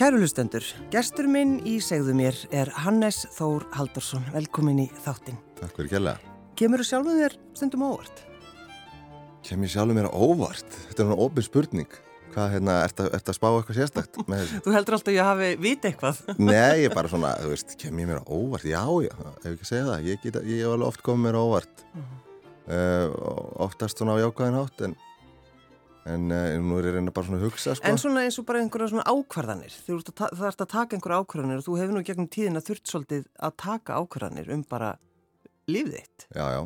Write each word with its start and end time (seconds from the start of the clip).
Kærulustendur, 0.00 0.64
gestur 0.88 1.26
minn 1.28 1.58
í 1.68 1.74
segðu 1.84 2.14
mér 2.16 2.36
er 2.56 2.70
Hannes 2.86 3.18
Þór 3.34 3.66
Haldarsson. 3.74 4.22
Velkomin 4.32 4.78
í 4.80 4.86
þáttin. 5.04 5.36
Takk 5.58 5.74
fyrir 5.76 5.90
kjalla. 5.90 6.14
Kemur 6.56 6.80
þú 6.80 6.86
sjálfum 6.88 7.18
þér 7.18 7.34
stundum 7.58 7.84
óvart? 7.84 8.22
Kem 9.44 9.66
ég 9.66 9.74
sjálfur 9.74 9.98
mér 9.98 10.08
óvart? 10.08 10.64
Þetta 10.86 11.04
er 11.04 11.10
náttúrulega 11.10 11.26
ofin 11.26 11.46
spurning. 11.50 11.98
Hvað, 12.30 12.48
hérna, 12.54 12.78
ert 12.86 13.02
að, 13.04 13.10
ert 13.18 13.28
að 13.28 13.36
spá 13.36 13.46
eitthvað 13.50 13.80
sérstakt? 13.82 14.22
Þú 14.64 14.74
heldur 14.78 14.96
alltaf 14.96 15.12
að 15.12 15.18
ég 15.18 15.28
hafi 15.28 15.52
vit 15.66 15.84
eitthvað. 15.90 16.24
Nei, 16.48 16.56
ég 16.80 16.88
er 16.88 16.96
bara 16.96 17.12
svona, 17.12 17.34
þú 17.44 17.52
veist, 17.52 17.76
kem 17.84 18.00
ég 18.00 18.08
mér 18.14 18.24
óvart? 18.24 18.64
Já, 18.72 18.82
já, 19.04 19.12
ef 19.34 19.50
ekki 19.52 19.68
að 19.68 19.72
segja 19.74 19.84
það. 19.90 20.08
Ég, 20.08 20.26
ég 20.30 20.64
hef 20.64 20.78
alveg 20.78 20.88
oft 20.88 21.04
komið 21.10 21.26
mér 21.28 21.40
óvart. 21.42 21.86
Uh, 22.70 23.12
oftast 23.68 24.00
svona 24.00 24.16
á 24.16 24.24
jákvæðin 24.24 24.62
hátt, 24.62 24.86
en, 24.88 24.96
en 26.08 26.26
uh, 26.32 26.58
nú 26.64 26.78
er 26.80 26.88
ég 26.90 26.94
reyna 26.96 27.12
bara 27.14 27.26
svona 27.28 27.40
að 27.40 27.46
hugsa, 27.48 27.74
sko. 27.76 27.86
En 27.90 27.98
svona 28.00 28.22
eins 28.24 28.38
og 28.40 28.46
bara 28.48 28.62
einhverja 28.62 28.90
svona 28.92 29.04
ákvarðanir. 29.10 29.74
Þú 29.86 29.98
ert 30.00 30.12
að, 30.24 30.44
að 30.48 30.68
taka 30.72 30.96
einhverja 30.96 31.22
ákvarðanir 31.24 31.60
og 31.60 31.66
þú 31.66 31.78
hefur 31.80 31.96
nú 31.98 32.04
gegnum 32.06 32.28
tíðina 32.32 32.62
þurft 32.64 32.88
svolítið 32.92 33.26
að 33.40 33.56
taka 33.64 33.98
ákvarðanir 34.00 34.52
um 34.54 34.62
bara 34.70 34.94
lífið 35.70 35.98
þitt. 36.00 36.28
Já, 36.34 36.46
já, 36.56 36.62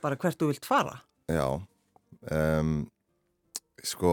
Bara 0.00 0.16
hvert 0.16 0.40
þú 0.40 0.48
vilt 0.50 0.66
fara. 0.66 0.96
já. 1.28 1.46
Um, 2.30 2.90
sko, 3.84 4.10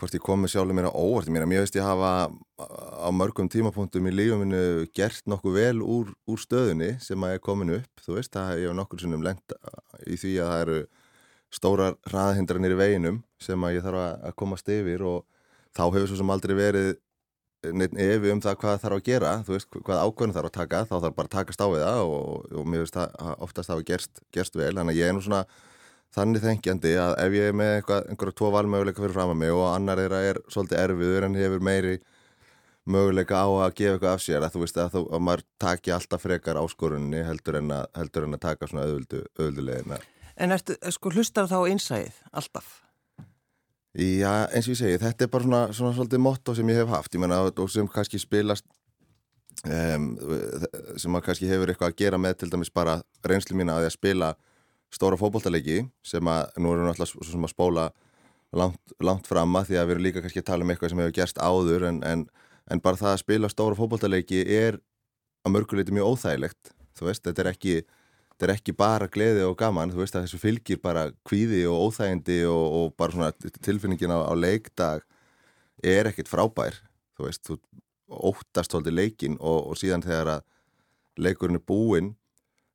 hvort 0.00 0.14
ég 0.16 0.22
komi 0.24 0.48
sjálfur 0.48 0.76
mér 0.76 0.88
á 0.88 0.92
óvart, 0.96 1.28
ég 1.28 1.34
meina, 1.34 1.48
mér 1.48 1.64
veist 1.66 1.76
ég 1.76 1.84
hafa 1.84 2.30
á 2.30 3.08
mörgum 3.12 3.48
tímapunktum 3.52 4.08
í 4.08 4.12
lífuminu 4.14 4.86
gert 4.96 5.26
nokkuð 5.28 5.58
vel 5.58 5.82
úr, 5.84 6.14
úr 6.28 6.40
stöðunni 6.40 6.94
sem 7.04 7.20
að 7.26 7.34
er 7.36 7.42
komin 7.44 7.74
upp, 7.76 8.04
þú 8.04 8.16
veist, 8.16 8.32
það 8.32 8.54
ég 8.62 8.70
hef 8.70 8.78
nokkur 8.78 9.02
sinnum 9.02 9.24
lent 9.26 9.52
í 10.08 10.16
því 10.20 10.32
að 10.40 10.48
það 10.52 10.62
eru 10.64 10.78
stórar 11.54 11.96
hraðahindranir 12.08 12.76
í 12.76 12.80
veginum 12.80 13.22
sem 13.42 13.66
að 13.66 13.78
ég 13.78 13.86
þarf 13.86 14.02
að 14.04 14.26
að 14.28 14.36
komast 14.42 14.68
yfir 14.70 15.06
og 15.06 15.24
þá 15.76 15.84
hefur 15.86 16.10
svo 16.10 16.20
sem 16.20 16.34
aldrei 16.34 16.54
verið 16.58 16.92
neitt 17.76 17.96
efi 18.00 18.30
um 18.32 18.40
það 18.40 18.60
hvað 18.62 18.78
þarf 18.84 18.96
að 18.96 19.08
gera, 19.08 19.32
þú 19.44 19.56
veist, 19.56 19.74
hvað 19.74 20.04
ákvörðin 20.06 20.36
þarf 20.36 20.48
að 20.48 20.54
taka, 20.54 20.84
þá 20.88 20.94
þarf 20.94 21.16
bara 21.18 21.28
að 21.28 21.34
takast 21.34 21.60
á 21.60 21.66
við 21.68 21.82
það 21.84 22.04
og, 22.06 22.46
og 22.56 22.70
mér 22.72 22.84
veist 22.86 22.96
það 22.96 23.34
oftast 23.46 23.72
hafa 23.72 23.84
gerst, 23.90 24.22
gerst 24.32 24.56
vel, 24.56 24.70
þannig 24.72 24.94
að 24.94 25.00
ég 25.00 25.10
er 25.10 25.16
nú 25.16 25.24
svona 25.26 25.42
þannig 26.16 26.44
þengjandi 26.46 26.94
að 26.98 27.12
ef 27.22 27.36
ég 27.36 27.50
er 27.50 27.58
með 27.60 27.74
eitthvað, 27.76 28.08
einhverja 28.10 28.36
tvo 28.40 28.52
valmöguleika 28.54 29.04
fyrir 29.04 29.16
fram 29.18 29.34
að 29.34 29.42
mig 29.42 29.52
og 29.54 29.66
annar 29.70 30.00
þeirra 30.00 30.22
er 30.30 30.40
svolítið 30.50 30.80
erfiður 30.80 31.26
en 31.28 31.36
hefur 31.38 31.66
meiri 31.68 31.98
möguleika 32.90 33.42
á 33.44 33.48
að 33.66 33.76
gefa 33.78 33.98
eitthvað 33.98 34.14
af 34.16 34.24
sér 34.24 34.46
að 34.46 34.56
þú 34.56 34.62
veist 34.64 34.80
að, 34.80 34.94
þú, 34.96 35.02
að 35.12 35.22
maður 35.28 35.44
taki 35.60 35.94
alltaf 35.94 36.24
frekar 36.24 36.62
áskorunni 36.62 37.20
heldur 37.28 37.60
en 37.60 37.76
að, 37.76 37.84
heldur 38.00 38.26
en 38.26 38.38
að 38.38 38.42
taka 38.46 38.70
svona 38.70 38.88
auðvöldu, 38.88 39.22
auðvöldulegina. 39.36 40.00
En 40.40 40.54
ertu, 40.56 40.76
sko, 40.94 41.12
hlustar 41.12 41.48
þá 41.50 41.58
á 41.60 41.70
innsæðið 41.70 42.20
alltaf? 42.32 42.68
Já, 43.90 44.46
eins 44.54 44.68
og 44.68 44.76
ég 44.76 44.78
segi, 44.78 44.98
þetta 45.02 45.26
er 45.26 45.30
bara 45.32 45.44
svona, 45.44 45.62
svona 45.74 45.96
svolítið 45.96 46.22
motto 46.22 46.54
sem 46.54 46.68
ég 46.70 46.78
hef 46.78 46.92
haft, 46.92 47.14
ég 47.16 47.20
menna 47.20 47.40
og 47.50 47.72
sem 47.72 47.88
kannski 47.90 48.20
spilast 48.22 48.64
um, 49.66 50.06
sem 50.96 51.18
að 51.18 51.24
kannski 51.26 51.48
hefur 51.50 51.72
eitthvað 51.72 51.90
að 51.90 51.98
gera 51.98 52.20
með 52.22 52.38
til 52.40 52.50
dæmis 52.52 52.70
bara 52.72 53.00
reynslu 53.26 53.58
mína 53.58 53.76
að 53.76 53.84
því 53.84 53.90
að 53.90 53.96
spila 53.96 54.30
stóra 54.94 55.18
fótboltaleiki 55.18 55.82
sem 56.06 56.30
að 56.30 56.54
nú 56.62 56.72
erum 56.72 56.86
við 56.86 56.94
alltaf 56.94 57.12
svo 57.12 57.26
sem 57.26 57.46
að 57.46 57.52
spóla 57.52 57.88
langt, 58.56 58.94
langt 59.02 59.28
framma 59.30 59.64
því 59.66 59.78
að 59.78 59.88
við 59.88 59.96
erum 59.96 60.06
líka 60.06 60.22
kannski 60.24 60.42
að 60.42 60.48
tala 60.52 60.66
um 60.66 60.72
eitthvað 60.72 60.94
sem 60.94 61.02
hefur 61.02 61.16
gerst 61.18 61.42
áður 61.42 61.88
en, 61.90 62.02
en, 62.06 62.26
en 62.70 62.82
bara 62.84 63.00
það 63.00 63.16
að 63.16 63.22
spila 63.24 63.52
stóra 63.52 63.78
fótboltaleiki 63.78 64.44
er 64.46 64.80
að 65.44 65.56
mörguleiti 65.56 65.94
mjög 65.94 66.14
óþægilegt 66.14 66.72
þú 66.98 67.10
veist, 67.10 67.26
þetta 67.26 67.44
er 67.44 67.52
ekki 67.52 67.76
þetta 68.40 68.48
er 68.48 68.56
ekki 68.56 68.72
bara 68.72 69.06
gleði 69.12 69.42
og 69.44 69.58
gaman, 69.60 69.90
þú 69.92 70.00
veist 70.00 70.14
að 70.16 70.22
þessu 70.24 70.38
fylgir 70.40 70.78
bara 70.80 71.10
kvíði 71.28 71.66
og 71.68 71.90
óþægindi 71.90 72.38
og, 72.48 72.76
og 72.78 72.94
bara 72.96 73.12
svona 73.12 73.50
tilfinningin 73.60 74.14
á, 74.16 74.24
á 74.24 74.32
leikdag 74.32 75.04
er 75.84 76.08
ekkit 76.08 76.30
frábær 76.30 76.78
þú 77.18 77.26
veist, 77.26 77.44
þú 77.44 77.58
óttast 78.30 78.72
svolítið 78.72 78.96
leikin 78.96 79.36
og, 79.36 79.68
og 79.68 79.76
síðan 79.76 80.06
þegar 80.06 80.32
að 80.38 80.46
leikurinn 81.20 81.60
er 81.60 81.66
búinn 81.68 82.14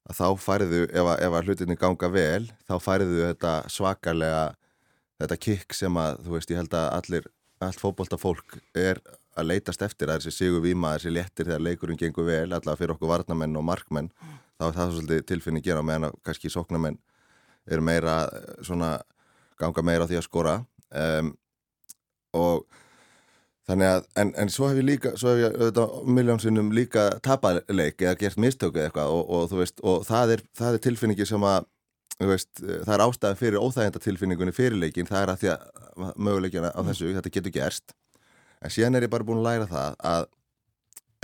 að 0.06 0.20
þá 0.20 0.44
færðu, 0.46 0.84
ef 0.86 1.10
að, 1.10 1.18
ef 1.26 1.34
að 1.40 1.50
hlutinni 1.50 1.80
ganga 1.82 2.12
vel, 2.14 2.46
þá 2.70 2.76
færðu 2.86 3.24
þetta 3.24 3.56
svakalega, 3.74 4.44
þetta 5.18 5.40
kikk 5.48 5.74
sem 5.74 5.98
að, 5.98 6.22
þú 6.28 6.36
veist, 6.36 6.54
ég 6.54 6.62
held 6.62 6.78
að 6.78 6.90
allir, 7.00 7.30
allt 7.66 7.82
fótbolta 7.82 8.22
fólk 8.22 8.60
er 8.78 9.02
að 9.36 9.50
leitast 9.52 9.84
eftir 9.86 10.12
að 10.12 10.24
þessi 10.24 10.46
sigur 10.46 10.64
víma, 10.64 10.96
þessi 10.96 11.14
léttir 11.16 11.50
þegar 11.50 11.66
leikurinn 11.66 12.00
gengur 12.00 12.28
vel, 12.30 12.48
allavega 12.48 12.80
fyrir 12.80 12.96
okkur 12.96 13.12
varnamenn 13.12 13.60
og 13.60 13.68
markmenn, 13.68 14.12
þá 14.56 14.70
er 14.70 14.78
það 14.78 14.96
svolítið 14.96 15.26
tilfinning 15.32 15.66
gera 15.66 15.84
meðan 15.84 16.10
að 16.10 16.18
kannski 16.28 16.52
sóknamenn 16.54 17.00
eru 17.66 17.84
meira, 17.84 18.16
svona, 18.64 18.96
ganga 19.60 19.84
meira 19.86 20.06
á 20.06 20.10
því 20.10 20.20
að 20.22 20.28
skora 20.28 20.56
um, 20.94 21.36
og 22.36 22.66
Þannig 23.66 23.90
að, 23.90 24.04
en, 24.22 24.32
en 24.38 24.52
svo 24.54 24.68
hef 24.70 24.78
ég 24.78 24.86
líka, 24.86 25.12
svo 25.18 25.32
hef 25.32 25.40
ég 25.42 25.56
auðvitað 25.56 26.10
miljónsinnum 26.14 26.68
líka 26.78 27.06
tapað 27.26 27.64
leik 27.74 28.04
eða 28.04 28.18
gert 28.20 28.38
mistöku 28.42 28.84
eitthvað 28.84 29.14
og, 29.16 29.24
og 29.26 29.48
þú 29.50 29.62
veist, 29.64 29.82
og 29.82 30.04
það 30.06 30.34
er, 30.36 30.44
það 30.60 30.78
er 30.78 30.84
tilfinningi 30.84 31.26
sem 31.26 31.48
að, 31.50 31.66
veist, 32.22 32.52
það 32.62 32.94
er 32.94 33.04
ástæði 33.08 33.40
fyrir 33.40 33.66
óþægenda 33.66 34.02
tilfinningunni 34.04 34.54
fyrir 34.54 34.78
leikin, 34.78 35.10
það 35.10 35.24
er 35.24 35.34
að 35.34 35.42
því 35.42 35.52
að 35.56 35.66
möguleikina 36.28 36.72
á 36.78 36.82
þessu, 36.92 37.10
þetta 37.18 37.34
getur 37.40 37.56
gerst. 37.58 37.98
En 38.66 38.74
síðan 38.74 38.98
er 38.98 39.06
ég 39.06 39.14
bara 39.14 39.28
búin 39.28 39.44
að 39.44 39.48
læra 39.50 39.70
það 39.70 39.96
að 40.10 40.28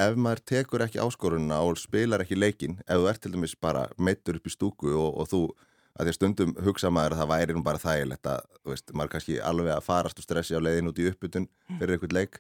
ef 0.02 0.16
maður 0.18 0.42
tekur 0.52 0.84
ekki 0.86 1.02
áskorunna 1.02 1.60
og 1.66 1.80
spilar 1.82 2.24
ekki 2.24 2.38
leikin, 2.38 2.78
ef 2.86 3.02
þú 3.02 3.10
ert 3.12 3.22
til 3.24 3.34
dæmis 3.34 3.58
bara 3.62 3.88
meittur 3.98 4.38
upp 4.40 4.48
í 4.50 4.54
stúku 4.54 4.94
og, 4.94 5.20
og 5.22 5.30
þú 5.32 5.42
að 5.92 6.06
því 6.08 6.14
að 6.14 6.18
stundum 6.18 6.54
hugsa 6.66 6.92
maður 6.94 7.16
að 7.18 7.22
það 7.22 7.32
væri 7.34 7.58
nú 7.58 7.64
bara 7.66 7.82
þægilegt 7.82 8.30
að, 8.32 8.46
þú 8.62 8.74
veist, 8.74 8.94
maður 8.96 9.12
kannski 9.16 9.36
alveg 9.44 9.74
að 9.76 9.84
farast 9.90 10.22
og 10.22 10.26
stressi 10.26 10.56
á 10.56 10.62
leiðin 10.64 10.90
út 10.92 11.02
í 11.02 11.10
uppbytun 11.12 11.50
fyrir 11.76 11.98
eitthvað 11.98 12.16
leik 12.16 12.40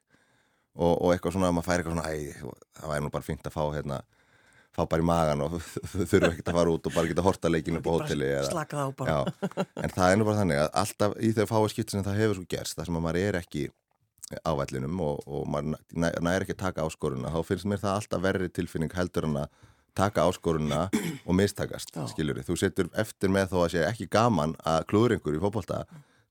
og, 0.78 0.94
og 0.95 1.12
eitthvað 1.12 1.35
svona 1.35 1.51
að 1.51 1.57
maður 1.57 1.68
færi 1.68 1.83
eitthvað 1.83 1.97
svona, 1.97 2.07
æ, 2.07 2.56
það 2.79 2.94
væri 2.94 3.06
nú 3.06 3.13
bara 3.18 3.28
fint 3.28 3.50
að 3.50 3.57
fá 3.57 3.62
hérna, 3.75 4.00
fá 4.72 4.81
bara 4.88 5.03
í 5.03 5.09
magan 5.12 5.45
og 5.50 5.57
þurfa 6.13 6.31
ekkert 6.31 6.53
að 6.53 6.59
fara 6.62 6.78
út 6.78 6.88
og 6.88 6.95
bara 6.95 7.12
geta 7.12 7.28
horta 7.28 7.51
leikinu 7.51 7.81
upp 7.81 7.91
á 7.91 7.94
á 8.88 8.89
bara. 9.01 9.12
Já, 9.12 9.66
en 9.83 9.95
það 9.97 10.07
er 10.07 10.22
nú 10.22 10.29
bara 10.29 10.39
þannig 10.39 10.63
að 10.63 10.72
alltaf 10.85 11.19
í 11.19 11.33
þau 11.35 11.45
fáið 11.51 11.69
skipt 11.75 11.94
sem 11.94 12.07
það 12.07 12.19
hefur 12.23 12.39
svo 12.39 12.50
gerst, 12.56 12.79
það 12.79 12.88
sem 12.88 13.01
að 13.01 13.07
maður 13.09 13.23
er 13.25 13.41
ekki 13.44 13.68
á 14.46 14.52
vellinum 14.59 15.00
og, 15.03 15.19
og 15.28 15.47
maður 15.52 15.75
næ- 15.94 16.16
næri 16.24 16.46
ekki 16.47 16.56
að 16.58 16.62
taka 16.66 16.86
áskoruna, 16.88 17.31
þá 17.34 17.42
finnst 17.47 17.66
mér 17.69 17.81
það 17.84 17.97
alltaf 18.00 18.22
verri 18.24 18.50
tilfinning 18.50 18.94
heldur 18.96 19.28
en 19.30 19.38
að 19.44 19.50
taka 19.96 20.24
áskoruna 20.30 20.81
og 21.28 21.36
mistakast, 21.36 21.92
Já. 21.96 22.06
skilur 22.12 22.40
þú 22.47 22.58
setur 22.62 22.90
eftir 22.96 23.30
með 23.34 23.50
þó 23.52 23.58
að 23.66 23.72
sé 23.75 23.86
ekki 23.90 24.08
gaman 24.14 24.56
að 24.64 24.86
klúður 24.92 25.18
einhver 25.18 25.36
í 25.36 25.42
fótbolta 25.44 25.81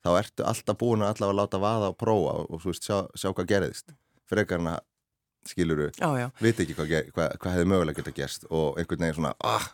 þá 0.01 0.11
ertu 0.23 0.47
alltaf 0.49 0.79
búin 0.81 1.03
að 1.05 1.13
allavega 1.15 1.39
láta 1.43 1.61
vaða 1.61 1.91
og 1.93 1.99
prófa 2.01 2.37
og, 2.47 2.63
veist, 2.65 2.87
sjá, 2.89 3.03
sjá 3.21 3.29
hvað 3.37 3.51
gerðist 3.53 3.93
frekar 4.31 4.63
en 4.63 4.71
að, 4.73 4.81
skilur 5.51 5.83
Já, 5.99 6.09
já. 6.21 6.27
veit 6.41 6.59
ekki 6.65 6.75
hvað, 6.79 6.95
hvað, 7.13 7.37
hvað 7.43 7.55
hefði 7.59 7.69
mögulega 7.75 8.01
geta 8.01 8.17
gerst 8.17 8.47
og 8.51 8.79
einhvern 8.81 9.05
veginn 9.05 9.19
svona, 9.19 9.35
ah, 9.45 9.67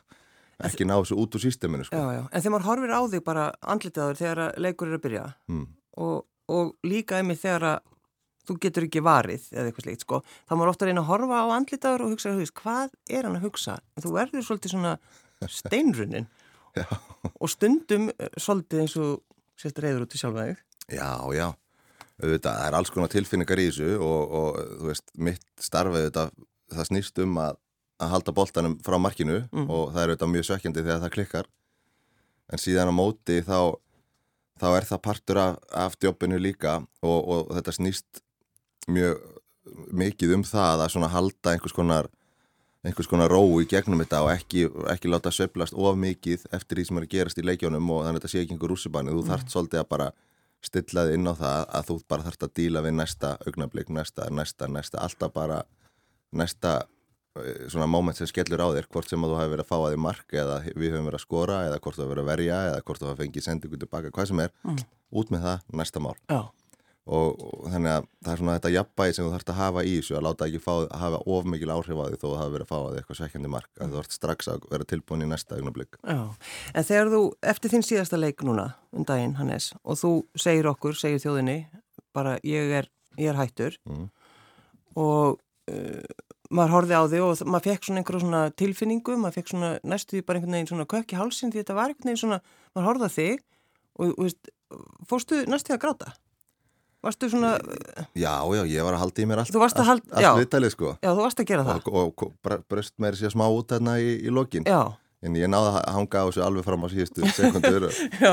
ekki 0.67 0.87
ná 0.89 0.95
þessu 1.03 1.19
út 1.21 1.35
úr 1.37 1.43
sísteminu, 1.43 1.85
sko. 1.85 1.99
En 2.33 2.41
þegar 2.41 2.55
maður 2.55 2.67
horfir 2.71 2.95
á 2.97 3.01
þig 3.13 3.25
bara 3.27 3.47
þér 4.09 4.19
þegar 4.23 4.41
leikur 4.65 4.89
er 4.89 4.97
að 4.99 5.03
byrja 5.07 5.25
Mm. 5.53 5.67
og, 6.01 6.25
og 6.49 6.71
líka 6.87 7.19
einmitt 7.21 7.43
þegar 7.43 7.67
að 7.75 7.79
þú 8.47 8.57
getur 8.63 8.87
ekki 8.87 9.03
varið 9.05 9.47
eða 9.53 9.67
eitthvað 9.71 9.87
slikt, 9.89 10.05
sko. 10.07 10.23
þá 10.49 10.53
maður 10.57 10.73
ofta 10.73 10.87
reyna 10.89 11.03
að 11.05 11.11
horfa 11.11 11.43
á 11.43 11.47
andlitaður 11.57 12.05
og 12.07 12.15
hugsa, 12.15 12.35
hvað 12.63 12.97
er 13.11 13.29
hann 13.29 13.37
að 13.41 13.47
hugsa? 13.49 13.79
Þú 14.03 14.13
verður 14.17 14.47
svolítið 14.47 14.75
svona 14.77 14.97
steinrunin 15.51 16.27
Já. 16.77 16.85
og 17.41 17.49
stundum 17.51 18.11
eh, 18.19 18.29
svolítið 18.41 18.83
eins 18.85 18.97
og 19.01 19.23
sérst 19.61 19.79
reyður 19.81 20.05
út 20.07 20.15
í 20.17 20.21
sjálfa 20.21 20.45
þig. 20.51 20.59
Já, 20.93 21.09
já, 21.35 21.47
auðvitað, 22.21 22.57
það 22.59 22.67
er 22.69 22.77
alls 22.79 22.91
konar 22.95 23.13
tilfinningar 23.13 23.63
í 23.63 23.69
þessu 23.71 23.95
og, 24.05 24.35
og 24.41 24.59
þú 24.83 24.91
veist, 24.91 25.07
mitt 25.17 25.47
starfið 25.65 26.03
auðvitað, 26.05 26.35
það 26.77 26.89
snýst 26.91 27.23
um 27.25 27.39
að, 27.41 27.57
að 28.05 28.13
halda 28.13 28.35
boltanum 28.37 28.77
frá 28.85 28.99
markinu 29.01 29.39
Mhm. 29.49 29.67
og 29.73 29.91
það 29.95 30.03
er 30.03 30.13
auðvitað 30.13 30.33
mjög 30.35 30.47
svekkjandi 30.51 30.85
þegar 30.85 31.03
það 31.07 31.15
klikkar 31.17 31.49
en 32.53 32.63
síðan 32.63 32.93
á 32.93 32.95
móti 32.95 33.41
þá, 33.43 33.59
þá 34.61 34.67
er 34.77 34.87
það 34.93 35.03
partur 35.09 35.41
af, 35.43 35.57
af 35.73 35.97
djópinu 35.99 36.39
líka 36.39 36.77
og, 37.03 37.19
og 37.33 37.51
þetta 37.57 37.75
snýst 37.81 38.21
mjög 38.91 39.23
mikið 39.93 40.35
um 40.37 40.45
það 40.47 40.85
að 40.85 40.93
svona 40.95 41.09
halda 41.11 41.53
einhvers 41.57 41.75
konar 41.75 42.09
einhvers 42.87 43.09
konar 43.11 43.33
ró 43.33 43.41
í 43.59 43.67
gegnum 43.67 43.99
þetta 44.05 44.21
og 44.23 44.31
ekki, 44.31 44.67
ekki 44.93 45.11
láta 45.11 45.33
söflast 45.35 45.75
of 45.75 45.97
mikið 45.99 46.45
eftir 46.55 46.79
því 46.79 46.85
sem 46.87 47.01
er 47.01 47.07
að 47.09 47.15
gerast 47.17 47.41
í 47.43 47.45
leikjónum 47.47 47.89
og 47.91 48.05
þannig 48.05 48.21
að 48.21 48.21
þetta 48.21 48.31
sé 48.31 48.43
ekki 48.45 48.55
einhver 48.55 48.71
rússibanni, 48.71 49.11
þú 49.17 49.25
þarft 49.27 49.51
svolítið 49.51 49.81
að 49.83 49.89
bara 49.91 50.11
stilla 50.63 51.03
þið 51.09 51.17
inn 51.19 51.27
á 51.31 51.35
það 51.41 51.65
að 51.81 51.89
þú 51.91 51.97
bara 52.13 52.27
þarft 52.29 52.47
að 52.47 52.53
díla 52.61 52.83
við 52.87 52.95
næsta 53.01 53.33
augnablik, 53.47 53.91
næsta, 53.91 54.29
næsta, 54.31 54.69
næsta, 54.71 55.03
alltaf 55.03 55.35
bara 55.35 55.59
næsta 56.37 56.73
eh, 57.39 57.67
svona 57.71 57.89
moment 57.91 58.17
sem 58.19 58.31
skellur 58.31 58.63
á 58.63 58.69
þér, 58.77 58.87
hvort 58.93 59.11
sem 59.11 59.27
að 59.27 59.35
þú 59.35 59.41
hafi 59.41 59.53
verið 59.57 59.65
að 59.67 59.71
fá 59.73 59.77
að 59.81 59.89
því 59.97 60.01
mark 60.07 60.37
eða 60.43 60.57
við 60.77 60.95
höfum 60.95 61.09
verið 61.11 61.19
að 61.21 61.25
skora 61.27 61.59
eða 61.67 61.81
hvort 61.83 61.99
þú 61.99 62.05
hafi 62.05 62.13
verið 62.15 62.25
að 62.25 62.31
verja 62.33 62.61
eða 62.71 62.85
hvort 62.87 63.03
þú 63.03 63.11
hafi 63.11 63.23
fengið 63.25 63.47
sendingu 63.49 63.81
tilbaka, 63.83 64.15
hvað 64.15 64.31
sem 64.31 64.45
er, 64.47 64.55
Mm. 64.67 64.79
út 65.17 65.31
með 65.35 65.43
það, 65.47 65.67
næsta 65.83 66.03
mál. 66.03 66.15
Já, 66.31 66.41
og, 67.07 67.39
og 67.39 67.69
þannig 67.71 67.93
að 67.93 68.07
það 68.25 68.33
er 68.33 68.41
svona 68.41 68.55
þetta 68.57 68.73
jafnbæði 68.75 69.15
sem 69.15 69.27
þú 69.27 69.33
þarfst 69.35 69.53
að 69.53 69.59
hafa 69.61 69.85
í 69.87 69.93
þessu 69.95 70.17
að 70.19 70.25
láta 70.27 70.49
ekki 70.49 70.61
fá, 70.65 70.73
að 70.75 71.03
hafa 71.03 71.21
of 71.37 71.49
mikil 71.53 71.71
áhrif 71.71 72.01
á 72.03 72.05
því 72.07 72.19
þó 72.19 72.27
þú 72.27 72.33
hafi 72.41 72.55
verið 72.57 72.67
að 72.67 72.71
fá 72.73 72.77
að 72.79 72.89
því 72.89 73.01
eitthvað 73.01 73.21
svekkjandi 73.21 73.53
mark 73.53 73.71
að 73.79 73.93
þú 73.93 74.01
þarfst 74.01 74.17
strax 74.19 74.51
að 74.51 74.67
vera 74.73 74.89
tilbúin 74.91 75.23
í 75.23 75.31
næsta 75.31 75.59
augnablik 75.61 75.99
já. 76.03 76.21
En 76.75 76.89
þegar 76.91 77.13
þú, 77.15 77.23
eftir 77.55 77.75
þinn 77.75 77.87
síðasta 77.87 78.21
leik 78.21 78.45
núna, 78.47 78.67
um 78.91 79.07
daginn, 79.07 79.37
Hannes, 79.39 79.71
og 79.87 80.01
þú 80.03 80.13
segir 80.35 80.71
okkur, 80.73 80.99
segir 80.99 81.23
þjóðinni, 81.23 81.59
bara 82.17 82.37
ég 82.47 82.75
er, 82.83 82.91
ég 83.21 83.31
er 83.31 83.39
hættur 83.39 83.79
mm. 83.87 84.09
og 84.99 85.39
uh, 85.71 86.27
maður 86.51 86.77
horfið 86.77 86.99
á 86.99 87.05
þig 87.13 87.25
og 87.27 87.47
maður 87.47 87.69
fekk 87.71 87.87
svona 87.87 88.03
einhverjum 88.03 88.27
svona 88.27 88.43
tilfinningu, 88.59 89.17
maður 89.21 89.41
fekk 89.41 89.55
svona 89.55 89.73
næstuði 89.87 90.27
bara 90.27 90.41
einhvern 90.41 90.59
veginn 90.59 90.71
svona 90.73 90.91
kökk 90.91 91.15
í 91.15 91.19
hálsin 91.19 91.55
því 91.55 91.63
þetta 91.63 91.79
var 91.79 91.93
einhvern 91.93 92.11
veginn 92.11 92.23
svona, 92.23 92.39
maður 92.75 92.89
horfið 92.91 93.07
á 93.07 93.17
þig 93.17 93.43
og, 93.97 94.13
og 94.13 94.23
veist, 94.27 94.53
fórstu 95.11 95.43
næstuði 95.51 95.77
að 95.77 95.83
gráta? 95.87 96.15
Varstu 97.05 97.29
svona... 97.31 97.53
Já, 98.17 98.33
já, 98.57 98.63
ég 98.67 98.87
var 98.87 98.97
að 98.97 99.03
halda 99.05 99.23
í 99.23 99.27
mér 99.29 99.43
allt, 99.43 99.53
að 99.55 99.63
halda, 99.63 99.85
allt, 99.93 100.07
allt 100.17 100.41
viðtalið 100.41 100.73
sko. 100.73 100.93
Já, 101.05 101.11
þú 101.13 101.23
varst 101.23 101.43
að 101.43 101.49
gera 101.51 101.67
það. 101.67 101.91
og, 101.93 101.99
og, 102.01 102.25
og 102.25 102.63
bröst 102.71 102.95
meiri 103.03 103.21
sér 103.21 103.35
smá 103.35 103.45
út 103.47 103.75
þarna 103.75 103.99
í, 104.03 104.15
í 104.27 104.33
lokin. 104.33 104.67
Já, 104.67 104.81
en 105.25 105.37
ég 105.39 105.49
náði 105.49 105.71
að 105.73 105.87
hanga 105.97 106.21
á 106.21 106.25
þessu 106.29 106.43
alveg 106.45 106.65
fram 106.67 106.85
á 106.85 106.89
síðustu 106.93 107.29
sekundur 107.37 107.87
já, 108.21 108.33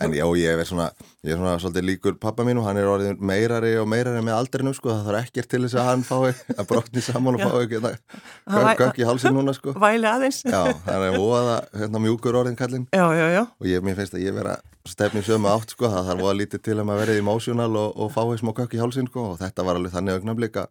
en 0.00 0.14
já, 0.16 0.24
ég 0.40 0.62
er 0.62 0.68
svona, 0.68 0.86
ég 1.22 1.34
er 1.34 1.38
svona 1.40 1.58
svolítið 1.60 1.84
líkur 1.90 2.16
pappa 2.22 2.46
mínu, 2.48 2.64
hann 2.64 2.80
er 2.80 2.88
orðin 2.88 3.18
meirari 3.20 3.74
og 3.78 3.88
meirari 3.92 4.22
með 4.24 4.38
aldrinum 4.38 4.74
sko, 4.76 4.94
það 4.94 5.10
þarf 5.10 5.26
ekkert 5.28 5.50
til 5.52 5.62
þess 5.66 5.76
að 5.82 5.88
hann 5.90 6.04
fái 6.08 6.32
að 6.58 6.68
brotni 6.72 7.04
saman 7.04 7.36
og 7.36 7.44
fái 7.44 7.66
ekki 7.66 7.82
væ- 7.84 8.80
gögg 8.80 9.02
í 9.02 9.08
hálsin 9.10 9.36
núna 9.36 9.54
sko. 9.56 9.74
væli 9.76 10.08
aðeins. 10.08 10.40
já, 10.48 10.62
hann 10.88 11.06
er 11.10 11.18
voða 11.20 11.58
hérna 11.76 12.00
mjúkur 12.02 12.38
orðin 12.40 12.56
kallinn. 12.58 12.88
Já, 12.96 13.04
já, 13.12 13.26
já. 13.36 13.42
og 13.60 13.68
ég, 13.68 13.84
mér 13.84 13.98
finnst 14.00 14.16
að 14.16 14.24
ég 14.24 14.34
vera 14.40 14.56
stefnið 14.88 15.28
sömu 15.28 15.50
átt 15.52 15.76
sko, 15.76 15.86
það 15.92 16.08
þarf 16.08 16.24
voða 16.24 16.38
lítið 16.40 16.62
til 16.66 16.78
að 16.80 16.88
maður 16.88 17.04
verið 17.04 17.20
emotional 17.22 17.68
og, 17.84 17.92
og 18.02 18.08
fái 18.16 18.40
smá 18.40 18.50
gögg 18.56 18.72
í 18.74 18.80
hálsin 18.82 19.06
sko. 19.12 19.28
Og 19.34 19.36
þetta 19.38 19.66
var 19.68 19.78
alveg 19.78 19.92
þannig 19.94 20.16
augnablika 20.18 20.64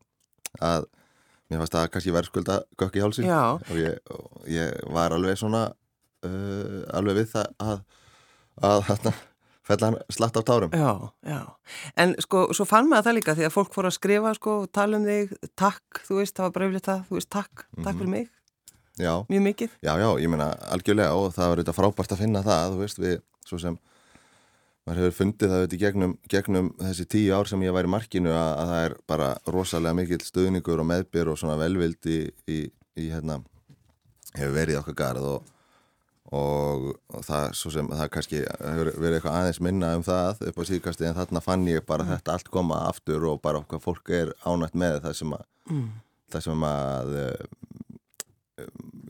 að 0.60 0.90
mér 1.52 1.62
fannst 1.62 1.78
að 1.78 1.90
kannski 1.94 2.16
verðskulda 2.16 2.62
gögg 2.80 2.96
í 2.98 3.04
hálsin 3.04 3.28
og 3.32 3.76
ég, 3.76 3.98
ég 4.50 4.78
var 4.96 5.14
alveg 5.16 5.40
svona 5.40 5.66
uh, 6.26 6.80
alveg 6.96 7.22
við 7.22 7.34
það 7.36 7.52
að 7.68 7.82
að 8.62 8.82
þarna 8.90 9.14
fell 9.68 9.80
hann 9.86 9.98
slatt 10.12 10.38
á 10.38 10.42
tárum. 10.44 10.74
Já, 10.76 10.92
já. 11.28 11.40
En 12.02 12.14
sko, 12.24 12.48
svo 12.56 12.66
fann 12.68 12.90
maður 12.90 13.08
það 13.08 13.18
líka 13.20 13.36
því 13.38 13.48
að 13.48 13.54
fólk 13.56 13.74
fór 13.76 13.88
að 13.90 13.96
skrifa 13.98 14.34
sko, 14.38 14.56
tala 14.74 15.00
um 15.00 15.08
þig, 15.08 15.36
takk, 15.60 16.02
þú 16.08 16.20
veist, 16.20 16.36
það 16.38 16.50
var 16.50 16.66
yfirleitt 16.68 16.90
það, 16.90 17.04
þú 17.08 17.18
veist, 17.20 17.30
takk, 17.32 17.66
takk 17.78 18.00
fyrir 18.02 18.12
mig, 18.12 18.32
já, 19.00 19.14
mjög 19.32 19.46
mikið. 19.48 19.78
já, 19.86 19.94
já, 20.02 20.10
ég 20.24 20.34
meina 20.34 20.50
algjörlega 20.74 21.16
og 21.18 21.32
það 21.38 21.54
var 21.54 21.64
þetta 21.64 21.78
frábært 21.78 22.16
að 22.16 22.24
finna 22.26 22.44
það 22.46 22.76
þú 22.76 22.82
veist, 22.84 23.02
við, 23.06 23.16
svo 23.48 23.62
sem 23.62 23.78
maður 24.88 25.04
hefur 25.04 25.18
fundið 25.20 25.52
það 25.52 25.62
auðvitað 25.62 25.82
gegnum, 25.86 26.14
gegnum 26.34 26.70
þessi 26.82 27.06
tíu 27.14 27.32
ár 27.38 27.50
sem 27.52 27.64
ég 27.68 27.74
var 27.76 27.86
í 27.88 27.92
markinu 27.94 28.32
að, 28.34 28.52
að 28.64 28.70
það 28.74 28.86
er 28.88 28.96
bara 29.14 29.30
rosalega 29.56 29.98
mikill 30.02 30.22
stuðningur 30.26 30.82
og 30.84 30.88
meðbyr 30.90 31.30
og 31.34 31.40
svona 31.42 31.58
velvild 31.62 32.10
í, 32.10 32.20
í, 32.50 32.60
í 32.98 33.10
hérna 33.14 33.40
hefur 34.36 34.56
verið 34.56 34.80
okkar 34.82 34.98
garð 35.04 35.28
og, 35.36 35.52
og, 36.32 36.88
og 37.14 37.26
það 37.28 37.48
svo 37.60 37.72
sem 37.76 37.90
það 37.92 38.12
kannski 38.16 38.42
hefur 38.48 38.92
verið 38.96 39.18
eitthvað 39.20 39.38
aðeins 39.42 39.62
minna 39.68 39.94
um 40.00 40.06
það 40.08 40.46
upp 40.50 40.62
á 40.62 40.64
síðkasti 40.72 41.10
en 41.10 41.18
þarna 41.20 41.44
fann 41.46 41.68
ég 41.70 41.86
bara 41.86 42.08
þetta 42.10 42.38
allt 42.40 42.50
koma 42.54 42.82
aftur 42.90 43.28
og 43.32 43.42
bara 43.44 43.62
hvað 43.68 43.84
fólk 43.86 44.14
er 44.18 44.34
ánætt 44.48 44.78
með 44.80 45.02
það 45.08 45.18
sem 45.24 45.38
að 45.40 45.48
Mm. 45.70 45.92
það 46.34 46.42
sem 46.42 46.64
að 46.66 47.12
eh, 47.22 48.64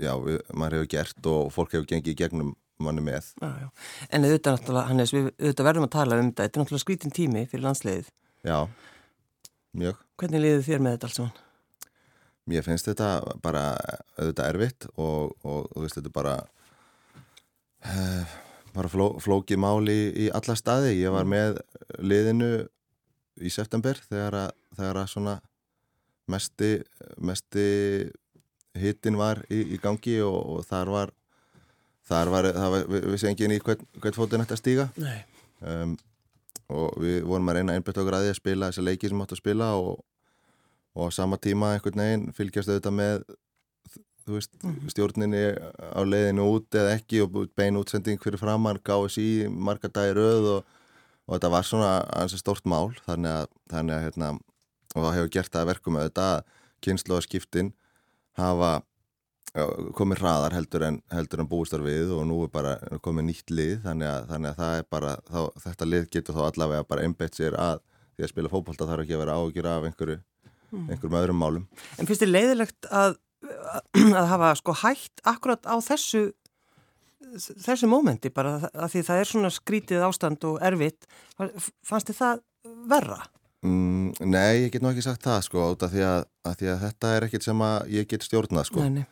já, 0.03 0.11
við, 0.19 0.35
maður 0.51 0.73
hefur 0.81 0.89
gert 0.91 1.29
og 1.31 1.47
fólk 1.55 1.71
hefur 1.77 1.87
gengið 1.87 2.17
gegnum 2.19 2.49
manni 2.85 3.03
með 3.05 3.29
Já, 3.41 3.49
já. 3.63 3.67
En 4.09 4.25
auðvitað, 4.27 4.57
náttúrulega, 4.57 4.87
Hannes, 4.91 5.13
við 5.15 5.29
auðvitað 5.31 5.69
verðum 5.69 5.87
að 5.87 5.93
tala 5.97 6.19
um 6.19 6.29
þetta, 6.31 6.43
þetta 6.47 6.59
er 6.59 6.63
náttúrulega 6.63 6.85
skrítin 6.85 7.15
tími 7.17 7.45
fyrir 7.51 7.65
landsliðið. 7.67 8.11
já, 8.47 8.57
mjög 9.77 10.03
Hvernig 10.21 10.43
liðið 10.45 10.67
þér 10.67 10.83
með 10.85 10.97
þetta 10.97 11.09
alls 11.09 11.19
saman? 11.21 11.39
mér 12.51 12.65
finnst 12.65 12.87
þetta 12.89 13.09
bara 13.43 13.65
auðvitað 14.17 14.47
erfitt 14.49 14.87
og, 14.97 15.35
og 15.45 15.67
þú 15.71 15.83
veist 15.85 15.97
þetta 15.99 16.09
er 16.09 16.15
bara 16.15 16.33
uh, 17.85 18.33
bara 18.75 18.91
fló, 18.91 19.07
flókið 19.21 19.61
mál 19.61 19.85
í, 19.91 19.99
í 20.25 20.29
alla 20.33 20.55
staði 20.57 20.95
ég 20.99 21.13
var 21.13 21.27
með 21.29 21.59
liðinu 22.01 22.51
í 23.41 23.51
september 23.53 23.99
þegar 24.09 24.37
að, 24.45 24.51
þegar 24.77 25.01
að 25.03 25.11
svona 25.13 25.35
mesti, 26.31 26.71
mesti 27.21 27.65
hittin 28.81 29.19
var 29.19 29.43
í, 29.51 29.61
í 29.75 29.79
gangi 29.81 30.17
og, 30.25 30.37
og 30.55 30.67
þar 30.67 30.93
var 30.95 31.13
þar 32.09 32.31
var, 32.33 32.47
það 32.55 32.73
var 32.75 32.87
við, 32.91 33.09
segjum 33.21 33.35
ekki 33.35 33.49
í 33.57 33.65
hvern, 33.65 33.85
hvern 33.99 34.17
fótinn 34.17 34.43
þetta 34.45 34.59
stíga. 34.59 34.87
Um, 35.61 35.97
og 36.71 36.97
við 37.03 37.21
vorum 37.27 37.51
að 37.51 37.59
reyna 37.59 37.75
einbætt 37.75 37.99
okkur 37.99 38.17
að 38.17 38.25
því 38.25 38.33
að 38.33 38.39
spila 38.39 38.71
þessa 38.71 38.85
leiki 38.87 39.11
sem 39.11 39.23
áttu 39.23 39.35
að 39.35 39.41
spila 39.41 39.69
og, 39.79 40.03
og 40.95 41.11
á 41.11 41.15
sama 41.15 41.39
tíma 41.41 41.73
einhvern 41.75 42.03
veginn 42.03 42.27
fylgjast 42.35 42.71
auðvitað 42.71 42.95
með 42.97 43.25
veist, 44.31 44.53
stjórninni 44.93 45.43
á 45.51 46.01
leiðinu 46.05 46.45
út 46.55 46.77
eða 46.77 46.95
ekki 46.95 47.23
og 47.25 47.41
bein 47.57 47.79
útsending 47.79 48.21
fyrir 48.23 48.39
framann, 48.41 48.79
KSI, 48.85 49.49
marga 49.51 49.91
dagi 49.91 50.15
röð 50.17 50.49
og, 50.55 50.77
og 51.27 51.35
þetta 51.35 51.51
var 51.53 51.67
svona 51.67 51.91
ansi 52.21 52.39
stórt 52.39 52.67
mál. 52.69 52.93
Þannig 53.07 53.33
að, 53.41 53.51
þannig 53.73 53.97
að 53.97 54.05
hérna, 54.07 54.31
og 54.95 54.99
það 55.01 55.17
hefur 55.17 55.33
gert 55.35 55.53
það 55.53 55.63
að 55.63 55.71
verkum 55.73 55.99
þetta 56.01 56.29
að 56.37 56.55
kynnslóðaskiptin 56.85 57.73
hafa 58.39 58.71
já, 58.79 58.90
komið 59.97 60.21
hraðar 60.21 60.53
heldur 60.55 60.85
en, 60.87 60.97
heldur 61.11 61.41
en 61.43 61.49
búistar 61.51 61.81
við 61.83 62.13
og 62.15 62.23
nú 62.29 62.37
er 62.45 62.51
bara 62.53 62.77
komið 63.03 63.25
nýtt 63.27 63.51
lið 63.51 63.73
þannig 63.83 64.07
að, 64.07 64.27
þannig 64.29 64.51
að 64.51 64.59
það 64.61 64.75
er 64.77 64.85
bara 64.95 65.15
þá, 65.27 65.39
þetta 65.65 65.87
lið 65.89 66.05
getur 66.15 66.37
þá 66.37 66.43
allavega 66.45 66.87
bara 66.87 67.07
einbeitt 67.07 67.39
sér 67.39 67.57
að 67.59 67.81
því 68.15 68.25
að 68.27 68.31
spila 68.31 68.51
fótbolta 68.53 68.87
þarf 68.87 69.03
ekki 69.03 69.17
að 69.17 69.23
vera 69.25 69.35
ágjur 69.41 69.69
af 69.71 69.89
einhverju, 69.89 70.17
einhverjum 70.85 71.19
öðrum 71.19 71.41
málum 71.43 71.67
En 71.97 72.07
finnst 72.07 72.23
þér 72.23 72.31
leiðilegt 72.31 72.89
að, 72.95 73.17
að 74.21 74.31
hafa 74.31 74.53
sko 74.61 74.77
hægt 74.85 75.25
akkurat 75.27 75.67
á 75.67 75.75
þessu 75.83 76.29
þessu 77.39 77.87
mómenti 77.91 78.31
bara 78.33 78.57
að 78.71 78.95
því 78.95 79.05
það 79.07 79.19
er 79.19 79.29
svona 79.29 79.51
skrítið 79.53 80.07
ástand 80.07 80.47
og 80.47 80.59
erfitt 80.63 81.07
fannst 81.37 82.11
þið 82.11 82.17
það 82.17 82.41
verra? 82.91 83.23
Mm, 83.61 84.13
nei, 84.25 84.65
ég 84.65 84.71
get 84.73 84.81
nú 84.81 84.89
ekki 84.89 85.03
sagt 85.05 85.23
það 85.27 85.43
sko 85.45 85.65
af 85.75 85.91
því 85.91 86.05
að, 86.07 86.23
að, 86.47 86.55
því 86.61 86.69
að 86.71 86.85
þetta 86.87 87.11
er 87.15 87.25
ekkit 87.27 87.45
sem 87.45 87.65
að 87.67 87.91
ég 87.93 88.07
get 88.09 88.25
stjórnað 88.25 88.71
sko 88.71 88.85
Nei, 88.87 89.01
nei. 89.01 89.09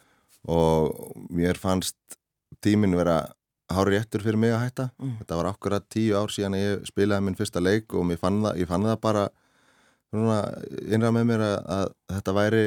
Og 0.49 1.13
mér 1.29 1.59
fannst 1.61 1.97
tíminn 2.63 2.97
vera 2.97 3.21
hári 3.69 3.97
réttur 3.97 4.23
fyrir 4.25 4.39
mig 4.41 4.53
að 4.55 4.63
hætta. 4.65 4.89
Mm. 4.97 5.15
þetta 5.21 5.37
var 5.39 5.51
akkurat 5.51 5.85
tíu 5.93 6.17
ár 6.17 6.33
síðan 6.33 6.57
ég 6.57 6.87
spilaði 6.89 7.25
minn 7.27 7.37
fyrsta 7.37 7.61
leik 7.61 7.93
og 7.93 8.09
fann 8.17 8.41
það, 8.43 8.59
ég 8.63 8.69
fann 8.69 8.87
það 8.87 9.01
bara 9.03 9.29
innra 10.89 11.11
með 11.13 11.27
mér 11.29 11.45
að, 11.45 11.57
að 11.69 11.89
þetta 12.15 12.33
væri 12.33 12.63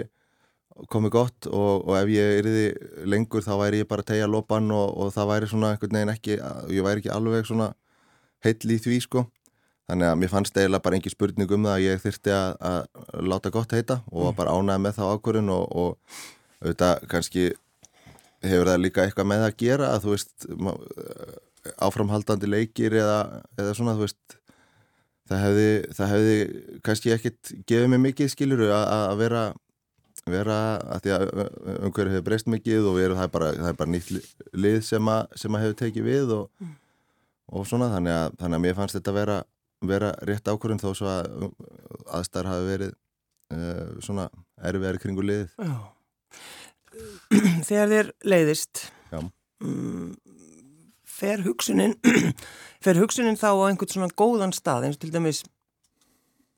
komið 0.93 1.12
gott 1.12 1.49
og, 1.51 1.85
og 1.89 1.97
ef 1.99 2.11
ég 2.12 2.41
yrði 2.41 2.65
lengur 3.11 3.45
þá 3.45 3.53
væri 3.61 3.83
ég 3.83 3.89
bara 3.91 4.07
tegja 4.07 4.31
lopan 4.31 4.71
og, 4.73 4.95
og 4.97 5.12
það 5.15 5.31
væri 5.33 5.49
svona 5.51 5.73
einhvern 5.75 5.99
veginn 5.99 6.12
ekki 6.15 6.37
ég 6.39 6.87
væri 6.87 7.03
ekki 7.03 7.12
alveg 7.12 7.49
svona 7.49 7.73
heill 8.47 8.75
í 8.75 8.79
því 8.83 9.01
sko. 9.03 9.27
Þannig 9.91 10.09
að 10.09 10.21
mér 10.21 10.31
fannst 10.31 10.57
eiginlega 10.57 10.85
bara 10.85 10.97
engin 10.99 11.12
spurning 11.12 11.51
um 11.53 11.67
það 11.67 11.75
að 11.75 11.85
ég 11.85 12.05
þyrti 12.05 12.33
að, 12.37 12.53
að 12.71 13.27
láta 13.33 13.53
gott 13.53 13.75
heita 13.75 13.99
og 14.12 14.29
var 14.29 14.39
bara 14.39 14.55
ánæði 14.55 14.85
með 14.87 14.97
þá 15.01 15.03
ákvörðun 15.11 15.53
og, 15.53 15.65
og 15.83 16.23
auðvitað 16.62 17.07
kannski 17.11 17.49
hefur 18.43 18.71
það 18.73 18.83
líka 18.85 19.05
eitthvað 19.07 19.29
með 19.33 19.45
að 19.49 19.57
gera 19.63 19.91
að 19.97 20.05
þú 20.07 20.15
veist 20.17 20.47
má- 20.67 20.79
áframhaldandi 21.87 22.49
leikir 22.51 22.97
eða, 22.99 23.19
eða 23.59 23.75
svona 23.79 23.95
þú 23.99 24.07
veist 24.07 24.39
það 25.31 25.43
hefði, 25.47 25.67
það 25.97 26.11
hefði 26.13 26.39
kannski 26.89 27.13
ekkit 27.15 27.53
gefið 27.71 27.91
mig 27.93 28.03
mikið 28.09 28.33
skiluru 28.35 28.71
að, 28.75 28.87
að 29.13 29.21
vera 29.23 29.43
vera 30.31 30.57
að 30.95 31.01
því 31.05 31.13
að 31.17 31.23
umhverju 31.87 32.13
hefur 32.13 32.25
breyst 32.27 32.47
mikið 32.51 32.85
og 32.91 32.95
veru, 32.99 33.15
það, 33.19 33.25
er 33.27 33.33
bara, 33.35 33.47
það 33.59 33.71
er 33.73 33.79
bara 33.81 33.91
nýtt 33.95 34.11
li- 34.15 34.27
lið 34.65 34.77
sem 34.87 35.09
að, 35.11 35.23
sem 35.41 35.57
að 35.59 35.65
hefur 35.65 35.79
tekið 35.81 36.05
við 36.07 36.35
og, 36.37 36.67
og 37.59 37.65
svona 37.67 37.89
þannig 37.95 38.15
að, 38.19 38.37
þannig 38.43 38.59
að 38.61 38.65
mér 38.67 38.77
fannst 38.79 38.99
þetta 38.99 39.15
vera, 39.17 39.39
vera 39.93 40.13
rétt 40.29 40.51
ákvörðun 40.53 40.83
þó 40.83 40.93
svo 40.95 41.11
að 41.11 41.49
aðstæðar 42.19 42.51
hafi 42.53 42.69
verið 42.69 42.93
uh, 42.93 43.97
svona 44.07 44.29
erfiðar 44.63 45.01
kringu 45.03 45.27
liðið 45.27 45.57
Já. 45.59 45.75
Þegar 47.69 47.93
þér 47.93 48.11
leiðist 48.29 48.85
Já. 49.13 49.21
mm, 49.65 50.13
fer 51.09 51.43
hugsunin 51.47 51.97
fer 52.85 53.01
hugsunin 53.01 53.39
þá 53.41 53.51
á 53.55 53.65
einhvern 53.69 53.93
svona 53.95 54.13
góðan 54.19 54.55
stað 54.57 54.89
eins 54.89 54.99
og 54.99 55.05
til 55.05 55.13
dæmis 55.15 55.43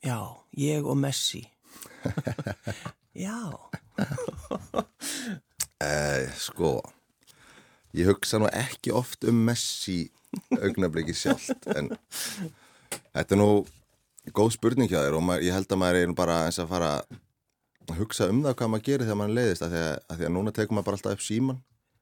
já, 0.05 0.19
ég 0.59 0.87
og 0.87 0.99
Messi 1.01 1.45
Já 3.27 3.39
Eh, 5.85 6.31
sko 6.39 6.79
ég 7.95 8.09
hugsa 8.09 8.39
nú 8.41 8.47
ekki 8.49 8.93
oft 8.95 9.27
um 9.29 9.37
Messi 9.47 10.07
augnabliki 10.55 11.15
sjálft 11.15 11.67
en 11.75 11.91
þetta 13.13 13.35
er 13.35 13.39
nú 13.39 13.49
góð 14.35 14.55
spurning 14.57 14.89
hjá 14.89 15.03
þér 15.03 15.19
og 15.19 15.27
maður, 15.27 15.45
ég 15.47 15.55
held 15.55 15.75
að 15.75 15.81
maður 15.83 15.99
er 16.01 16.15
bara 16.17 16.39
eins 16.47 16.59
að 16.63 16.71
fara 16.71 16.91
að 16.97 17.19
hugsa 17.93 18.29
um 18.33 18.43
það 18.45 18.57
hvað 18.59 18.71
maður 18.73 18.87
gerir 18.89 19.07
þegar 19.07 19.21
maður 19.21 19.37
leiðist 19.39 19.65
að 19.65 19.75
því 19.75 19.83
að, 19.85 19.95
að 20.09 20.19
því 20.21 20.27
að 20.29 20.35
núna 20.37 20.55
tekum 20.57 20.79
maður 20.79 20.87
bara 20.89 20.99
alltaf 21.01 21.17
upp 21.17 21.25
síman 21.25 21.59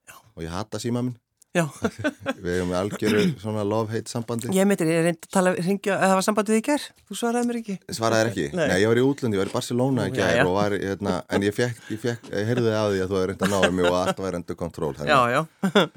Já. 0.09 0.15
og 0.35 0.45
ég 0.45 0.55
hata 0.55 0.81
síma 0.83 1.03
minn. 1.03 1.17
Við 1.52 2.47
hefum 2.56 2.71
algjöru 2.78 3.23
svona 3.42 3.62
love-hate 3.68 4.09
sambandi 4.09 4.49
Ég 4.56 4.64
meitir, 4.68 4.88
ég 4.88 5.02
reyndi 5.04 5.26
að 5.28 5.32
tala, 5.35 5.50
ringja, 5.59 5.97
að 5.99 6.06
það 6.09 6.14
var 6.18 6.25
sambandið 6.26 6.56
í 6.56 6.62
ger, 6.68 6.85
þú 7.11 7.16
svaraði 7.21 7.49
mér 7.50 7.59
ekki. 7.61 7.76
svaraði 7.99 8.30
ekki, 8.30 8.47
Nei. 8.56 8.62
nei. 8.71 8.76
ég 8.80 8.88
var 8.88 9.00
í 9.00 9.04
útlöndi, 9.04 9.37
ég 9.37 9.42
var 9.42 9.50
í 9.50 9.54
Barcelona 9.56 10.06
í 10.09 10.14
já. 10.16 10.47
og 10.47 10.54
var, 10.56 10.76
hérna, 10.80 11.14
en 11.28 11.44
ég 11.44 11.56
fekk, 11.56 11.82
ég 11.92 12.00
fekk, 12.00 12.30
ég 12.32 12.49
heyrði 12.49 12.73
á 12.73 12.85
því 12.88 13.02
að 13.04 13.12
þú 13.12 13.18
hefur 13.18 13.28
reynd 13.32 13.44
að 13.44 13.52
náða 13.52 13.71
mig 13.76 13.88
og 13.90 13.99
allt 14.00 14.23
var 14.25 14.38
endur 14.40 14.59
kontról 14.62 14.92
Já, 15.02 15.21
já. 15.35 15.40
En, 15.68 15.90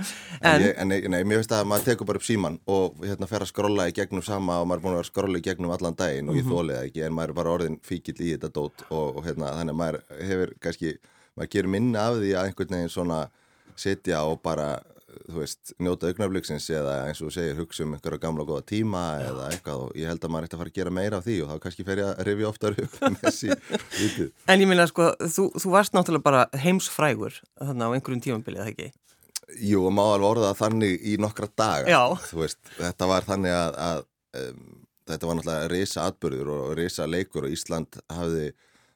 En, 0.45 0.61
ég, 0.61 0.73
en 0.83 0.91
nei, 1.15 1.23
mér 1.23 1.39
finnst 1.39 1.55
að 1.55 1.67
maður 1.71 1.87
tekur 1.91 2.09
bara 2.11 2.19
upp 2.19 2.27
síman 2.27 2.59
og 2.67 2.99
hérna 3.05 3.27
fer 3.31 3.45
að 3.45 3.51
skrolla 3.53 3.87
í 3.89 3.95
gegnum 3.95 4.23
sama 4.25 4.59
og 4.61 4.67
maður 4.67 4.81
er 4.81 4.85
búin 4.85 4.97
að 4.97 5.03
að 5.05 5.09
skrolla 5.09 5.39
í 5.39 5.45
gegnum 5.45 5.71
allan 5.73 5.95
daginn 5.95 6.29
og 6.29 6.35
ég 6.35 6.43
Mhm. 6.45 6.51
þólið 6.51 6.75
það 6.75 6.89
ekki 6.89 7.05
en 7.07 7.13
maður 7.15 7.29
er 7.31 7.37
bara 7.39 7.53
orðin 7.55 7.77
fíkill 7.81 8.19
í 8.19 8.33
þetta 8.35 8.49
dót 8.53 8.83
og, 8.91 9.17
og 9.17 9.23
hérna 9.25 9.53
þannig 9.55 9.73
að 9.73 9.79
maður 9.79 10.01
hefur 10.19 10.51
kannski, 10.61 10.91
maður 11.37 11.51
svona 15.15 15.33
þú 15.35 15.41
veist, 15.41 15.73
njóta 15.81 16.09
augnabliksins 16.09 16.67
eða 16.69 16.95
eins 17.07 17.21
og 17.23 17.31
segir 17.33 17.57
hugsa 17.59 17.83
um 17.85 17.93
einhverja 17.95 18.21
gamla 18.21 18.43
og 18.43 18.49
góða 18.51 18.65
tíma 18.71 19.03
eða 19.23 19.47
eitthvað 19.51 19.83
og 19.85 19.95
ég 19.99 20.11
held 20.11 20.23
að 20.27 20.33
maður 20.33 20.47
ætti 20.47 20.57
að 20.57 20.61
fara 20.63 20.73
að 20.73 20.79
gera 20.79 20.93
meira 20.97 21.19
af 21.19 21.25
því 21.25 21.37
og 21.43 21.49
þá 21.51 21.63
kannski 21.65 21.85
fer 21.87 22.01
ég 22.01 22.11
að 22.11 22.21
rifja 22.29 22.49
oftar 22.51 22.77
upp 22.83 22.99
Messi 23.15 23.49
lítið. 23.99 24.29
en 24.47 24.63
ég 24.65 24.69
minna, 24.71 24.87
sko, 24.91 25.09
þú, 25.21 25.47
þú 25.61 25.73
varst 25.73 25.95
náttúrulega 25.97 26.27
bara 26.27 26.45
heimsfrægur 26.65 27.39
þarna 27.61 27.89
á 27.89 27.93
einhverjum 27.95 28.23
tímabilið, 28.25 28.63
það 28.63 28.73
ekki? 28.73 28.91
Jú, 29.61 29.85
og 29.85 29.93
má 29.93 30.03
alveg 30.07 30.29
orða 30.31 30.53
þannig 30.57 31.03
í 31.05 31.17
nokkra 31.21 31.47
daga 31.53 31.89
Já. 31.91 32.01
Þú 32.31 32.41
veist, 32.41 32.61
þetta 32.79 33.09
var 33.11 33.27
þannig 33.27 33.53
að, 33.53 33.75
að 33.85 34.05
um, 34.41 34.63
þetta 35.05 35.27
var 35.29 35.37
náttúrulega 35.39 35.73
risa 35.73 36.07
atbyrður 36.09 36.53
og 36.55 36.71
risa 36.79 37.05
leikur 37.09 37.45
og 37.45 37.53
Ísland 37.53 37.99
hafði 38.09 38.47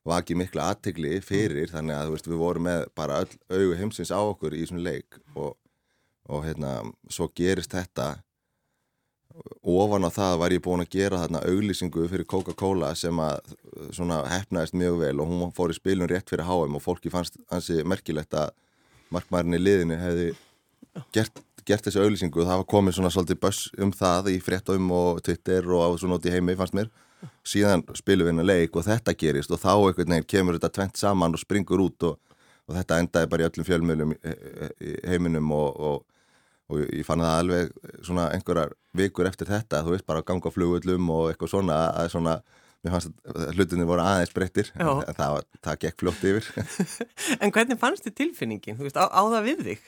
vakið 0.10 0.40
mikla 0.42 0.70
aðtegli 0.74 1.20
fyrir 1.22 1.70
þannig 1.70 1.98
að 1.98 2.08
þú 2.08 2.16
veist, 2.16 2.30
við 2.32 2.42
vorum 2.42 2.66
með 2.70 2.86
bara 2.98 3.20
öll 3.22 3.34
augu 3.52 3.76
heimsins 3.78 4.14
á 4.16 4.20
okkur 4.20 4.56
í 4.58 4.64
þessum 4.64 4.82
leik 4.82 5.20
og, 5.36 5.54
og 6.30 6.46
hérna, 6.46 6.80
svo 7.10 7.30
gerist 7.36 7.74
þetta. 7.74 8.20
Ofan 9.64 10.08
á 10.08 10.12
það 10.12 10.38
var 10.42 10.54
ég 10.54 10.64
búin 10.64 10.84
að 10.84 10.94
gera 10.94 11.20
þarna 11.22 11.44
auglýsingu 11.48 12.08
fyrir 12.12 12.28
Coca-Cola 12.30 12.90
sem 12.98 13.20
að 13.24 13.54
svona 13.96 14.24
hefnaðist 14.28 14.76
mjög 14.78 14.98
vel 15.04 15.22
og 15.22 15.30
hún 15.30 15.54
fór 15.56 15.74
í 15.74 15.78
spilun 15.78 16.10
rétt 16.10 16.32
fyrir 16.32 16.48
HM 16.48 16.76
og 16.76 16.84
fólki 16.84 17.12
fannst 17.14 17.38
hansi 17.52 17.84
merkilegt 17.88 18.36
að 18.36 18.52
markmærin 19.14 19.58
í 19.58 19.62
liðinu 19.62 20.00
hefði 20.02 20.32
gert, 21.16 21.44
gert 21.66 21.86
þessu 21.86 22.04
auglýsingu. 22.04 22.42
Og 22.42 22.50
það 22.50 22.62
var 22.62 22.70
komið 22.74 22.98
svona 22.98 23.14
svolítið 23.14 23.42
börs 23.46 23.62
um 23.80 23.94
það 23.96 24.34
í 24.34 24.40
fréttum 24.44 24.90
og 24.96 25.22
Twitter 25.26 25.70
og 25.70 25.86
á 25.86 25.88
út 25.94 26.28
í 26.28 26.34
heimi 26.34 26.58
fannst 26.60 26.78
mér. 26.78 26.90
Síðan 27.44 27.84
spilum 27.98 28.28
við 28.28 28.34
hennar 28.34 28.48
leik 28.48 28.76
og 28.80 28.86
þetta 28.88 29.16
gerist 29.18 29.52
og 29.52 29.60
þá 29.60 29.74
einhvern 29.76 30.16
veginn 30.16 30.30
kemur 30.30 30.56
þetta 30.56 30.72
tvent 30.78 31.00
saman 31.00 31.36
og 31.36 31.42
springur 31.42 31.82
út 31.84 32.06
og, 32.08 32.20
og 32.70 32.78
þetta 32.78 33.00
endaði 33.04 33.32
bara 33.32 33.44
í 33.44 33.50
öllum 33.50 33.68
fjölmjölum 33.68 34.14
heiminum 35.08 35.52
og, 35.56 35.82
og, 35.90 36.06
og 36.70 36.82
ég 36.86 37.06
fann 37.08 37.22
það 37.26 37.36
alveg 37.42 37.72
svona 38.06 38.30
einhverjar 38.36 38.74
vikur 38.98 39.28
eftir 39.30 39.50
þetta 39.50 39.84
þú 39.86 39.96
veist 39.96 40.06
bara 40.10 40.22
að 40.24 40.30
ganga 40.32 40.50
á 40.50 40.56
flugullum 40.56 41.10
og 41.16 41.30
eitthvað 41.34 41.54
svona 41.58 41.84
að 42.00 42.12
svona 42.16 42.40
Mér 42.80 42.94
fannst 42.94 43.10
að 43.28 43.58
hlutinni 43.58 43.84
voru 43.84 44.00
aðeins 44.00 44.30
breyttir, 44.32 44.70
það, 44.72 45.18
var- 45.20 45.48
það 45.68 45.80
gekk 45.82 45.98
fljótt 46.00 46.22
yfir. 46.30 46.46
En 47.44 47.52
hvernig 47.52 47.76
fannst 47.82 48.06
þið 48.06 48.14
tilfinningin, 48.22 48.78
þú 48.80 48.86
veist, 48.86 48.96
á, 48.96 49.04
á 49.12 49.20
það 49.34 49.50
við 49.50 49.64
þig? 49.66 49.82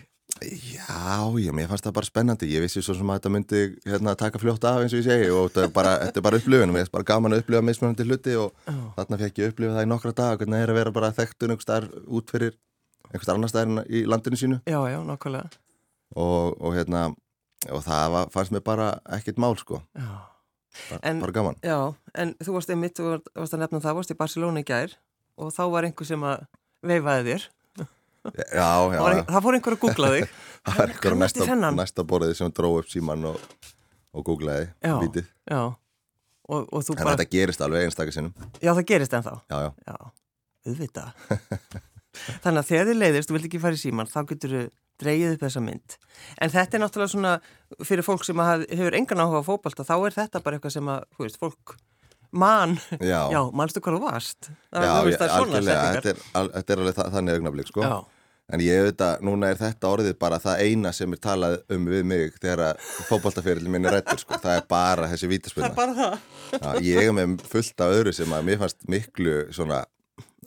Já, 0.75 1.23
já, 1.39 1.53
mér 1.55 1.69
fannst 1.71 1.87
það 1.87 1.93
bara 1.95 2.09
spennandi. 2.09 2.49
Ég 2.51 2.65
vissi 2.65 2.83
svo 2.83 2.97
sem 2.97 3.07
að 3.07 3.21
þetta 3.21 3.31
myndi 3.31 3.61
hérna, 3.87 4.17
taka 4.19 4.41
fljótt 4.43 4.67
af 4.67 4.81
eins 4.83 4.91
og 4.91 4.99
ég 4.99 5.07
segi 5.07 5.31
og 5.31 5.47
þetta 5.53 5.63
er 5.69 5.73
bara, 5.79 5.93
þetta 6.03 6.25
bara 6.27 6.41
upplifun. 6.43 6.73
Mér 6.75 6.83
finnst 6.83 6.95
bara 6.97 7.07
gaman 7.13 7.37
að 7.37 7.45
upplifa 7.45 7.63
mismunandi 7.69 8.09
hluti 8.09 8.35
og 8.43 8.51
Já. 8.67 8.75
þarna 8.99 9.21
fekk 9.23 9.39
ég 9.45 9.53
upplifa 9.55 9.77
það 9.79 9.87
í 9.87 9.91
nokkra 9.93 10.13
daga 10.19 10.41
hvernig 10.43 10.57
það 10.59 10.67
er 10.67 10.73
að 10.75 10.79
vera 10.81 10.95
bara 10.99 11.13
þekktun 11.21 11.55
einhver 11.55 11.67
staðar 11.69 11.89
út 12.19 12.35
fyrir 12.35 12.57
einhver 13.07 13.23
staðar 13.23 13.39
annar 13.39 13.53
staðar 13.55 13.71
en 13.71 13.83
í 13.87 14.03
landinu 14.03 14.43
sínu 14.43 14.59
Já, 14.67 14.79
já, 14.91 14.99
nákvæmlega. 15.13 15.47
Og, 16.15 16.57
og 16.61 16.75
hérna 16.75 17.05
og 17.71 17.83
það 17.85 18.05
var, 18.15 18.29
fannst 18.33 18.51
mér 18.55 18.63
bara 18.65 18.87
ekkert 19.17 19.37
mál 19.41 19.55
sko, 19.59 19.81
bara, 19.95 20.99
En- 21.03 21.19
bara 21.21 21.31
gaman. 21.35 21.57
Já, 21.61 21.93
en 22.15 22.33
þú 22.41 22.55
varst 22.57 22.69
einmitt, 22.73 22.95
þú 22.97 23.19
varst- 23.35 23.53
að 23.55 23.59
nefna 23.65 23.81
það, 23.83 23.97
varst 23.99 24.13
í 24.13 24.17
Barcelona 24.17 24.63
í 24.63 24.67
gær 24.67 24.95
og 25.37 25.51
þá 25.53 25.61
var 25.71 25.83
einhver 25.87 26.07
sem 26.09 26.23
að 26.25 26.45
veifaði 26.83 27.27
þér. 27.35 27.45
Já, 28.53 28.71
já, 28.93 29.01
já. 29.01 29.21
það 29.29 29.43
fór 29.45 29.55
einhver 29.57 29.75
að 29.77 29.83
googla 29.85 30.09
þig. 30.15 30.33
það 30.65 30.77
var 30.79 30.87
einhver 30.93 31.05
Kannast 31.09 31.37
næsta, 31.41 31.71
næsta 31.77 32.03
borðið 32.07 32.33
sem 32.41 32.51
dró 32.57 32.71
upp 32.79 32.89
síman 32.91 33.25
og, 33.31 33.37
og 34.13 34.25
googlaði 34.27 34.67
Já. 34.85 34.95
vítið. 35.01 35.29
Já, 35.49 35.61
og, 36.51 36.67
og 36.73 36.81
En 36.81 36.97
bara, 37.01 37.15
þetta 37.15 37.29
gerist 37.31 37.61
alveg 37.65 37.85
einstakar 37.87 38.13
sinnum. 38.17 38.33
já 38.61 38.71
það 38.73 38.85
gerist 38.93 39.13
ennþá. 39.17 39.37
Já, 39.49 39.59
já. 39.61 39.71
Já. 39.87 40.11
Þannig 42.43 42.59
að 42.59 42.67
þegar 42.67 42.89
þið 42.91 42.97
leiðist, 42.99 43.29
þú 43.29 43.35
vilt 43.37 43.45
ekki 43.47 43.59
fara 43.63 43.77
í 43.77 43.81
síman, 43.81 44.09
þá 44.11 44.19
getur 44.29 44.51
þið 44.57 44.65
dreigið 45.01 45.35
upp 45.35 45.45
þessa 45.45 45.63
mynd. 45.65 45.95
En 46.41 46.53
þetta 46.53 46.77
er 46.77 46.83
náttúrulega 46.85 47.13
svona, 47.15 47.33
fyrir 47.87 48.05
fólk 48.07 48.25
sem 48.27 48.43
haf, 48.43 48.65
hefur 48.69 48.97
engan 48.99 49.23
áhuga 49.23 49.41
á 49.41 49.49
fótbolta, 49.49 49.87
þá 49.87 49.95
er 49.99 50.17
þetta 50.19 50.43
bara 50.45 50.59
eitthvað 50.59 50.75
sem 50.77 50.93
að, 50.93 51.03
þú 51.17 51.25
veist, 51.27 51.41
fólk 51.41 51.75
man, 52.31 52.77
Já, 53.01 53.19
já, 53.35 53.41
manstu 53.57 53.83
hvað 53.83 53.97
þú 53.97 54.01
varst? 54.07 54.49
Það, 54.71 54.87
Já, 54.87 54.95
veist, 55.07 55.19
það 55.19 55.27
er 55.27 55.35
svona 55.35 55.61
setningar. 55.61 55.99
þetta 55.99 56.13
er, 56.15 56.25
al, 56.39 56.49
þetta 56.55 56.73
er 56.75 56.83
alveg 56.83 56.99
þa 56.99 57.07
þannig 57.17 57.39
augnablík, 57.39 57.71
sko. 57.73 57.85
Já, 57.85 57.95
En 58.51 58.59
ég 58.59 58.81
veit 58.83 58.99
að 59.05 59.21
núna 59.23 59.47
er 59.53 59.59
þetta 59.61 59.87
orðið 59.87 60.15
bara 60.19 60.37
það 60.43 60.61
eina 60.65 60.91
sem 60.91 61.13
er 61.15 61.19
talað 61.23 61.53
um 61.71 61.85
við 61.87 62.01
mig 62.03 62.33
þegar 62.35 62.63
að 62.65 62.81
fótballtafyrirli 63.07 63.71
minn 63.71 63.87
er 63.87 63.95
rættur, 63.95 64.19
sko. 64.19 64.39
Það 64.43 64.57
er 64.57 64.65
bara 64.67 65.07
þessi 65.07 65.29
það 65.53 65.67
er 65.69 65.75
bara 65.77 65.95
það. 65.95 66.25
Já, 66.57 66.71
ég 66.83 67.07
er 67.07 67.15
með 67.15 67.45
fullt 67.47 67.85
af 67.85 67.95
öðru 67.95 68.13
sem 68.17 68.35
að 68.35 68.49
mér 68.49 68.59
fannst 68.59 68.83
miklu 68.91 69.37
svona, 69.55 69.85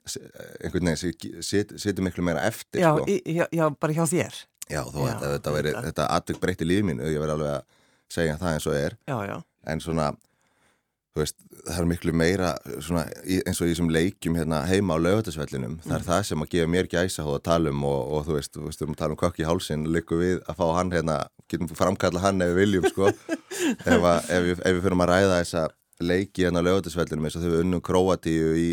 einhvern 0.04 0.90
veginn 0.90 1.00
sem 1.00 1.40
sit, 1.42 1.72
situr 1.80 2.04
miklu 2.04 2.24
meira 2.26 2.42
eftir, 2.48 2.82
Já, 2.84 2.90
sko. 2.98 3.06
í, 3.08 3.20
já, 3.38 3.46
já, 3.54 3.64
bara 3.80 3.96
hjá 3.96 4.04
þér. 4.10 4.42
Já, 4.70 4.82
þó 4.88 5.00
Já, 5.06 5.14
að 5.16 5.24
þetta, 5.38 5.54
veri, 5.58 5.72
þetta 5.88 6.10
atvik 6.18 6.38
breytti 6.42 6.68
lífi 6.68 6.84
mínu, 6.90 7.08
ég 7.12 7.20
verði 7.22 7.34
alveg 7.38 7.54
að 7.56 7.64
segja 8.14 8.36
það 8.40 8.54
eins 8.58 8.66
og 8.70 8.76
er. 8.78 8.96
Já, 9.08 9.42
en 9.72 9.80
svona 9.84 10.10
þú 11.14 11.20
veist, 11.22 11.36
það 11.68 11.76
er 11.78 11.86
miklu 11.86 12.12
meira 12.18 12.48
svona, 12.82 13.04
eins 13.46 13.60
og 13.62 13.68
í 13.68 13.72
þessum 13.72 13.90
leikjum 13.94 14.34
hérna, 14.34 14.62
heima 14.66 14.96
á 14.96 15.04
lögatasvellinum, 15.04 15.76
það 15.84 15.92
Mm. 15.92 15.96
er 16.00 16.06
það 16.08 16.22
sem 16.26 16.42
að 16.42 16.48
gefa 16.56 16.70
mér 16.72 16.88
gæsa 16.90 17.22
hóða 17.22 17.38
að 17.38 17.44
tala 17.46 17.70
um 17.70 17.84
og, 17.86 18.00
og 18.16 18.24
þú 18.26 18.34
veist, 18.34 18.52
þú 18.56 18.64
veist, 18.66 18.80
við 18.80 18.86
erum 18.88 18.94
að 18.96 18.98
tala 19.04 19.14
um 19.14 19.20
kokki 19.22 19.46
hálsin 19.46 19.84
líku 19.94 20.18
við 20.18 20.40
að 20.50 20.56
fá 20.58 20.64
hann 20.74 20.90
hérna, 20.90 21.18
getum 21.48 21.68
framkalla 21.70 22.20
hann 22.24 22.42
ef 22.42 22.50
við 22.50 22.58
viljum, 22.64 22.88
sko 22.90 23.06
ef, 23.86 24.00
að, 24.02 24.18
ef, 24.26 24.42
við, 24.48 24.58
ef 24.58 24.74
við 24.74 24.82
fyrir 24.88 24.98
að 25.06 25.12
ræða 25.12 25.38
þessa 25.44 25.64
leiki 26.02 26.44
hérna 26.48 26.64
á 26.64 26.66
lögatasvellinum 26.66 27.24
eins 27.30 27.36
og 27.38 27.44
þau 27.46 27.52
við 27.54 27.62
unnum 27.62 27.80
Króatíu 27.86 28.50
í 28.58 28.68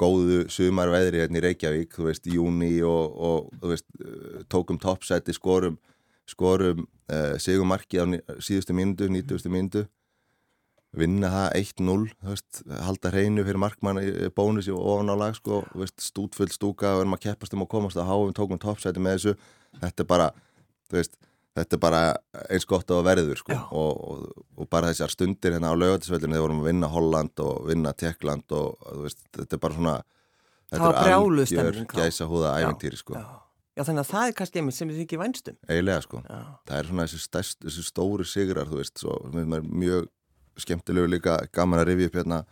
góðu 0.00 0.44
sumarveðri 0.52 1.22
hérna 1.22 1.40
í 1.40 1.44
Reykjavík, 1.46 1.96
þú 1.96 2.08
veist, 2.08 2.28
júni 2.30 2.74
og, 2.86 3.16
og 3.16 3.50
þú 3.62 3.72
veist, 3.72 3.88
uh, 4.02 4.44
tókum 4.52 4.80
toppsæti, 4.82 5.34
skorum 5.36 5.78
skorum 6.28 6.86
uh, 7.10 7.34
sigumarki 7.42 8.00
á 8.00 8.04
síðustu 8.40 8.76
mínútu, 8.76 9.08
90. 9.10 9.50
mínútu 9.52 9.84
vinna 10.96 11.30
það 11.32 11.56
1-0 11.62 11.96
þú 12.20 12.28
veist, 12.28 12.62
halda 12.84 13.12
hreinu 13.14 13.44
fyrir 13.46 13.60
markmann 13.62 14.00
í 14.02 14.28
bónus 14.36 14.68
og 14.72 14.80
ofan 14.94 15.12
á 15.12 15.16
lag 15.16 15.36
sko, 15.36 15.62
þú 15.72 15.82
veist, 15.82 15.98
stútfull 16.04 16.52
stúka 16.52 16.94
og 16.96 17.04
erum 17.04 17.16
að 17.16 17.24
keppast 17.28 17.56
um 17.56 17.64
að 17.64 17.72
komast 17.72 18.00
á 18.00 18.04
háum, 18.04 18.32
tókum 18.36 18.60
toppsæti 18.60 19.00
með 19.00 19.18
þessu 19.18 19.36
þetta 19.80 20.04
er 20.04 20.10
bara 20.10 20.28
þú 20.90 20.98
veist, 21.00 21.16
þetta 21.56 21.76
er 21.76 21.82
bara 21.82 22.00
eins 22.48 22.66
gott 22.68 22.88
á 22.88 22.94
að 22.96 23.04
verður 23.10 23.40
sko, 23.42 23.58
og, 23.76 24.00
og, 24.12 24.46
og 24.56 24.70
bara 24.72 24.92
þessar 24.92 25.12
stundir 25.12 25.56
hérna 25.56 25.72
á 25.72 25.76
laugatisveldinu 25.76 26.36
þegar 26.36 26.46
vorum 26.46 26.62
að 26.62 26.70
vinna 26.70 26.90
Holland 26.92 27.44
og 27.44 27.68
vinna 27.68 27.92
Tekland 27.92 28.56
og 28.56 28.88
veist, 29.04 29.20
þetta 29.36 29.58
er 29.58 29.62
bara 29.62 29.78
svona 29.78 29.96
brjáluð 30.72 31.50
stemning 31.50 31.90
þá. 31.90 31.98
gæsa 32.00 32.28
húða 32.30 32.56
æventýri 32.62 33.00
sko, 33.00 33.18
já. 33.18 33.28
Já, 33.72 33.86
þannig 33.88 34.02
að 34.02 34.08
það 34.10 34.26
er 34.26 34.34
kannski 34.36 34.60
einmitt 34.60 34.76
sem 34.76 34.90
við 34.90 35.04
ekki 35.06 35.18
vænstum. 35.20 35.54
eiginlega 35.64 36.04
sko. 36.04 36.18
Já, 36.28 36.40
það 36.68 36.78
er 36.78 36.88
svona 36.90 37.06
þessi, 37.06 37.20
stærst, 37.24 37.62
þessi 37.64 37.84
stóru 37.86 38.26
sigrar 38.28 38.68
þú 38.68 38.80
veist, 38.82 39.00
svo 39.00 39.14
er 39.32 39.64
mjög 39.64 40.10
skemmtilegu 40.60 41.08
líka 41.08 41.38
gaman 41.56 41.80
að 41.80 41.88
rifja 41.88 42.10
upp 42.10 42.18
hérna 42.20 42.42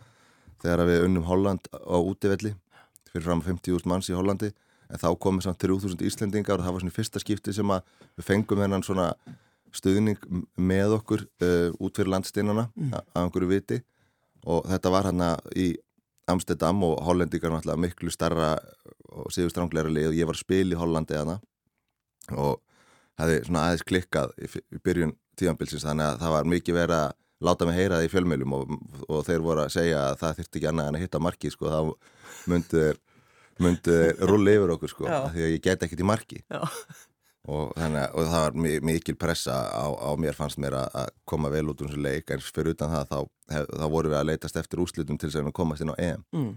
þegar 0.63 0.85
við 0.89 1.05
unnum 1.05 1.27
Holland 1.29 1.69
á 1.69 1.97
útivelli 1.97 2.55
fyrir 3.11 3.25
fram 3.27 3.43
50.000 3.45 3.89
manns 3.89 4.09
í 4.09 4.17
Hollandi 4.17 4.49
en 4.91 5.01
þá 5.01 5.07
komið 5.23 5.47
samt 5.47 5.61
3000 5.63 6.03
Íslendingar 6.07 6.59
og 6.59 6.65
það 6.65 6.75
var 6.75 6.83
svona 6.83 6.95
fyrsta 6.97 7.21
skipti 7.23 7.53
sem 7.55 7.71
að 7.73 7.85
við 8.19 8.27
fengum 8.27 8.63
hennan 8.63 8.83
svona 8.85 9.11
stuðning 9.75 10.19
með 10.59 10.97
okkur 10.97 11.23
uh, 11.43 11.69
út 11.79 11.95
fyrir 11.95 12.11
landstinnana 12.11 12.67
mm. 12.75 12.91
af 12.97 13.23
einhverju 13.23 13.51
viti. 13.51 13.79
Og 14.49 14.65
þetta 14.67 14.91
var 14.91 15.07
hérna 15.07 15.31
í 15.55 15.71
Amsterdam 16.31 16.83
og 16.87 16.99
hollendingar 17.05 17.53
náttúrulega 17.53 17.83
miklu 17.85 18.11
starra 18.13 18.55
og 19.11 19.31
séu 19.33 19.49
strángleira 19.51 19.91
lið. 19.91 20.11
Og 20.11 20.19
ég 20.19 20.27
var 20.27 20.37
að 20.37 20.43
spila 20.43 20.75
í 20.75 20.79
Hollandi 20.79 21.17
hana 21.19 21.39
og 22.31 22.59
hefði 23.19 23.41
svona 23.47 23.65
aðeins 23.67 23.87
klikkað 23.87 24.35
í, 24.39 24.49
í 24.49 24.81
byrjun 24.83 25.15
tíðanbilsins 25.39 25.85
þannig 25.85 26.07
að 26.07 26.21
það 26.23 26.35
var 26.35 26.49
mikið 26.51 26.77
verið 26.77 26.97
að 26.99 27.17
láta 27.41 27.67
mig 27.67 27.77
heyra 27.77 27.97
það 27.97 28.05
í 28.05 28.11
fjölmjölum 28.13 28.55
og, 28.57 28.73
og 29.07 29.23
þeir 29.25 29.45
voru 29.45 29.63
að 29.63 29.73
segja 29.73 30.01
að 30.09 30.19
það 30.21 30.35
þyrfti 30.39 30.59
ekki 30.59 30.69
annað 30.69 30.89
en 30.89 30.97
að 30.97 31.03
hitta 31.05 31.21
marki 31.25 31.51
sko, 31.53 31.71
þá 31.71 32.51
myndu 32.51 32.83
þeir 32.83 32.99
myndu 33.59 33.91
þeir 33.97 34.27
rulli 34.29 34.53
yfir 34.57 34.73
okkur 34.75 34.89
sko, 34.89 35.05
því 35.33 35.41
að 35.47 35.51
ég 35.55 35.61
get 35.61 35.83
ekkert 35.83 35.99
í 35.99 36.07
marki. 36.07 36.43
Og, 37.49 37.71
þannig, 37.73 38.11
og 38.13 38.27
það 38.29 38.43
var 38.45 38.53
mi- 38.53 38.79
mikil 38.85 39.15
pressa 39.17 39.55
á, 39.73 39.85
á 39.97 40.09
mér 40.13 40.35
fannst 40.37 40.59
mér 40.61 40.75
að, 40.77 41.07
koma 41.25 41.49
vel 41.49 41.63
út 41.71 41.81
úr 41.81 41.89
þessu 41.89 42.01
leik 42.05 42.29
en 42.29 42.39
fyrir 42.45 42.75
utan 42.75 42.91
það 42.93 43.07
þá, 43.09 43.17
hef, 43.55 43.65
þá 43.81 43.85
voru 43.89 44.11
við 44.11 44.17
að 44.19 44.27
leitast 44.29 44.59
eftir 44.61 44.79
úrslutum 44.83 45.17
til 45.17 45.29
þess 45.31 45.41
að 45.41 45.51
komast 45.57 45.81
inn 45.81 45.89
á 45.89 45.97
EM. 45.97 46.21
Mm. 46.37 46.51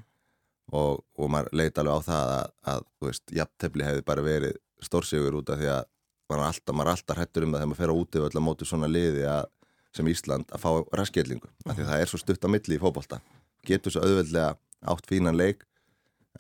og, 0.73 1.01
og 1.19 1.31
maður 1.33 1.49
leita 1.57 1.81
alveg 1.81 1.97
á 1.97 2.01
það 2.05 2.31
að, 2.35 2.53
að 2.75 2.85
þú 3.01 3.09
veist, 3.09 3.25
jafntefli 3.37 3.85
hefði 3.85 4.05
bara 4.05 4.23
verið 4.25 4.55
stórsigur 4.85 5.35
út 5.41 5.51
af 5.53 5.59
því 5.61 5.69
að 5.73 5.83
maður 6.29 6.45
alltaf, 6.51 6.75
maður 6.77 6.93
alltaf 6.95 7.19
hættur 7.21 7.45
um 7.45 7.53
það 7.53 7.61
þegar 7.61 7.71
maður 7.73 7.81
fer 7.83 7.93
á 7.93 8.01
úti 8.01 8.21
og 8.21 8.29
öll 8.29 8.39
að 8.41 8.45
móti 8.47 8.69
svona 8.69 8.89
liði 8.93 9.25
að, 9.29 9.49
sem 9.97 10.09
Ísland 10.09 10.53
að 10.57 10.63
fá 10.65 10.71
raskillingu 11.01 11.49
af 11.65 11.77
því 11.77 11.85
að 11.85 11.91
það 11.95 12.01
er 12.05 12.13
svo 12.13 12.21
stutt 12.23 12.45
á 12.45 12.49
milli 12.53 12.77
í 12.77 12.81
fókbalta 12.81 13.21
getur 13.69 13.93
svo 13.95 14.05
auðveldlega 14.05 14.55
átt 14.95 15.09
fínan 15.09 15.37
leik 15.41 15.65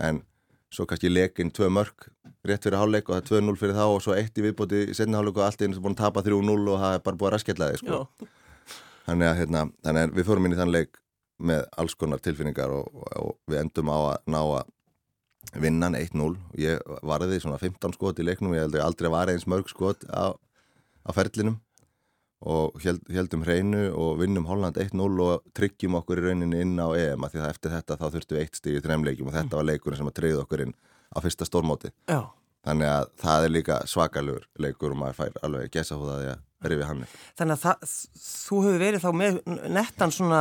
en 0.00 0.22
svo 0.74 0.86
kannski 0.90 1.12
leikinn 1.12 1.52
tvö 1.54 1.70
mörg 1.72 2.08
rétt 2.44 2.66
fyrir 2.66 2.78
hálfleik 2.80 3.08
og 3.08 3.16
það 3.16 3.22
er 3.22 3.46
2-0 3.46 3.60
fyrir 3.60 3.76
þá 3.78 3.84
og 3.86 4.02
svo 4.04 4.16
eitt 4.16 4.38
í 4.38 4.44
viðbóti 4.44 4.82
í 4.90 4.96
setni 4.96 5.16
hálfleik 5.16 5.40
og 5.40 5.46
allt 5.46 5.62
einu 5.62 5.76
sem 5.76 5.84
búin 5.84 5.96
að 5.96 6.02
tapa 6.02 6.24
3-0 6.26 6.56
og 6.74 6.82
það 6.82 6.96
er 6.96 7.04
bara 7.06 7.20
búið 7.20 7.30
að 7.30 7.34
raskella 7.36 7.70
þig 7.70 7.82
sko. 7.82 8.00
þannig 9.06 9.30
að 9.30 9.40
hérna, 9.40 9.64
þannig 9.86 10.06
að 10.06 10.14
við 10.18 10.28
fórum 10.28 10.48
inn 10.48 10.56
í 10.56 10.60
þann 10.60 10.74
leik 10.74 11.00
með 11.44 11.64
alls 11.82 11.96
konar 11.98 12.22
tilfinningar 12.22 12.72
og, 12.72 13.04
og, 13.18 13.36
við 13.50 13.60
endum 13.64 13.90
á 13.90 13.98
að 13.98 14.32
ná 14.34 14.40
að 14.42 15.60
vinnan 15.64 15.96
1-0 15.98 16.30
ég 16.60 16.94
varði 17.04 17.40
svona 17.42 17.60
15 17.60 17.96
skot 17.96 18.20
í 18.20 18.26
leiknum 18.26 18.54
ég 18.56 18.64
held 18.64 18.76
að 18.76 18.80
ég 18.80 18.86
aldrei 18.86 19.10
var 19.12 19.32
eins 19.32 19.48
mörg 19.50 19.68
skot 19.70 20.06
á, 20.08 20.34
á 20.34 21.10
ferlinum 21.16 21.58
og 22.44 22.80
held, 22.82 23.00
heldum 23.12 23.44
hreinu 23.46 23.84
og 23.96 24.18
vinnum 24.20 24.46
Holland 24.48 24.76
1-0 24.80 25.20
og 25.24 25.44
tryggjum 25.56 25.98
okkur 26.00 26.20
í 26.20 26.24
rauninni 26.28 26.60
inn 26.64 26.74
á 26.76 26.88
EM 26.92 27.24
að 27.24 27.36
því 27.36 27.42
að 27.44 27.52
eftir 27.54 27.74
þetta 27.74 27.98
þá 28.00 28.06
þurftum 28.06 28.36
við 28.38 28.42
eitt 28.42 28.58
stíð 28.60 28.78
í 28.78 28.82
þremleikum 28.84 29.30
og 29.30 29.36
þetta 29.38 29.60
var 29.60 29.68
leikurinn 29.70 30.00
sem 30.00 30.10
að 30.10 30.16
treyða 30.18 30.42
okkur 30.44 30.64
inn 30.66 30.74
á 31.14 31.18
fyrsta 31.24 31.48
stórmóti. 31.48 31.92
Já. 32.10 32.20
þannig 32.64 32.90
að 32.90 33.06
það 33.20 33.46
er 33.46 33.52
líka 33.52 33.78
svakalur 33.86 34.44
leikur 34.58 34.92
og 34.94 35.00
maður 35.00 35.18
fær 35.20 35.40
alveg 35.46 35.72
gesa 35.72 35.98
húða 36.00 36.20
því 36.20 36.28
að 36.32 36.42
verið 36.64 36.80
við 36.80 36.88
hann 36.88 37.02
Þannig 37.38 37.56
að 37.56 37.64
það, 37.64 37.96
þú 38.24 38.60
hefur 38.64 38.80
verið 38.82 39.04
þá 39.04 39.10
með 39.20 39.40
nettan 39.74 40.14
svona 40.14 40.40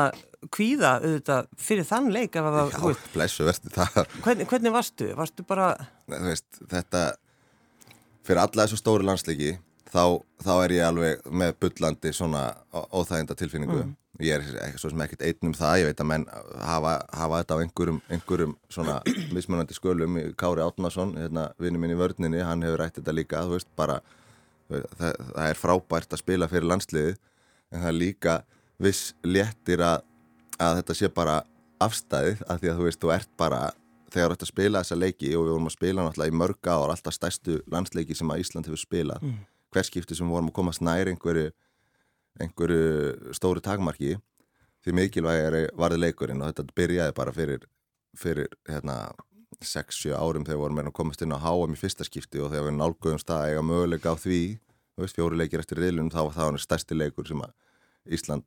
kvíða 0.54 0.94
auðvitað 1.02 1.50
fyrir 1.66 1.88
þann 1.88 2.10
leik 2.14 2.38
Já, 2.38 2.80
veist, 2.84 3.12
blessu 3.14 3.48
verði 3.48 3.74
það. 3.76 4.00
Hvernig, 4.24 4.50
hvernig 4.52 4.76
varstu? 4.76 5.10
Varstu 5.18 5.46
bara, 5.48 5.70
Nei, 6.12 6.18
veist, 6.30 6.48
þetta 6.72 7.04
fyrir 8.24 8.44
alla 8.44 8.66
þessu 8.66 8.80
stóru 8.80 9.08
landsleiki 9.08 9.56
þá, 9.94 10.22
þá 10.44 10.54
er 10.56 10.76
ég 10.78 10.88
alveg 10.88 11.28
með 11.30 11.54
bullandi 11.64 12.14
svona 12.16 12.46
óþæginda 12.72 13.38
tilfinningu. 13.38 13.84
Ég 14.22 14.42
er 14.42 14.78
svo 14.78 14.92
sem 14.92 15.02
ekkert 15.02 15.24
einn 15.26 15.50
um 15.50 15.56
það 15.58 15.80
ég 15.82 15.88
veit 15.90 16.02
að 16.04 16.10
menn 16.12 16.26
hafa, 16.62 16.98
hafa 17.18 17.40
þetta 17.42 17.56
á 17.58 17.62
einhverjum, 17.64 18.02
einhverjum 18.14 18.58
svona 18.74 19.00
mismunandi 19.36 19.78
skölum 19.78 20.20
Kári 20.38 20.62
Átnason, 20.66 21.16
hérna, 21.18 21.48
vinnu 21.62 21.82
minn 21.82 21.96
í 21.96 21.98
vörninni 21.98 22.44
hann 22.46 22.66
hefur 22.66 22.84
rætt 22.84 23.00
þetta 23.00 23.16
líka, 23.16 23.42
þú 23.48 23.58
veist, 23.58 23.72
bara 23.80 24.02
það, 24.70 25.16
það 25.18 25.48
er 25.48 25.62
frábært 25.62 26.14
að 26.14 26.22
spila 26.22 26.50
fyrir 26.52 26.70
landsliðið 26.70 27.16
en 27.74 27.80
það 27.82 27.90
er 27.90 27.98
líka 27.98 28.36
viss 28.84 29.14
léttir 29.26 29.82
að, 29.86 30.04
að 30.62 30.82
þetta 30.82 30.98
sé 31.00 31.10
bara 31.14 31.40
afstæðið 31.84 32.44
að 32.48 32.62
því 32.62 32.72
að 32.72 32.78
þú 32.78 32.88
veist, 32.88 33.02
þú 33.02 33.14
ert 33.16 33.34
bara 33.40 33.64
þegar 34.14 34.30
þú 34.30 34.36
ert 34.36 34.46
að 34.46 34.52
spila 34.52 34.84
þessa 34.84 35.00
leiki 35.00 35.32
og 35.34 35.48
við 35.48 35.56
vorum 35.56 35.70
að 35.70 35.76
spila 35.76 36.06
náttúrulega 36.06 36.34
í 36.34 36.40
mörg 36.44 36.70
ár 36.70 36.94
alltaf 36.94 37.18
stærstu 37.18 37.58
landsleiki 37.74 38.18
sem 38.18 38.30
að 38.30 38.44
Ísland 38.44 38.70
hefur 38.70 38.82
spilað 38.82 39.26
mm. 39.26 39.40
Hverskipti 39.74 40.18
sem 40.18 40.28
við 40.28 40.38
vorum 40.38 40.52
að 40.52 40.58
komast 40.60 40.84
nær 40.86 41.12
einhverju, 41.12 41.52
einhverju 42.44 43.34
stóru 43.38 43.64
takmarki. 43.64 44.18
Því 44.84 44.96
mikilvægari 45.00 45.68
varði 45.80 46.02
leikurinn 46.02 46.42
og 46.44 46.52
þetta 46.52 46.76
byrjaði 46.76 47.16
bara 47.16 47.34
fyrir, 47.36 47.68
fyrir 48.20 48.52
hérna 48.68 48.98
6-7 49.64 50.12
árum 50.18 50.44
þegar 50.44 50.58
við 50.58 50.64
vorum 50.64 50.82
að 50.84 50.96
komast 50.98 51.22
inn 51.24 51.36
á 51.36 51.40
HM 51.40 51.76
í 51.76 51.80
fyrsta 51.80 52.08
skipti 52.08 52.42
og 52.44 52.52
þegar 52.52 52.68
við 52.68 52.78
nálgöðum 52.80 53.22
stað 53.22 53.44
að 53.44 53.52
eiga 53.54 53.66
möguleika 53.70 54.12
á 54.12 54.16
því 54.20 54.42
fjóri 55.14 55.40
leikir 55.40 55.64
eftir 55.64 55.80
riðlunum 55.82 56.12
þá 56.14 56.20
var 56.20 56.36
það 56.36 56.50
hann 56.50 56.60
stærsti 56.62 56.98
leikur 56.98 57.28
sem 57.28 57.42
Ísland 58.04 58.44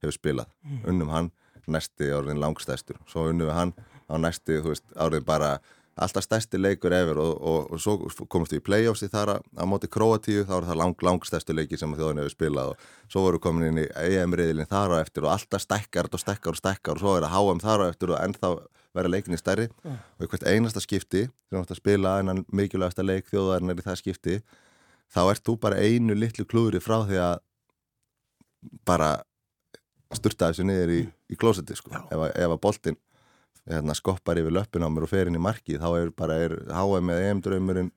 hefur 0.00 0.14
spilað, 0.14 0.52
unnum 0.86 1.10
hann 1.10 1.30
næsti 1.70 2.08
árið 2.10 2.38
langstæstur, 2.40 2.98
svo 3.06 3.28
unnum 3.30 3.50
við 3.50 3.56
hann 3.56 3.72
á 4.10 4.14
næsti, 4.18 4.60
veist, 4.64 4.86
árið 4.96 5.24
bara 5.26 5.58
alltaf 6.00 6.24
stærsti 6.24 6.58
leikur 6.60 6.94
efir 6.96 7.18
og, 7.20 7.32
og, 7.40 7.70
og 7.74 7.80
svo 7.82 8.26
komast 8.32 8.54
við 8.54 8.62
í 8.62 8.64
play-offs 8.66 9.04
í 9.04 9.10
þar 9.12 9.34
á 9.38 9.64
móti 9.68 9.90
Kroatíu, 9.92 10.44
þá 10.48 10.54
er 10.58 10.68
það 10.70 10.80
lang, 10.80 11.04
langstæstu 11.06 11.56
leiki 11.56 11.78
sem 11.80 11.92
þjóðin 11.96 12.22
hefur 12.22 12.34
spilað 12.34 12.72
og 12.72 12.86
svo 13.12 13.24
voru 13.26 13.40
komin 13.42 13.68
inn 13.68 13.82
í 13.82 13.86
EM-riðilin 14.16 14.70
þar 14.70 14.96
á 14.96 15.02
eftir 15.02 15.26
og 15.26 15.34
alltaf 15.34 15.64
stekkar 15.64 16.08
og 16.10 16.22
stekkar 16.22 16.56
og 16.56 16.60
stekkar 16.60 16.96
og 16.96 17.04
svo 17.04 17.16
er 17.18 17.26
það 17.28 17.36
HM 17.36 17.62
þar 17.66 17.84
á 17.84 17.90
eftir 17.92 18.14
og 18.14 18.20
ennþá 18.24 18.52
vera 18.96 19.12
leikinni 19.12 19.38
stærri 19.38 19.68
mm. 19.70 19.98
og 20.18 20.26
í 20.26 20.30
hvert 20.32 20.48
einasta 20.50 20.82
skipti 20.82 21.26
sem 21.28 21.60
ætti 21.60 21.76
að 21.76 21.82
spila 21.82 22.16
en 22.22 22.44
mikilvægasta 22.48 23.04
leik 23.06 23.28
þjóðarinnar 23.30 23.78
í 23.78 23.86
það 23.86 24.00
skipti 24.00 24.40
þá 25.10 25.20
ert 25.28 25.44
þú 25.46 25.56
bara 25.62 25.78
einu 25.78 26.16
litlu 26.16 26.46
klúri 26.48 26.80
frá 26.82 27.02
því 27.06 27.20
að 27.22 27.36
bara 28.88 29.12
sturta 30.16 30.50
þessu 30.50 30.66
niður 30.66 30.92
í, 30.96 31.00
í 31.30 31.38
klósetti 31.38 31.76
sko. 31.78 31.92
ef, 31.94 32.16
að- 32.18 32.34
ef 32.34 32.50
að 32.56 32.60
boltinn 32.64 32.98
hérna, 33.68 33.96
skoppar 33.98 34.40
yfir 34.40 34.54
löppin 34.54 34.86
á 34.86 34.88
mér 34.88 35.06
og 35.06 35.12
fer 35.12 35.30
inn 35.30 35.38
í 35.38 35.42
markið 35.42 35.82
þá 35.82 35.90
er 35.98 36.14
bara 36.16 36.38
er 36.46 36.56
HM 36.70 37.12
eða 37.12 37.28
EM 37.30 37.42
draumurinn 37.44 37.92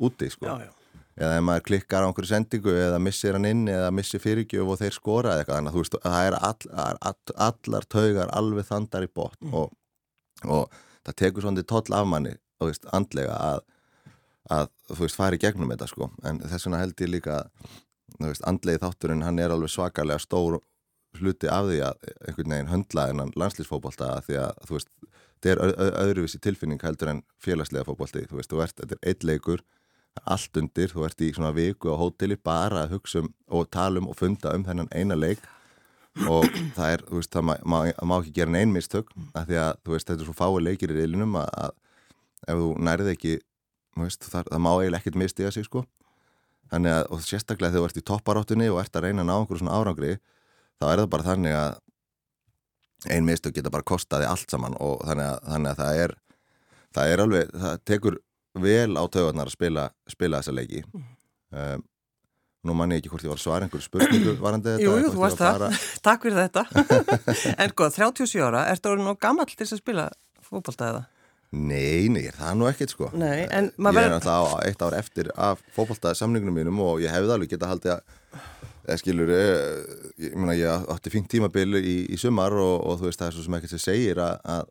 úti 0.00 0.30
sko. 0.32 0.46
já, 0.48 0.66
já, 0.66 0.72
eða 1.16 1.36
ef 1.38 1.44
maður 1.48 1.66
klikkar 1.68 2.04
á 2.04 2.08
einhverju 2.08 2.30
sendingu 2.32 2.74
eða 2.74 3.02
missir 3.02 3.36
hann 3.36 3.48
inn 3.50 3.66
eða 3.70 3.92
missir 3.94 4.22
fyrirgjöf 4.22 4.72
og 4.74 4.80
þeir 4.80 4.96
skora 4.96 5.34
eða 5.34 5.44
eitthvað 5.44 5.60
þannig 5.60 5.72
að 5.72 5.76
þú 5.76 5.84
veist 5.84 5.98
það 6.06 6.30
er 6.30 6.38
all, 6.40 6.72
all, 7.10 7.36
allar 7.50 7.88
taugar 7.96 8.34
alveg 8.40 8.70
þandar 8.70 9.06
í 9.06 9.12
botn 9.14 9.54
og, 9.54 9.76
og 10.44 10.80
það 11.04 11.20
tekur 11.20 11.46
svona 11.46 11.66
toll 11.68 11.86
af 11.94 12.08
manni 12.08 12.34
þú 12.58 12.70
veist, 12.70 12.86
andlega 12.96 13.38
að, 13.38 13.64
að 14.54 14.68
þú 14.90 15.00
veist, 15.02 15.18
fari 15.18 15.40
gegnum 15.42 15.72
þetta 15.74 15.88
sko. 15.90 16.10
En 16.26 16.40
þess 16.42 16.68
vegna 16.68 16.82
held 16.82 17.02
ég 17.04 17.12
líka 17.12 17.40
veist, 18.20 18.44
andlegi 18.48 18.82
þátturinn 18.82 19.24
hann 19.26 19.40
er 19.42 19.54
alveg 19.54 19.72
svakalega 19.72 20.22
stór 20.22 20.60
hluti 21.20 21.50
af 21.50 21.68
því 21.68 21.78
að 21.88 22.10
einhvern 22.28 22.54
veginn 22.56 22.72
höndla 22.72 23.06
en 23.10 23.32
landslýsfóbolta 23.38 24.10
að 24.16 24.28
því 24.28 24.40
að 24.42 24.60
þú 24.68 24.76
veist, 24.78 24.90
þetta 25.44 25.52
er 25.52 25.94
öðruvísi 26.04 26.40
tilfinning 26.42 26.82
heldur 26.82 27.12
en 27.12 27.22
félagslega 27.42 27.86
fóbolti 27.88 28.24
þú 28.30 28.40
veist, 28.40 28.52
þú 28.52 28.62
ert, 28.64 28.76
þetta 28.80 28.98
er 28.98 29.10
eitt 29.10 29.26
leikur 29.26 29.64
allt 30.22 30.60
undir, 30.60 30.92
þú 30.92 31.06
ert 31.08 31.24
í 31.24 31.30
svona 31.34 31.52
viku 31.54 31.90
á 31.90 31.98
hóteli 31.98 32.36
bara 32.38 32.84
að 32.84 32.96
hugsa 32.96 33.24
um 33.24 33.32
og 33.50 33.66
tala 33.74 34.00
um 34.00 34.10
og 34.12 34.18
funda 34.18 34.54
um 34.54 34.64
þennan 34.66 34.90
eina 34.94 35.16
leik. 35.18 35.42
Og 36.30 36.46
það 36.76 36.92
er, 36.92 37.02
þú 37.08 37.18
veist, 37.18 37.32
það 37.34 37.46
má, 37.48 37.54
má, 37.66 37.78
má 38.06 38.14
ekki 38.20 38.36
gera 38.36 38.54
neinn 38.54 38.70
mistök 38.70 39.10
af 39.34 39.48
því 39.48 39.58
að, 39.58 39.72
veist, 39.90 40.06
þetta 40.06 40.22
er 40.22 40.28
svo 40.28 40.36
fái 40.38 40.62
leikir 40.62 40.94
í 40.94 40.98
reilinum 41.00 41.34
að, 41.40 41.50
að 41.58 41.74
ef 42.46 42.60
þú 42.60 42.68
nærið 42.86 43.10
ekki 43.16 43.32
þú 43.94 44.06
veist, 44.06 44.28
það, 44.30 44.50
það 44.52 44.62
má 44.62 44.70
eiginlega 44.74 45.00
ekkert 45.02 45.18
mistiga 45.24 45.50
sig, 45.54 45.66
sko. 45.66 45.82
Þannig 46.70 46.94
að, 46.94 47.08
og 47.10 47.24
sérstaklega 47.26 47.74
þegar 47.74 47.82
þú 47.82 47.90
ert 47.90 47.98
í 47.98 48.06
topparáttunni 48.10 48.70
og 48.70 48.80
ert 48.82 48.96
að 48.96 49.08
reyna 49.08 49.24
að 49.24 49.28
ná 49.28 49.34
einhverju 49.36 49.62
svona 49.64 49.80
árangri 49.80 50.14
þá 50.84 50.90
er 50.92 51.00
það 51.02 51.10
bara 51.16 51.28
þannig 51.30 51.56
að 51.56 51.80
ein 53.14 53.24
mistök 53.26 53.56
geta 53.56 53.72
bara 53.72 53.84
kostaði 53.86 54.28
allt 54.28 54.52
saman 54.52 54.76
og 54.80 55.00
þannig 55.04 55.30
að, 55.30 55.40
þannig 55.48 55.72
að 55.72 55.80
það 55.80 56.02
er 56.04 56.14
það 56.94 57.14
er 57.14 57.22
alveg, 57.24 57.56
það 57.64 57.80
tekur 57.90 58.20
vel 58.64 58.94
á 58.94 59.04
taugarnar 59.10 59.50
að 59.50 59.56
spila, 59.56 59.88
spila 60.10 60.40
þessa 60.40 60.54
leiki. 60.54 60.84
Um, 61.54 61.82
nú 62.64 62.76
man 62.78 62.94
ég 62.94 63.02
ekki 63.02 63.10
hvort 63.12 63.26
ég 63.26 63.32
var 63.32 63.40
svara 63.42 63.66
einhverju 63.66 63.86
spurningu 63.88 64.36
varandi 64.44 64.76
þetta 64.76 64.84
jú, 64.84 64.94
jú, 65.02 65.10
þú 65.14 65.24
varst 65.24 65.42
var 65.42 65.64
það, 65.64 65.80
takk 66.06 66.28
fyrir 66.28 66.38
þetta. 66.44 66.62
En 67.64 67.74
góð, 67.74 67.98
37 67.98 68.46
ára, 68.46 68.68
ertu 68.72 68.92
orðin 68.92 69.10
og 69.12 69.18
gammal 69.22 69.48
til 69.50 69.58
þess 69.60 69.76
að 69.76 69.82
spila 69.82 70.06
fótbolta 70.44 70.92
eða? 70.92 71.02
Nei, 71.54 72.10
nei, 72.10 72.24
það 72.34 72.48
er 72.48 72.56
nú 72.58 72.66
ekkert 72.66 72.90
sko. 72.94 73.08
Nei, 73.14 73.44
en 73.46 73.68
Ég 73.70 73.98
er 74.00 74.10
náttúrulega 74.10 74.62
eitt 74.66 74.80
ár 74.82 74.96
eftir 74.98 75.28
af 75.38 75.60
fótbolta 75.74 76.14
samningunum 76.18 76.56
mínum 76.56 76.80
og 76.82 77.02
ég 77.04 77.14
hefði 77.14 77.36
alveg 77.36 77.52
geta 77.52 77.70
haldið 77.70 77.92
að 77.98 78.22
eða 78.84 79.00
skilur, 79.00 79.32
ég, 79.34 79.90
ég, 80.28 80.38
meina, 80.38 80.54
ég 80.58 80.88
átti 80.94 81.12
fínt 81.12 81.28
tímabil 81.32 81.80
í, 81.80 81.98
í 82.12 82.20
sumar 82.20 82.54
og, 82.60 82.78
og 82.84 83.00
þú 83.00 83.10
veist 83.10 83.20
það 83.22 83.30
er 83.30 83.36
svo 83.36 83.44
sem 83.46 83.58
ekkert 83.58 83.74
sem 83.74 83.82
segir 83.82 84.20
að, 84.22 84.34
að, 84.54 84.66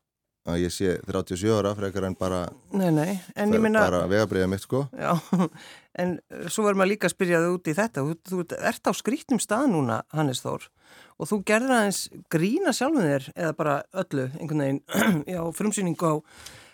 að 0.54 0.60
ég 0.64 0.74
sé 0.76 0.96
37 1.08 1.54
ára 1.56 1.74
frekar 1.78 2.08
en 2.10 2.18
bara, 2.20 2.44
Nei, 2.76 2.90
nei, 2.94 3.16
en 3.40 3.56
ég 3.56 3.64
minna 3.64 3.86
bara 3.88 4.04
vegabriða 4.12 4.50
mitt 4.52 4.66
sko 4.66 4.84
Já, 4.92 5.16
en 6.02 6.18
svo 6.48 6.68
verður 6.68 6.82
maður 6.82 6.92
líka 6.94 7.10
að 7.10 7.16
spyrja 7.16 7.42
þau 7.44 7.50
út 7.56 7.72
í 7.72 7.78
þetta. 7.78 8.06
Þú, 8.06 8.18
þú 8.30 8.60
ert 8.72 8.90
á 8.90 8.92
skrítnum 8.98 9.42
stað 9.42 9.72
núna, 9.74 10.02
Hannes 10.14 10.44
Þór, 10.44 10.70
og 11.18 11.32
þú 11.32 11.42
gerður 11.48 11.76
aðeins 11.80 12.04
grína 12.34 12.76
sjálfum 12.76 13.08
þér, 13.08 13.32
eða 13.36 13.58
bara 13.58 13.80
öllu, 14.04 14.30
einhvern 14.40 14.64
veginn, 14.66 14.84
já, 15.36 15.42
frumsýningu 15.58 16.14
á 16.14 16.16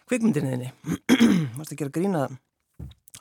kvikmyndinniðinni. 0.10 0.72
Varst 1.60 1.76
að 1.76 1.82
gera 1.84 1.94
grína 1.94 2.28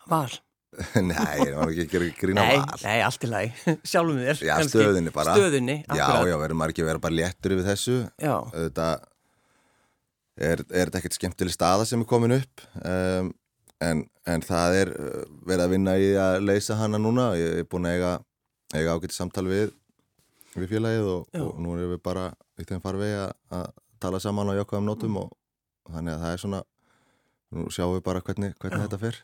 val? 0.08 0.30
Nei, 1.08 1.36
ég 1.48 1.54
var 1.56 1.70
ekki 1.72 1.84
að 1.86 1.92
gera 1.94 2.08
grína 2.18 2.42
nei, 2.44 2.56
val. 2.60 2.80
nei, 2.84 2.98
allt 3.06 3.24
í 3.24 3.28
lagi, 3.30 3.52
sjálfum 3.90 4.18
þér. 4.20 4.40
Já, 4.44 4.54
kannski. 4.58 4.74
stöðunni 4.82 5.12
bara. 5.14 5.34
Stöðunni, 5.38 5.76
Já, 5.88 6.04
já, 6.28 6.34
verður 6.42 6.58
maður 6.60 6.74
ekki 6.74 6.84
að 6.84 6.90
vera 6.92 7.02
bara 7.06 7.16
léttur 7.18 7.54
yfir 7.56 7.66
þessu? 7.70 7.96
Já, 8.20 8.34
Þetta 8.52 8.88
er, 10.38 10.62
er 10.68 10.90
þetta 10.90 11.00
ekkert 11.00 11.18
skemmtileg 11.18 11.56
staða 11.56 11.88
sem 11.88 12.04
er 12.04 12.10
komin 12.10 12.36
upp? 12.36 12.64
Um, 12.84 13.32
en, 13.84 14.04
en 14.28 14.44
það 14.46 14.78
er 14.82 14.92
uh, 14.94 15.24
verið 15.48 15.64
að 15.66 15.74
vinna 15.74 15.96
í 15.98 16.08
að 16.20 16.38
leysa 16.46 16.76
hana 16.78 17.00
núna. 17.02 17.30
Ég 17.40 17.62
er 17.64 17.68
búin 17.72 17.88
að 17.88 17.96
eiga, 17.98 18.12
eiga 18.76 18.96
ágætt 18.98 19.16
samtal 19.16 19.48
við, 19.50 19.72
við 20.54 20.70
félagið 20.76 21.10
og, 21.16 21.28
Já. 21.34 21.42
og 21.48 21.58
nú 21.64 21.74
erum 21.78 21.94
við 21.96 22.02
bara 22.06 22.28
í 22.60 22.66
þeim 22.68 22.82
farvegi 22.84 23.18
að, 23.24 23.70
tala 23.98 24.20
saman 24.22 24.52
á 24.52 24.58
jákvæðum 24.60 24.86
nótum 24.86 25.16
og, 25.24 25.32
og 25.88 25.94
þannig 25.96 26.14
að 26.14 26.20
það 26.22 26.34
er 26.36 26.42
svona 26.44 26.58
nú 27.56 27.64
sjáum 27.74 27.96
við 27.96 28.04
bara 28.06 28.20
hvernig, 28.22 28.52
hvernig 28.62 28.78
Já. 28.78 28.84
þetta 28.84 29.00
fer. 29.02 29.16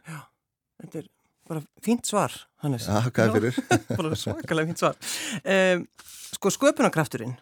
Þetta 0.83 0.99
er 1.05 1.11
bara 1.49 1.63
fínt 1.85 2.09
svar, 2.09 2.35
Hannes. 2.65 2.89
Já, 2.89 3.11
hvað 3.11 3.25
er 3.25 3.35
fyrir? 3.39 3.61
bara 3.99 4.19
svakalega 4.19 4.71
fínt 4.71 4.83
svar. 4.83 4.99
Um, 5.45 5.87
sko, 6.35 6.53
sköpunarkrafturinn, 6.57 7.37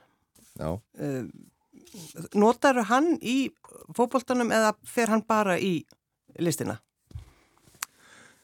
Já, 0.59 0.69
um, 0.77 1.33
notar 2.39 2.83
hann 2.89 3.15
í 3.21 3.37
fótboltanum 3.97 4.53
eða 4.55 4.75
fer 4.89 5.13
hann 5.13 5.25
bara 5.29 5.59
í 5.61 5.83
listina? 6.41 6.79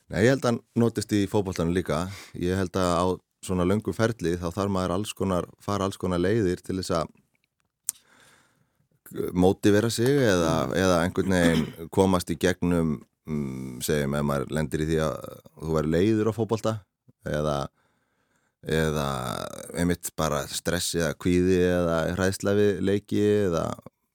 Nei, 0.09 0.23
ég 0.25 0.33
held 0.33 0.45
að 0.45 0.51
hann 0.53 0.61
notist 0.81 1.13
í 1.13 1.27
fókbóltanum 1.29 1.75
líka. 1.77 2.07
Ég 2.37 2.57
held 2.57 2.77
að 2.81 2.93
á 2.97 3.07
svona 3.45 3.67
löngum 3.69 3.95
ferli 3.97 4.37
þá 4.41 4.49
þarf 4.51 4.73
maður 4.73 4.95
alls 4.97 5.15
konar, 5.17 5.49
fara 5.63 5.87
alls 5.87 6.01
konar 6.01 6.21
leiðir 6.21 6.63
til 6.65 6.79
þess 6.81 6.95
að 7.03 7.17
mótivera 9.33 9.91
sig 9.91 10.19
eða, 10.21 10.69
eða 10.77 10.97
einhvern 11.05 11.33
veginn 11.33 11.89
komast 11.95 12.31
í 12.33 12.37
gegnum 12.41 12.79
um, 12.81 12.97
segjum 13.85 14.17
ef 14.19 14.25
maður 14.27 14.55
lendir 14.57 14.85
í 14.85 14.89
því 14.89 14.99
að 15.05 15.17
þú 15.59 15.75
verður 15.75 15.93
leiður 15.95 16.31
á 16.31 16.33
fókbólta 16.37 16.73
eða, 17.29 17.57
eða 18.63 19.07
einmitt 19.79 20.11
bara 20.19 20.43
stressi 20.51 21.03
eða 21.03 21.17
kvíði 21.21 21.61
eða 21.67 21.99
hræðslefi 22.17 22.69
leiki 22.85 23.23
eða, 23.49 23.65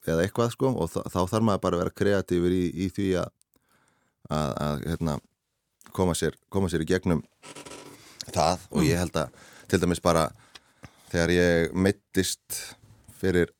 eða 0.08 0.26
eitthvað 0.26 0.54
sko 0.56 0.73
og 0.73 0.91
þá 0.93 1.19
þarf 1.19 1.47
maður 1.49 1.63
bara 1.65 1.80
að 1.80 1.84
vera 1.84 1.97
kreatífur 2.02 2.56
í, 2.56 2.63
í 2.73 2.89
því 2.93 3.10
að, 3.23 3.34
að, 4.30 4.54
að 4.67 4.86
hérna, 4.91 5.17
koma, 5.93 6.17
sér, 6.17 6.38
koma 6.54 6.71
sér 6.71 6.86
í 6.86 6.89
gegnum 6.89 7.23
það. 8.34 8.69
Og 8.73 8.88
ég 8.88 9.02
held 9.02 9.19
að 9.19 9.43
til 9.69 9.82
dæmis 9.82 10.04
bara 10.04 10.30
þegar 11.12 11.36
ég 11.36 11.76
mittist 11.78 12.63
fyrir 13.19 13.52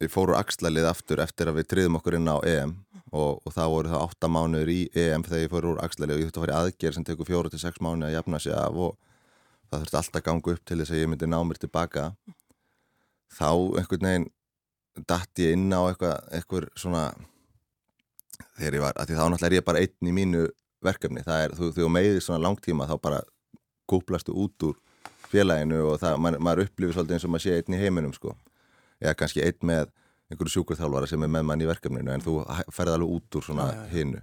við 0.00 0.10
fóru 0.12 0.36
axlalið 0.36 0.88
aftur 0.88 1.22
eftir 1.24 1.50
að 1.50 1.60
við 1.60 1.70
triðum 1.70 1.98
okkur 2.00 2.18
inn 2.18 2.30
á 2.30 2.36
EM 2.48 2.74
og, 3.14 3.40
og 3.46 3.54
það 3.54 3.72
voru 3.72 3.92
það 3.92 4.06
8 4.08 4.30
mánuður 4.34 4.70
í 4.74 4.78
EM 5.04 5.24
þegar 5.26 5.42
ég 5.44 5.52
fóru 5.52 5.74
úr 5.74 5.82
axlalið 5.84 6.16
og 6.16 6.22
ég 6.22 6.30
þurfti 6.30 6.40
að 6.40 6.46
fara 6.46 6.54
í 6.54 6.60
aðgerð 6.62 6.96
sem 6.96 7.06
tekur 7.08 7.28
4-6 7.30 7.82
mánuði 7.84 8.08
að 8.08 8.16
jafna 8.16 8.40
sig 8.42 8.56
af 8.58 8.80
og 8.86 8.96
það 9.70 9.84
þurfti 9.84 10.00
alltaf 10.00 10.20
að 10.20 10.26
ganga 10.28 10.54
upp 10.54 10.64
til 10.64 10.78
þess 10.80 10.94
að 10.94 11.02
ég 11.02 11.12
myndi 11.12 11.28
ná 11.30 11.38
mér 11.46 11.60
tilbaka. 11.62 12.08
Þá 13.34 13.50
einhvern 13.80 14.08
veginn 14.08 14.26
dætt 15.10 15.42
ég 15.42 15.56
inn 15.56 15.70
á 15.74 15.80
eitthvað, 15.86 16.18
eitthvað 16.38 16.68
svona 16.78 17.04
þegar 18.58 18.78
ég 18.78 18.84
var, 18.84 18.98
því 18.98 19.16
þá 19.18 19.24
náttúrulega 19.24 19.50
er 19.50 19.58
ég 19.58 19.66
bara 19.66 19.82
einn 19.82 20.10
í 20.10 20.14
mínu 20.14 20.44
verkefni, 20.84 21.24
það 21.24 21.44
er, 21.46 21.54
þú, 21.58 21.70
þú 21.74 21.90
meðir 21.90 22.22
svona 22.22 22.44
langtíma 22.44 22.86
þá 22.90 22.94
bara 23.02 23.20
kúplastu 23.90 24.34
út 24.36 24.66
úr 24.68 24.78
félaginu 25.30 25.80
og 25.90 26.00
það, 26.02 26.18
man, 26.22 26.38
maður 26.42 26.68
upplifir 26.68 26.96
svolítið 26.96 27.16
eins 27.16 27.26
og 27.26 27.34
maður 27.34 27.46
sé 27.46 27.58
einn 27.58 27.76
í 27.76 27.80
heiminum 27.80 28.14
sko. 28.14 28.34
Eða 29.02 29.16
kannski 29.18 29.42
einn 29.44 29.66
með 29.66 29.90
einhverju 30.32 30.54
sjúkurþjálfara 30.58 31.08
sem 31.10 31.22
er 31.22 31.32
með 31.32 31.48
mann 31.48 31.64
í 31.64 31.68
verkefninu 31.68 32.14
en 32.14 32.24
þú 32.24 32.38
ferði 32.72 32.96
alveg 32.96 33.16
út 33.18 33.38
úr 33.38 33.46
svona 33.48 33.68
hinnu 33.92 34.22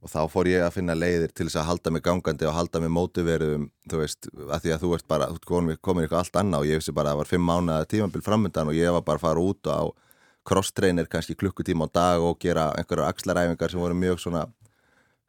og 0.00 0.08
þá 0.08 0.20
fór 0.32 0.48
ég 0.48 0.62
að 0.64 0.76
finna 0.78 0.96
leiðir 0.96 1.32
til 1.36 1.46
þess 1.46 1.60
að 1.60 1.66
halda 1.68 1.92
mig 1.92 2.04
gangandi 2.04 2.46
og 2.48 2.54
halda 2.56 2.80
mig 2.80 2.92
mótiverðum 2.94 3.66
þú 3.90 4.00
veist, 4.00 4.30
að 4.48 4.62
því 4.64 4.72
að 4.74 4.84
þú 4.84 4.92
ert 4.96 5.08
bara 5.12 5.26
komin 5.44 5.76
eitthvað 5.76 6.20
allt 6.22 6.38
annað 6.40 6.64
og 6.64 6.70
ég 6.70 6.80
vissi 6.80 6.94
bara 6.96 7.10
að 7.10 7.18
það 7.18 7.20
var 7.20 7.30
fimm 7.32 7.50
mánuða 7.50 7.88
tímambil 7.90 8.24
framöndan 8.24 8.72
og 8.72 8.78
ég 8.78 8.96
var 8.96 9.04
bara 9.04 9.20
að 9.20 9.26
fara 9.26 9.44
út 9.44 9.68
á 9.68 9.80
cross-trainer 10.48 11.08
kannski 11.10 11.36
klukkutíma 11.36 11.84
á 11.84 11.88
dag 11.92 12.24
og 12.24 12.40
gera 12.40 12.70
einhverjar 12.80 13.12
axlaræfingar 13.12 13.72
sem 13.72 13.82
voru 13.82 13.98
mjög 13.98 14.22
svona 14.24 14.46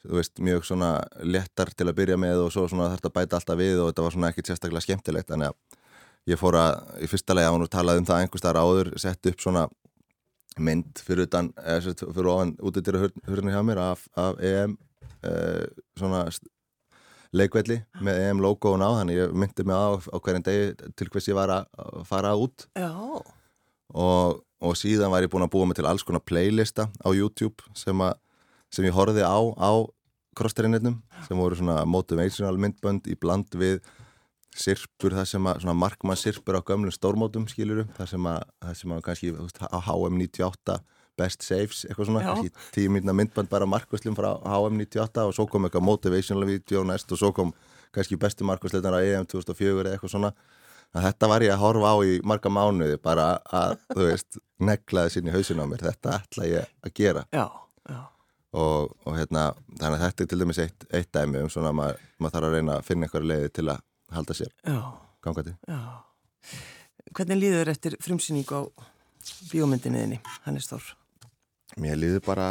þú 0.06 0.18
veist, 0.18 0.40
mjög 0.40 0.64
svona 0.66 0.94
lettar 1.20 1.74
til 1.76 1.90
að 1.90 1.98
byrja 2.00 2.18
með 2.22 2.46
og 2.46 2.56
svo 2.56 2.64
svona 2.72 2.88
þarf 2.90 3.02
þetta 3.02 3.16
bæta 3.18 3.42
alltaf 3.42 3.60
við 3.60 3.82
og 3.82 3.92
þetta 3.92 4.08
var 4.08 4.16
svona 4.16 4.32
ekkert 4.32 4.54
sérstaklega 4.54 4.86
skemmtilegt 4.88 5.34
þannig 5.34 5.52
að 5.52 5.81
ég 6.30 6.40
fór 6.40 6.58
að, 6.60 6.74
í 7.02 7.10
fyrsta 7.10 7.36
lega 7.38 7.52
án 7.54 7.66
og 7.66 7.72
talaði 7.72 8.04
um 8.04 8.08
það 8.10 8.24
einhvers 8.24 8.46
þar 8.46 8.62
áður, 8.62 8.92
sett 9.02 9.32
upp 9.32 9.42
svona 9.42 9.68
mynd 10.62 11.02
fyrir 11.02 11.28
utan, 11.30 11.52
eða 11.58 11.94
fyrir 12.02 12.32
ofan 12.34 12.56
út 12.60 12.78
í 12.78 12.84
dyrir 12.84 13.08
hörnir 13.28 13.56
hjá 13.56 13.62
mér 13.66 13.82
af, 13.82 14.04
af 14.20 14.40
EM 14.44 14.76
eh, 15.24 15.64
svona 15.98 16.26
leikvelli 17.32 17.80
með 18.04 18.20
EM 18.26 18.42
logoun 18.44 18.84
á 18.84 18.90
þannig 19.00 19.22
ég 19.22 19.36
myndi 19.36 19.66
mig 19.68 19.78
á, 19.78 19.96
á 19.96 20.18
hverjum 20.20 20.46
degi 20.46 20.92
til 21.00 21.08
hvers 21.14 21.30
ég 21.32 21.38
var 21.38 21.54
að 21.56 22.02
fara 22.10 22.34
út. 22.36 22.68
Og, 23.96 24.42
og 24.60 24.76
síðan 24.80 25.12
var 25.12 25.24
ég 25.24 25.32
búin 25.32 25.48
að 25.48 25.54
búa 25.56 25.70
mig 25.70 25.80
til 25.80 25.88
alls 25.88 26.04
konar 26.08 26.24
playlista 26.24 26.90
á 27.00 27.10
YouTube 27.16 27.64
sem, 27.76 27.96
a, 28.04 28.12
sem 28.72 28.88
ég 28.88 28.96
horfið 28.96 29.24
á 29.24 29.40
á 29.56 29.72
crossterinninnum 30.36 31.00
sem 31.28 31.40
voru 31.40 31.58
svona 31.60 31.82
motivational 31.88 32.60
myndbönd 32.60 33.08
í 33.12 33.18
bland 33.20 33.52
við 33.60 33.82
sirpur, 34.58 35.16
það 35.16 35.28
sem 35.32 35.48
að, 35.48 35.62
svona 35.64 35.78
markmann 35.80 36.20
sirpur 36.20 36.60
á 36.60 36.62
gömlum 36.68 36.94
stórmótum, 36.94 37.48
skiluru 37.52 37.86
það 37.98 38.10
sem 38.14 38.32
að, 38.32 38.42
það 38.66 38.80
sem 38.82 38.96
að 38.96 39.04
kannski 39.08 39.32
á 39.32 39.80
HM 39.88 40.18
98 40.20 40.80
best 41.20 41.46
saves, 41.46 41.84
eitthvað 41.88 42.10
svona. 42.10 42.24
Kannski 42.26 42.72
tíu 42.76 42.92
mínuna 42.94 43.16
myndband 43.16 43.52
bara 43.52 43.68
markvæslum 43.70 44.16
frá 44.18 44.32
HM 44.40 44.80
98 44.82 45.28
og 45.28 45.36
svo 45.38 45.48
kom 45.52 45.68
eitthvað 45.68 45.86
motivational 45.88 46.48
video 46.50 46.84
næst 46.88 47.12
og 47.12 47.22
svo 47.22 47.32
kom 47.36 47.54
kannski 47.96 48.20
bestu 48.20 48.48
markvæslunar 48.48 48.98
á 48.98 49.00
EM 49.04 49.28
2004 49.30 49.86
eða 49.86 49.96
eitthvað 49.96 50.16
svona. 50.16 50.32
Að 50.92 51.06
þetta 51.08 51.28
var 51.32 51.44
ég 51.46 51.54
að 51.54 51.62
horfa 51.62 51.92
á 51.96 51.98
í 52.04 52.16
marga 52.28 52.52
mánuði 52.52 52.98
bara 53.00 53.28
að, 53.48 53.78
þú 53.94 54.08
veist, 54.10 54.40
neglaði 54.60 55.22
í 55.24 55.36
hausin 55.36 55.62
á 55.64 55.66
mér, 55.68 55.86
þetta 55.88 56.18
ætla 56.18 56.48
ég 56.50 56.74
að 56.84 56.96
gera. 57.00 57.24
Já, 57.32 57.46
já. 57.88 58.02
Og, 58.52 58.92
og 59.08 59.16
hérna, 59.16 59.46
þannig 59.80 59.96
að 59.96 60.02
þetta 60.04 60.24
er 60.24 60.28
til 60.28 60.40
dæmis 60.42 60.60
eitt, 60.60 60.86
eitt 60.92 61.12
dæmi 61.16 61.40
um 61.40 61.52
svona 61.52 61.72
að 61.72 61.78
maður, 61.78 62.02
maður 62.20 62.34
þarf 62.34 62.48
að 62.50 62.56
reyna 62.58 62.74
að 62.76 62.90
finna 62.90 63.08
einhverja 63.08 63.30
leiði 63.30 63.54
til 63.56 63.66
að 63.72 63.86
halda 64.16 64.38
sér 64.38 64.54
gangandi. 65.22 65.54
Já. 65.68 65.80
Hvernig 67.12 67.40
líður 67.42 67.72
eftir 67.74 67.98
frumsýningu 68.02 68.58
á 68.58 68.62
bíómyndinniðinni, 69.52 70.22
Hannes 70.46 70.70
Þór? 70.70 70.94
Mér 71.82 72.00
líður 72.00 72.24
bara, 72.26 72.48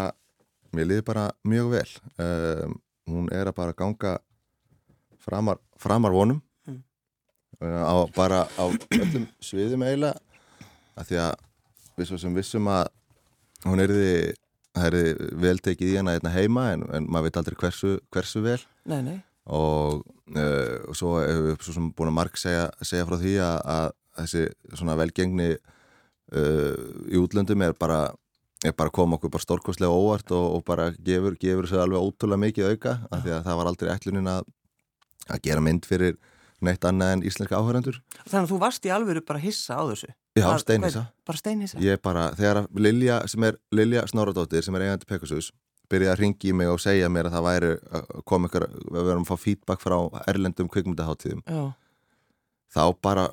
mér 0.77 0.89
líður 0.91 1.07
bara 1.11 1.25
mjög 1.49 1.73
vel. 1.75 1.89
Um, 2.21 2.77
hún 3.11 3.31
er 3.35 3.51
að 3.51 3.57
bara 3.57 3.77
ganga 3.77 4.19
framar, 5.21 5.61
framar 5.81 6.15
vonum 6.15 6.41
mm. 6.67 6.83
á, 7.61 7.97
bara 8.17 8.45
á 8.57 8.65
öllum 8.69 9.27
sviðum 9.43 9.85
eiginlega 9.87 10.17
að 10.99 11.11
því 11.11 11.21
að 11.25 11.33
við 11.97 12.11
svo 12.11 12.21
sem 12.21 12.37
vissum 12.37 12.71
að 12.71 12.87
hún 13.67 13.83
er 13.83 13.93
því 13.93 14.13
það 14.71 14.87
er 15.01 15.25
vel 15.43 15.57
tekið 15.59 15.93
í 15.93 15.99
hana 15.99 16.15
hérna 16.17 16.35
heima 16.35 16.69
en, 16.75 16.87
en 16.95 17.09
maður 17.11 17.29
veit 17.29 17.41
aldrei 17.41 17.59
hversu, 17.65 17.97
hversu 18.13 18.45
vel 18.45 18.61
nei, 18.89 19.01
nei 19.05 19.19
og, 19.51 20.05
uh, 20.37 20.95
svo 20.97 21.19
hefur 21.21 21.47
við 21.49 21.67
svo 21.67 21.77
sem 21.77 21.91
búin 21.97 22.13
að 22.13 22.19
marg 22.21 22.41
segja, 22.41 22.69
segja 22.87 23.09
frá 23.09 23.19
því 23.21 23.35
að, 23.45 23.59
að 23.75 23.87
þessi 24.21 24.47
svona 24.79 24.97
velgengni 25.01 25.51
uh, 25.55 26.75
í 27.11 27.21
útlöndum 27.21 27.67
er 27.67 27.77
bara 27.79 28.03
er 28.61 28.75
bara 28.77 28.91
að 28.91 28.97
koma 28.99 29.17
okkur 29.17 29.33
bara 29.33 29.45
stórkostlega 29.45 29.93
óvart 29.93 30.33
og, 30.37 30.59
og 30.59 30.65
bara 30.69 30.91
gefur, 31.01 31.37
gefur 31.41 31.69
sér 31.69 31.85
alveg 31.87 32.03
ótrúlega 32.05 32.45
mikið 32.45 32.75
auka 32.75 32.97
af 33.09 33.23
því 33.25 33.37
að 33.37 33.47
það 33.47 33.61
var 33.61 33.71
aldrei 33.71 33.93
ætlunin 33.95 34.29
að, 34.29 34.51
að 35.29 35.43
gera 35.47 35.65
mynd 35.65 35.89
fyrir 35.89 36.19
neitt 36.61 36.85
annað 36.85 37.15
en 37.15 37.23
íslenska 37.25 37.57
áhörandur 37.57 38.03
Þannig 38.19 38.43
að 38.43 38.51
þú 38.53 38.59
varst 38.61 38.85
í 38.85 38.93
alvöru 38.93 39.23
bara 39.25 39.41
hissa 39.41 39.81
á 39.81 39.83
þessu? 39.89 40.11
Já, 40.37 40.47
steinhissa. 40.61 41.07
Bara 41.27 41.41
steinhissa? 41.41 41.81
Ég 41.83 42.03
bara, 42.05 42.29
þegar 42.37 42.67
Lilja, 42.77 43.23
sem 43.33 43.49
er 43.49 43.57
Lilja 43.75 44.05
Snoradóttir 44.13 44.63
sem 44.67 44.77
er 44.77 44.87
eigandi 44.87 45.09
Pegasus 45.09 45.51
byrjaði 45.91 46.13
að 46.13 46.21
ringi 46.23 46.51
í 46.51 46.57
mig 46.57 46.71
og 46.71 46.81
segja 46.83 47.11
mér 47.13 47.29
að 47.29 47.37
það 47.37 47.47
væri 47.49 47.71
að 47.99 48.25
koma 48.31 48.51
ykkur, 48.51 48.67
við 48.87 49.09
verðum 49.09 49.27
að 49.27 49.31
fá 49.31 49.45
feedback 49.45 49.83
frá 49.83 49.97
erlendum 50.31 50.71
kvikmyndaháttíðum 50.71 51.43
þá 52.71 52.83
bara, 53.03 53.27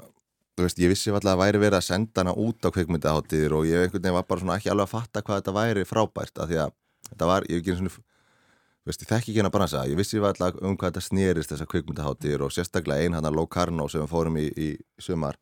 þú 0.58 0.66
veist, 0.66 0.82
ég 0.82 0.92
vissi 0.92 1.12
alltaf 1.12 1.28
að 1.28 1.32
það 1.32 1.42
væri 1.44 1.64
verið 1.64 1.80
að 1.80 1.88
senda 1.88 2.24
hana 2.24 2.34
út 2.34 2.66
á 2.66 2.70
kvikmyndaháttíðir 2.74 3.56
og 3.58 3.70
ég 3.70 3.86
einhvern 3.86 4.02
veginn 4.02 4.18
var 4.18 4.28
bara 4.28 4.44
svona 4.44 4.58
ekki 4.58 4.74
alveg 4.74 4.90
að 4.90 4.94
fatta 4.96 5.24
hvað 5.24 5.42
þetta 5.42 5.56
væri 5.60 5.88
frábært 5.88 6.42
af 6.42 6.52
því 6.52 6.62
að 6.66 6.76
þetta 7.12 7.32
var, 7.32 7.48
ég 7.52 7.62
ekki 7.62 7.76
og 7.76 7.82
þú 7.88 8.92
veist, 8.92 9.02
ég 9.04 9.10
þekk 9.12 9.18
ekki 9.22 9.38
hérna 9.38 9.54
bara 9.54 9.68
að 9.68 9.92
ég 9.92 10.00
vissi 10.00 10.22
alltaf 10.24 10.62
um 10.64 10.78
hvað 10.78 10.94
þetta 10.94 11.06
snýrist 11.06 11.52
þessar 11.52 11.70
kvikmyndaháttíðir 11.74 12.46
og 12.46 12.54
sérstaklega 12.56 13.04
einn 13.04 13.18
hann 13.18 13.28
að 13.28 13.36
Locarno 13.36 13.90
sem 13.92 14.02
við 14.02 14.14
fórum 14.14 14.38
í, 14.40 14.48
í 14.48 14.70
sumar, 14.98 15.38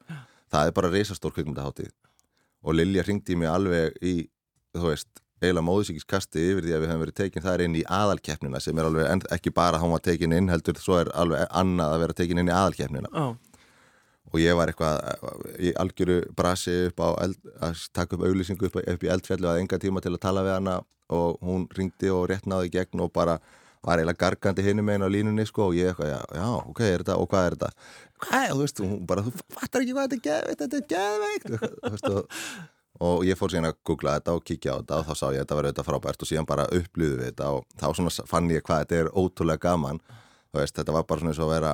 það 0.51 0.71
er 0.71 0.75
bara 0.75 0.91
reysastór 0.91 1.35
kvikmyndaháttíð 1.35 1.93
og 2.65 2.73
Lilja 2.73 3.05
ringdi 3.05 3.37
mig 3.37 3.51
alveg 3.51 3.93
í, 4.01 4.15
þú 4.73 4.89
veist 4.89 5.21
eiginlega 5.45 5.67
móðsíkiskasti 5.69 6.45
yfir 6.51 6.67
því 6.67 6.75
að 6.75 6.83
við 6.83 6.91
hefum 6.91 7.03
verið 7.05 7.17
tekin 7.19 7.45
þar 7.45 7.63
inn 7.65 7.77
í 7.79 7.83
aðalkeppnina 7.97 8.61
sem 8.63 8.79
er 8.79 8.89
alveg 8.89 9.27
ekki 9.35 9.53
bara 9.55 9.77
að 9.79 9.85
hann 9.85 9.93
var 9.95 10.05
tekin 10.05 10.35
inn 10.37 10.51
heldur 10.53 10.79
svo 10.81 10.99
er 11.01 11.11
alveg 11.15 11.45
annað 11.49 11.95
að 11.95 12.05
vera 12.05 12.17
tekin 12.21 12.41
inn 12.41 12.51
í 12.51 12.55
aðalkeppnina 12.55 13.11
oh. 13.21 13.35
og 14.31 14.39
ég 14.41 14.57
var 14.59 14.71
eitthvað 14.71 15.53
í 15.59 15.73
algjöru 15.81 16.21
brasi 16.37 16.77
upp 16.89 17.03
á 17.05 17.09
eld, 17.27 17.39
að 17.59 17.85
taka 17.95 18.17
upp 18.17 18.25
auglýsingu 18.29 18.69
upp, 18.69 18.81
upp 18.81 19.05
í 19.05 19.13
eldfjallu 19.17 19.51
að 19.51 19.61
enga 19.63 19.81
tíma 19.81 20.03
til 20.03 20.15
að 20.15 20.23
tala 20.27 20.45
við 20.47 20.57
hana 20.59 20.79
og 21.15 21.37
hún 21.45 21.69
ringdi 21.77 22.09
og 22.13 22.27
rétt 22.31 22.49
náði 22.49 22.73
gegn 22.73 23.05
og 23.05 23.13
bara 23.13 23.39
var 23.85 24.01
eiginlega 24.01 24.21
gargandi 24.23 24.63
hinum 24.65 24.89
einu 24.89 25.05
á 25.05 25.13
línunni 25.13 25.45
sko 25.45 25.69
og 25.69 25.75
ég 25.77 25.91
eitthvað, 25.91 26.09
já, 26.09 26.21
já, 26.39 26.47
ok, 26.71 26.79
er 26.87 27.03
þetta 27.03 27.17
og 27.21 27.27
hvað 27.29 27.49
er 27.49 27.55
þetta? 27.55 27.69
Hvað, 28.25 28.47
þú 28.49 28.63
veist, 28.63 28.81
hún 28.81 28.95
bara, 29.09 29.25
þú 29.25 29.33
fattar 29.59 29.85
ekki 29.85 29.93
hvað 29.97 30.15
þetta 30.15 30.17
er 30.17 30.23
geðveikt, 30.25 30.63
þetta 30.63 30.79
er 30.79 30.87
geðveikt, 30.95 32.71
og 32.99 33.11
og 33.15 33.25
ég 33.27 33.39
fór 33.39 33.51
síðan 33.51 33.69
að 33.71 33.79
googla 33.87 34.17
þetta 34.19 34.35
og 34.37 34.45
kíkja 34.47 34.75
á 34.75 34.79
þetta 34.79 34.99
og 34.99 35.07
þá 35.09 35.13
sá 35.15 35.25
ég 35.25 35.39
að 35.39 35.41
þetta 35.43 35.57
var 35.57 35.67
auðvitað 35.67 35.89
frábært 35.89 36.23
og 36.23 36.29
síðan 36.29 36.47
bara 36.49 36.67
upplýðu 36.71 37.17
við 37.19 37.29
þetta 37.31 37.49
og 37.51 37.65
þá 37.75 38.25
fann 38.29 38.51
ég 38.53 38.63
hvað 38.63 38.83
þetta 38.83 38.99
er 39.01 39.11
ótrúlega 39.11 39.63
gaman 39.67 40.01
veist, 40.55 40.75
þetta 40.75 40.95
var 40.95 41.07
bara 41.07 41.19
svona 41.19 41.33
eins 41.33 41.41
og 41.41 41.49
að 41.49 41.55
vera 41.55 41.71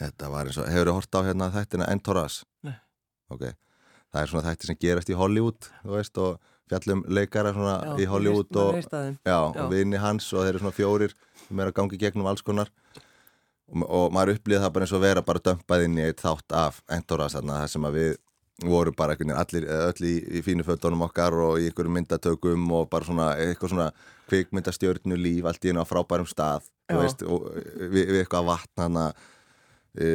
þetta 0.00 0.32
var 0.32 0.50
eins 0.50 0.58
og, 0.60 0.68
hefur 0.70 0.90
þið 0.90 0.98
hort 0.98 1.18
á 1.18 1.20
hérna 1.26 1.52
þættina 1.54 1.88
Entourage? 1.92 2.44
Nei 2.66 2.76
Ok, 3.26 3.42
það 4.14 4.20
er 4.20 4.30
svona 4.30 4.46
þætti 4.46 4.68
sem 4.68 4.78
gerast 4.78 5.08
í 5.10 5.16
Hollywood 5.18 5.70
þú 5.82 5.96
veist 5.96 6.20
og 6.22 6.52
fjallum 6.70 7.02
leikara 7.10 7.50
já, 7.50 7.94
í 7.98 8.06
Hollywood 8.10 8.50
veist, 8.74 8.92
og, 8.94 9.16
já, 9.26 9.34
já. 9.34 9.62
og 9.62 9.72
vinni 9.72 9.98
hans 10.02 10.28
og 10.32 10.44
þeir 10.44 10.52
eru 10.52 10.62
svona 10.62 10.76
fjórir 10.76 11.16
sem 11.46 11.62
er 11.62 11.70
að 11.70 11.76
gangi 11.80 11.98
gegnum 11.98 12.28
alls 12.30 12.44
konar 12.46 12.70
og, 12.70 13.82
og 13.82 14.14
maður 14.14 14.36
upplýði 14.36 14.62
það 14.62 14.72
bara 14.76 14.86
eins 14.86 14.94
og 14.94 15.02
vera 15.02 15.24
bara 15.26 15.42
dömpað 15.50 15.86
inn 15.88 15.98
í 15.98 16.06
eitt 16.06 16.22
þátt 16.22 16.54
af 16.54 16.80
Entourage 16.94 17.34
þarna 17.34 17.60
þar 17.64 17.74
sem 17.74 17.88
að 17.90 17.98
við 17.98 18.14
voru 18.64 18.92
bara 18.96 19.12
allir, 19.12 19.66
öll 19.68 20.06
í, 20.08 20.14
í 20.38 20.42
fínu 20.44 20.64
fötunum 20.64 21.04
okkar 21.04 21.34
og 21.44 21.60
í 21.60 21.68
einhverjum 21.68 21.98
myndatökum 21.98 22.70
og 22.72 22.88
bara 22.88 23.04
svona 23.04 23.30
eitthvað 23.36 23.74
svona 23.74 23.88
kvikmyndastjörnu 24.30 25.18
líf 25.20 25.44
allt 25.44 25.64
í 25.64 25.72
einu 25.72 25.84
á 25.84 25.86
frábærum 25.86 26.28
stað 26.28 26.64
veist, 26.88 27.22
og, 27.22 27.50
við, 27.76 28.14
við 28.14 28.22
eitthvað 28.22 28.48
vatn 28.48 28.82
hana 28.86 29.04
e, 29.92 30.08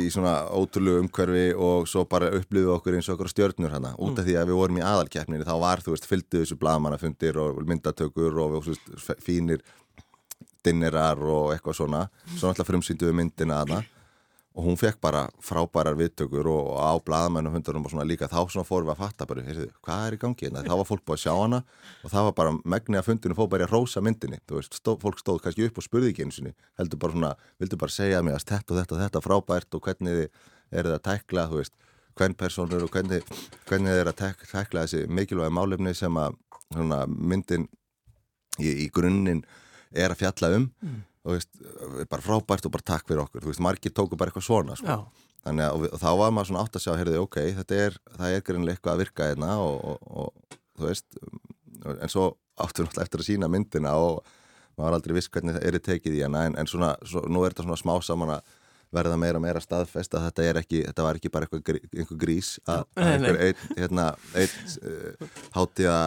í 0.00 0.06
svona 0.14 0.46
ótrúlegu 0.56 1.04
umhverfi 1.04 1.46
og 1.52 1.88
svo 1.90 2.06
bara 2.08 2.32
upplifið 2.32 2.72
okkur 2.72 2.96
eins 2.96 3.10
og 3.10 3.18
okkur 3.18 3.32
stjörnur 3.34 3.76
hana. 3.76 3.92
Út 3.98 4.16
af 4.16 4.24
mm. 4.24 4.28
því 4.30 4.40
að 4.40 4.50
við 4.50 4.60
vorum 4.62 4.80
í 4.80 4.86
aðalkeppninu 4.88 5.48
þá 5.48 5.54
var 5.60 5.84
þú 5.84 5.96
veist, 5.96 6.08
fylgduð 6.08 6.46
þessu 6.46 6.60
blagamannafundir 6.62 7.40
og 7.42 7.60
myndatökur 7.68 8.40
og 8.46 8.56
við, 8.56 8.70
veist, 8.72 9.24
fínir 9.24 9.64
dinnerar 10.64 11.20
og 11.20 11.52
eitthvað 11.52 11.82
svona. 11.82 12.06
Svo 12.32 12.48
náttúrulega 12.48 12.70
frumsýnduðu 12.72 13.18
myndina 13.20 13.60
hana 13.60 13.84
og 14.54 14.62
hún 14.62 14.76
fekk 14.78 15.00
bara 15.02 15.24
frábærar 15.42 15.96
viðtökur 15.98 16.46
og 16.46 16.68
á 16.78 16.94
bladamennum 17.02 17.56
hundunum 17.56 17.86
og 17.88 17.90
svona 17.90 18.06
líka 18.06 18.28
þá 18.30 18.46
svona 18.46 18.66
fórum 18.66 18.86
við 18.86 18.94
að 18.94 19.00
fatta 19.02 19.26
bara, 19.26 19.42
heyrðu, 19.42 19.66
hvað 19.82 20.02
er 20.06 20.14
í 20.14 20.18
gangi? 20.22 20.46
Hérna? 20.46 20.62
þá 20.62 20.74
var 20.78 20.86
fólk 20.86 21.02
búið 21.02 21.16
að 21.16 21.22
sjá 21.24 21.32
hana 21.34 21.60
og 22.04 22.12
það 22.12 22.26
var 22.28 22.36
bara 22.38 22.52
megni 22.74 23.00
að 23.00 23.08
fundinu 23.08 23.34
fóð 23.34 23.48
bara 23.50 23.66
í 23.66 23.70
rósa 23.72 24.02
myndinni. 24.04 24.38
Þú 24.46 24.60
veist, 24.60 24.78
stó, 24.78 24.94
fólk 25.02 25.18
stóð 25.18 25.40
kannski 25.42 25.66
upp 25.66 25.80
og 25.80 25.86
spurði 25.88 26.12
ekki 26.12 26.26
eins 26.28 26.38
og 26.38 26.52
heldur 26.78 27.00
bara 27.02 27.16
svona, 27.16 27.32
vildu 27.58 27.80
bara 27.82 27.96
segja 27.96 28.22
mér 28.22 28.38
að 28.38 28.46
þetta 28.52 28.74
og 28.74 28.78
þetta 28.78 28.94
og 28.94 29.02
þetta 29.02 29.24
frábært 29.24 29.74
og 29.74 29.88
hvernig 29.88 30.20
þið 30.20 30.28
eru 30.78 30.92
það 30.92 30.98
að 31.00 31.06
tækla, 31.08 31.46
þú 31.50 31.58
veist 31.58 31.74
hvern 32.14 32.36
personur 32.38 32.86
og 32.86 32.94
hvernig, 32.94 33.26
hvernig 33.66 33.90
þið 33.90 34.02
eru 34.04 34.12
að 34.12 34.20
tek, 34.20 34.46
tækla 34.52 34.86
þessi 34.86 35.08
mikilvægi 35.10 35.56
málefni 35.58 35.96
sem 35.98 36.20
að 36.22 36.38
svona, 36.70 37.00
myndin 37.10 37.66
í, 38.62 38.86
í 38.86 38.88
að 41.24 41.30
og 41.30 41.38
veist, 41.38 41.50
bara 42.10 42.24
frábært 42.24 42.66
og 42.68 42.74
bara 42.74 42.84
takk 42.92 43.06
fyrir 43.08 43.22
okkur. 43.24 43.44
Þú 43.44 43.52
veist, 43.52 43.64
margir 43.64 43.94
tóku 43.96 44.18
bara 44.20 44.28
eitthvað 44.32 44.44
svona 44.44 44.76
sko. 44.76 44.98
þannig 45.44 45.64
að 45.64 45.86
og 45.90 46.00
þá 46.00 46.10
var 46.20 46.32
maður 46.32 46.50
svona 46.50 46.64
átt 46.64 46.78
að 46.78 46.84
sjá 46.84 46.92
heyrðu, 47.00 47.18
ok, 47.24 47.38
þetta 47.58 47.80
er, 47.86 47.98
það 48.16 48.36
er 48.36 48.44
greinlega 48.46 48.76
eitthvað 48.76 48.94
að 48.94 49.02
virka 49.02 49.28
hérna 49.28 49.50
og, 49.60 49.76
og, 49.84 50.06
og 50.24 50.58
þú 50.78 50.88
veist 50.88 51.06
en 51.84 52.12
svo 52.12 52.30
áttur 52.60 52.86
náttúrulega 52.86 53.04
eftir 53.04 53.22
að 53.22 53.28
sína 53.28 53.50
myndina 53.50 53.94
og 54.00 54.20
maður 54.78 54.98
aldrei 54.98 55.16
viss 55.18 55.30
hvernig 55.30 55.56
það 55.56 55.66
er 55.68 55.80
tekið 55.88 56.18
í 56.18 56.22
hana 56.24 56.44
en, 56.48 56.58
en 56.58 56.70
svona, 56.70 56.94
svo, 57.06 57.24
nú 57.28 57.44
er 57.44 57.54
þetta 57.54 57.66
svona 57.66 57.80
smá 57.80 57.94
saman 58.04 58.34
að 58.36 58.52
verða 58.94 59.18
meira 59.18 59.40
meira 59.42 59.62
staðfest 59.62 60.14
að 60.14 60.28
þetta 60.28 60.44
er 60.48 60.58
ekki, 60.60 60.82
þetta 60.86 61.06
var 61.06 61.18
ekki 61.18 61.30
bara 61.34 61.48
eitthvað, 61.48 61.80
einhver 61.98 62.18
grís 62.20 62.50
að 62.70 62.84
einhver 63.02 63.40
einn, 63.48 63.62
hérna, 63.78 64.04
einn 64.38 64.74
uh, 64.86 65.30
hátíða 65.56 65.98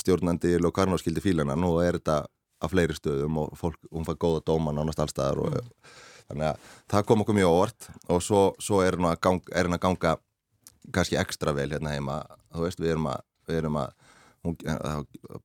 stjórnandi 0.00 0.54
Locarno 0.62 0.98
skildi 1.00 1.24
fílana, 1.24 1.56
nú 1.58 1.74
er 1.84 2.00
þetta 2.00 2.22
af 2.62 2.72
fleiri 2.72 2.96
stöðum 2.96 3.40
og 3.42 3.54
fólk, 3.58 3.78
hún 3.90 4.06
fær 4.06 4.18
góða 4.22 4.44
dóma 4.46 4.74
nánast 4.74 5.00
allstaðar 5.02 5.42
og 5.42 5.56
mm. 5.56 5.72
þannig 6.30 6.48
að 6.50 6.68
það 6.94 7.08
kom 7.08 7.24
okkur 7.24 7.38
mjög 7.38 7.56
óvart 7.56 7.88
og 8.08 8.22
svo, 8.24 8.42
svo 8.62 8.82
er 8.84 8.98
henn 8.98 9.10
að, 9.10 9.18
að 9.50 9.80
ganga 9.82 10.16
kannski 10.94 11.18
ekstra 11.20 11.54
vel 11.54 11.70
hérna 11.70 11.94
heima. 11.94 12.22
Þú 12.52 12.66
veist 12.66 12.80
við 12.82 12.94
erum 12.94 13.10
að, 13.12 13.26
við 13.48 13.60
erum 13.62 13.78
að 13.82 13.92
hún 14.42 14.56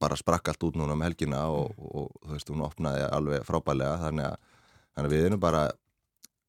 bara 0.01 0.17
sprakk 0.17 0.49
allt 0.49 0.63
út 0.65 0.77
núna 0.80 0.95
um 0.97 1.03
helgina 1.06 1.43
og, 1.53 1.75
og, 1.77 2.08
þú 2.25 2.34
veist 2.34 2.49
hún 2.53 2.63
opnaði 2.65 3.03
alveg 3.13 3.45
frábælega 3.45 3.99
þannig 4.08 4.30
að, 4.32 4.56
þannig 4.95 5.12
að 5.12 5.15
við 5.15 5.27
erum 5.27 5.43
bara 5.43 5.67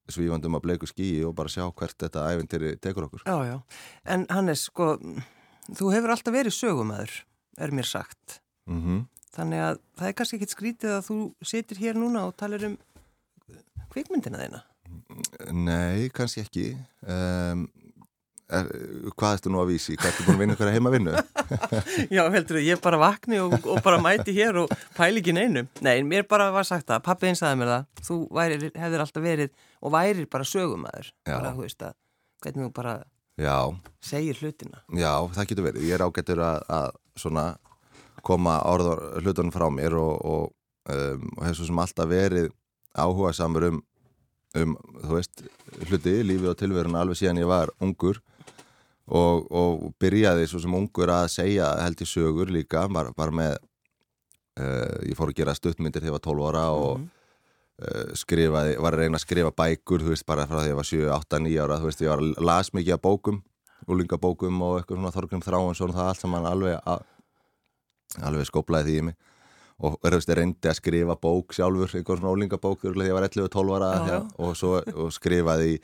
svífandum 0.08 0.56
að 0.56 0.64
bleiku 0.64 0.88
skíi 0.88 1.20
og 1.28 1.34
bara 1.36 1.52
sjá 1.52 1.66
hvert 1.68 1.98
þetta 2.00 2.24
æfintyri 2.32 2.72
tekur 2.80 3.08
okkur. 3.10 3.26
Já, 3.28 3.36
já, 3.44 3.82
en 4.08 4.24
Hannes, 4.32 4.64
sko 4.70 4.94
þú 5.68 5.92
hefur 5.92 6.14
alltaf 6.14 6.32
verið 6.32 6.56
sögumæður 6.56 7.20
er 7.60 7.76
mér 7.76 7.88
sagt. 7.88 8.40
Mhm. 8.66 8.96
mm 8.96 9.06
Þannig 9.36 9.60
að 9.64 9.80
það 9.98 10.08
er 10.10 10.14
kannski 10.18 10.38
ekkit 10.38 10.54
skrítið 10.54 10.94
að 10.96 11.02
þú 11.08 11.16
sitir 11.50 11.82
hér 11.82 11.98
núna 12.00 12.24
og 12.28 12.36
talar 12.40 12.64
um 12.68 12.78
kvikmyndina 13.92 14.40
þeina. 14.40 14.62
Nei, 15.52 16.08
kannski 16.16 16.42
ekki. 16.44 16.64
Um, 17.04 17.66
er, 18.48 18.68
hvað 19.12 19.36
ertu 19.36 19.52
nú 19.52 19.60
að 19.62 19.74
vísi? 19.74 19.96
Hvað 19.98 20.10
ertu 20.12 20.26
búin 20.26 20.38
að 20.38 20.42
vinna 20.42 20.56
ykkur 20.56 20.70
að 20.70 20.76
heima 20.78 20.92
vinnu? 20.94 21.14
Já, 22.16 22.22
heldur 22.32 22.58
þú, 22.58 22.64
ég 22.64 22.82
bara 22.84 23.00
vakni 23.02 23.40
og, 23.44 23.58
og 23.68 23.82
bara 23.84 24.00
mæti 24.04 24.34
hér 24.36 24.62
og 24.64 24.72
pæli 24.96 25.22
ekki 25.22 25.36
neinu. 25.36 25.66
Nei, 25.84 26.00
mér 26.08 26.26
bara 26.30 26.48
var 26.54 26.66
sagt 26.68 26.88
það, 26.88 27.04
pappi 27.08 27.28
einn 27.30 27.38
sagði 27.38 27.60
mér 27.62 27.72
það, 27.74 27.86
þú 28.08 28.18
værir, 28.40 28.66
hefur 28.80 29.04
alltaf 29.04 29.24
verið 29.28 29.54
og 29.84 29.94
værir 29.94 30.28
bara 30.32 30.48
sögumæður. 30.48 31.12
Bara, 31.28 31.54
þú 31.56 31.66
veist 31.66 31.86
að, 31.88 31.96
hvernig 32.44 32.66
þú 32.68 32.72
bara 32.80 32.96
Já. 33.38 33.56
segir 34.02 34.40
hlutina. 34.42 34.82
Já, 34.96 35.12
það 35.36 35.50
getur 35.52 35.68
verið. 35.68 35.88
Ég 35.88 35.98
er 35.98 36.06
ágættur 36.08 36.44
að, 36.48 36.62
að 36.80 36.88
svona 37.18 37.48
koma 38.24 38.58
orður 38.68 39.20
hlutunum 39.22 39.52
frá 39.54 39.68
mér 39.72 39.96
og, 39.98 40.14
og, 40.24 40.48
um, 40.92 41.28
og 41.36 41.44
hef 41.46 41.58
svo 41.58 41.68
sem 41.68 41.82
alltaf 41.82 42.10
verið 42.10 42.50
áhuga 42.98 43.34
samur 43.36 43.68
um, 43.68 43.82
um 44.58 44.74
þú 45.04 45.14
veist, 45.14 45.44
hluti, 45.90 46.16
lífi 46.26 46.50
og 46.50 46.58
tilveruna 46.58 47.04
alveg 47.04 47.20
síðan 47.20 47.42
ég 47.42 47.50
var 47.50 47.72
ungur 47.84 48.20
og, 49.08 49.46
og 49.50 49.92
byrjaði 50.00 50.48
svo 50.48 50.62
sem 50.62 50.74
ungur 50.74 51.12
að 51.12 51.30
segja 51.36 51.70
held 51.82 52.02
í 52.02 52.08
sögur 52.08 52.52
líka 52.52 52.86
bara, 52.92 53.14
bara 53.16 53.34
með 53.34 53.54
uh, 54.60 54.98
ég 55.06 55.16
fór 55.18 55.32
að 55.32 55.38
gera 55.42 55.56
stuttmyndir 55.56 56.02
þegar 56.02 56.12
ég 56.12 56.18
var 56.18 56.26
12 56.26 56.48
ára 56.50 56.64
og 56.76 56.98
mm 56.98 57.04
-hmm. 57.04 57.12
uh, 57.84 58.14
skrifaði, 58.14 58.78
var 58.78 58.92
að 58.96 59.04
reyna 59.04 59.20
að 59.20 59.26
skrifa 59.26 59.52
bækur, 59.52 60.02
þú 60.04 60.14
veist, 60.14 60.26
bara 60.26 60.46
frá 60.46 60.62
því 60.62 60.72
ég 60.72 60.80
var 60.80 60.90
7, 60.92 61.08
8, 61.20 61.38
9 61.46 61.62
ára, 61.62 61.78
þú 61.80 61.90
veist, 61.90 62.02
ég 62.02 62.08
var 62.08 62.24
að 62.24 62.44
las 62.44 62.74
mikið 62.74 62.94
af 62.94 63.02
bókum 63.02 63.42
úlingabókum 63.88 64.62
og 64.62 64.78
eitthvað 64.78 64.98
svona 64.98 65.14
Þorgrim 65.14 65.44
Þráhansson, 65.44 65.94
það 65.94 66.10
allt 66.10 66.22
saman 66.22 66.48
alveg 66.48 66.80
að 66.84 67.04
alveg 68.24 68.48
skóplaði 68.48 68.90
því 68.90 69.00
í 69.00 69.06
mig. 69.08 69.18
Og 69.78 69.94
reyndi 70.02 70.66
að 70.66 70.78
skrifa 70.80 71.14
bók 71.22 71.54
sjálfur, 71.54 71.92
einhvern 71.94 72.18
svona 72.18 72.32
ólingabók 72.34 72.80
þegar 72.82 73.04
ég 73.06 73.14
var 73.14 73.26
11-12 73.28 73.74
ára 73.76 73.90
já, 73.94 74.08
já. 74.10 74.18
og, 74.42 74.56
svo, 74.58 74.72
og 74.82 75.12
skrifaði 75.14 75.76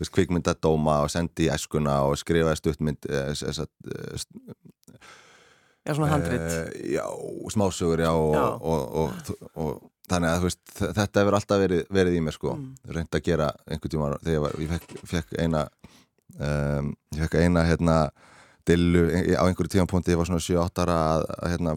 veist, 0.00 0.12
kvikmyndadóma 0.16 0.96
og 1.04 1.12
sendi 1.14 1.46
í 1.46 1.52
eskuna 1.54 2.00
og 2.08 2.16
skrifaði 2.18 2.58
stuttmynd 2.58 3.06
eh, 3.06 3.30
Já, 5.86 5.94
svona 5.94 6.10
handrit. 6.10 6.42
Eh, 6.42 6.96
Já, 6.96 7.04
smásögur, 7.54 8.02
já 8.02 8.10
og, 8.10 8.34
og, 8.66 9.36
og 9.54 9.92
þannig 10.10 10.32
að 10.32 10.46
veist, 10.46 10.62
þetta 10.80 11.22
hefur 11.22 11.36
alltaf 11.38 11.62
verið, 11.62 11.82
verið 11.94 12.18
í 12.18 12.22
mér 12.26 12.36
sko, 12.36 12.54
mm. 12.58 12.94
reyndi 12.96 13.18
að 13.18 13.26
gera 13.26 13.50
einhvern 13.66 13.94
tíma 13.94 14.10
þegar 14.16 14.34
ég, 14.34 14.42
var, 14.44 14.56
ég 14.62 14.72
fekk, 14.74 14.96
fekk 15.12 15.36
eina 15.42 15.62
um, 16.38 16.90
ég 17.14 17.22
fekk 17.24 17.38
eina 17.42 17.64
hérna 17.66 17.96
dillu 18.66 19.02
á 19.38 19.44
einhverju 19.46 19.72
tímanponti 19.72 20.12
ég 20.14 20.20
var 20.20 20.28
svona 20.28 20.42
7-8 20.42 20.82
ára 20.84 20.96
að, 21.14 21.24
að 21.36 21.52
hérna, 21.52 21.74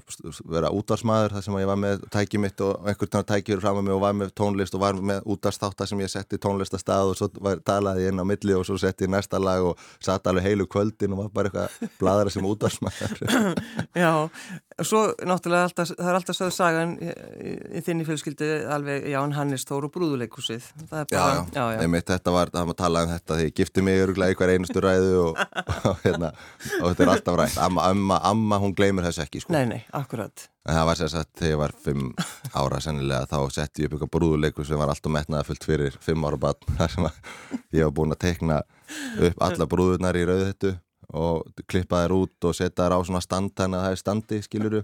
vera 0.55 0.71
útvarsmaður 0.75 1.35
þar 1.35 1.45
sem 1.45 1.57
ég 1.61 1.69
var 1.69 1.79
með 1.79 2.05
tæki 2.13 2.41
mitt 2.41 2.63
og 2.65 2.87
einhvern 2.89 3.11
tíma 3.13 3.27
tækjur 3.29 3.61
fram 3.63 3.79
með 3.79 3.87
mig 3.87 3.95
og 3.95 4.01
var 4.03 4.15
með 4.17 4.33
tónlist 4.39 4.77
og 4.77 4.83
var 4.83 5.01
með 5.11 5.27
útvarsþáttar 5.35 5.89
sem 5.89 6.01
ég 6.03 6.11
setti 6.11 6.39
tónlistastað 6.41 7.11
og 7.11 7.19
svo 7.19 7.29
var, 7.45 7.61
talaði 7.65 8.07
ég 8.07 8.13
inn 8.13 8.23
á 8.23 8.25
milli 8.27 8.57
og 8.57 8.65
svo 8.67 8.79
setti 8.81 9.05
ég 9.05 9.13
næsta 9.13 9.41
lag 9.41 9.65
og 9.71 9.83
satt 10.03 10.27
alveg 10.29 10.47
heilu 10.47 10.67
kvöldin 10.69 11.13
og 11.13 11.23
var 11.25 11.33
bara 11.35 11.51
eitthvað 11.51 11.93
bladra 12.01 12.33
sem 12.33 12.49
útvarsmaður 12.49 13.23
Já, 14.03 14.11
og 14.79 14.87
svo 14.87 15.03
náttúrulega 15.27 15.69
alltaf, 15.69 15.93
það 15.93 16.11
er 16.11 16.19
alltaf 16.19 16.39
sögðu 16.39 16.55
sagan 16.55 16.95
í, 16.97 17.11
í, 17.11 17.83
þinni 17.85 18.07
fjölskyldu 18.07 18.49
alveg 18.73 19.09
Ján 19.13 19.35
Hannes 19.37 19.67
Tóru 19.67 19.91
Brúðuleikusið 19.93 20.65
Já, 20.89 21.05
já, 21.11 21.45
já, 21.53 21.63
já. 21.75 21.79
Einmitt, 21.83 22.07
þetta 22.09 22.33
var, 22.33 22.53
það 22.53 22.69
var 22.71 22.75
að 22.77 22.81
tala 22.81 23.05
um 23.05 23.13
þetta 23.13 23.35
þegar 23.35 23.49
ég 23.49 23.57
gifti 23.59 23.85
mig 23.85 24.03
öruglega 24.03 24.33
í 24.35 24.39
hver 24.39 24.53
einustu 24.55 24.83
ræðu 24.83 25.15
og, 25.27 25.41
og 25.89 26.03
hérna 26.05 26.31
og 26.79 26.91
þetta 26.91 27.05
er 27.05 27.11
alltaf 27.13 27.37
rætt. 27.39 27.57
Amma, 27.63 27.85
amma, 27.91 28.19
amma 28.29 28.59
hún 28.61 28.73
gleymur 28.77 29.05
þess 29.07 29.23
ekki 29.25 29.43
sko. 29.43 29.53
Nei, 29.55 29.65
nei, 29.69 29.79
akkurat. 29.95 30.47
En 30.67 30.77
það 30.77 30.89
var 30.89 30.99
sérsagt 30.99 31.31
þegar 31.39 31.53
ég 31.53 31.61
var 31.61 31.75
fimm 31.85 32.11
ára 32.53 32.81
sennilega 32.83 33.29
þá 33.31 33.55
setti 33.55 33.83
ég 33.83 33.89
upp 33.89 33.97
eitthvað 33.97 34.13
brúðuleiku 34.17 34.65
sem 34.67 34.81
var 34.81 34.91
alltaf 34.93 35.13
metnaða 35.13 35.47
fullt 35.47 35.65
fyrir 35.65 35.97
fimm 36.03 36.27
ára 36.27 36.39
bann 36.41 36.69
þar 36.77 36.93
sem 36.95 37.09
ég 37.77 37.87
var 37.87 37.95
búin 37.99 38.15
að 38.15 38.23
teikna 38.27 38.61
upp 39.29 39.43
alla 39.49 39.69
brúðunar 39.69 40.19
í 40.19 40.25
rauðhettu 40.29 40.75
og 41.19 41.63
klippa 41.65 42.03
þær 42.03 42.15
út 42.19 42.49
og 42.49 42.57
setja 42.57 42.85
þær 42.85 42.99
á 43.01 43.07
svona 43.07 43.23
stand 43.25 43.55
þannig 43.57 43.79
að 43.79 43.85
það 43.87 43.95
er 43.95 44.01
standi, 44.03 44.41
skiluru 44.45 44.81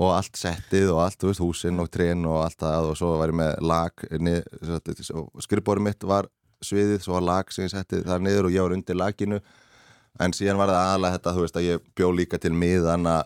og 0.00 0.12
allt 0.14 0.38
settið 0.38 0.92
og 0.94 1.00
allt, 1.04 1.18
þú 1.20 1.32
veist, 1.32 1.42
húsinn 1.42 1.82
og 1.82 1.90
trén 1.92 2.22
og 2.28 2.44
allt 2.44 2.60
það 2.62 2.92
og 2.92 2.98
svo 2.98 3.10
var 3.20 3.32
ég 3.32 3.38
með 3.40 3.64
lag 3.66 4.04
skrifbóri 5.44 5.82
mitt 5.84 6.06
var 6.06 6.30
sviðið, 6.64 7.00
svo 7.02 7.16
var 7.16 7.26
lag 7.26 7.52
sem 7.52 7.66
ég 7.66 7.72
settið 7.74 8.06
þar 8.06 8.22
niður 8.24 8.48
og 8.48 8.54
ég 8.54 8.64
var 8.66 8.76
undir 8.76 8.98
laginu 9.00 9.40
en 10.18 10.34
síðan 10.36 10.58
var 10.60 10.72
það 10.72 10.80
aðalega 10.88 11.16
þetta, 11.18 11.34
þú 11.36 11.44
veist, 11.44 11.58
að 11.60 11.68
ég 11.68 11.84
bjó 11.96 12.10
líka 12.16 12.40
til 12.42 12.52
miðana 12.56 13.16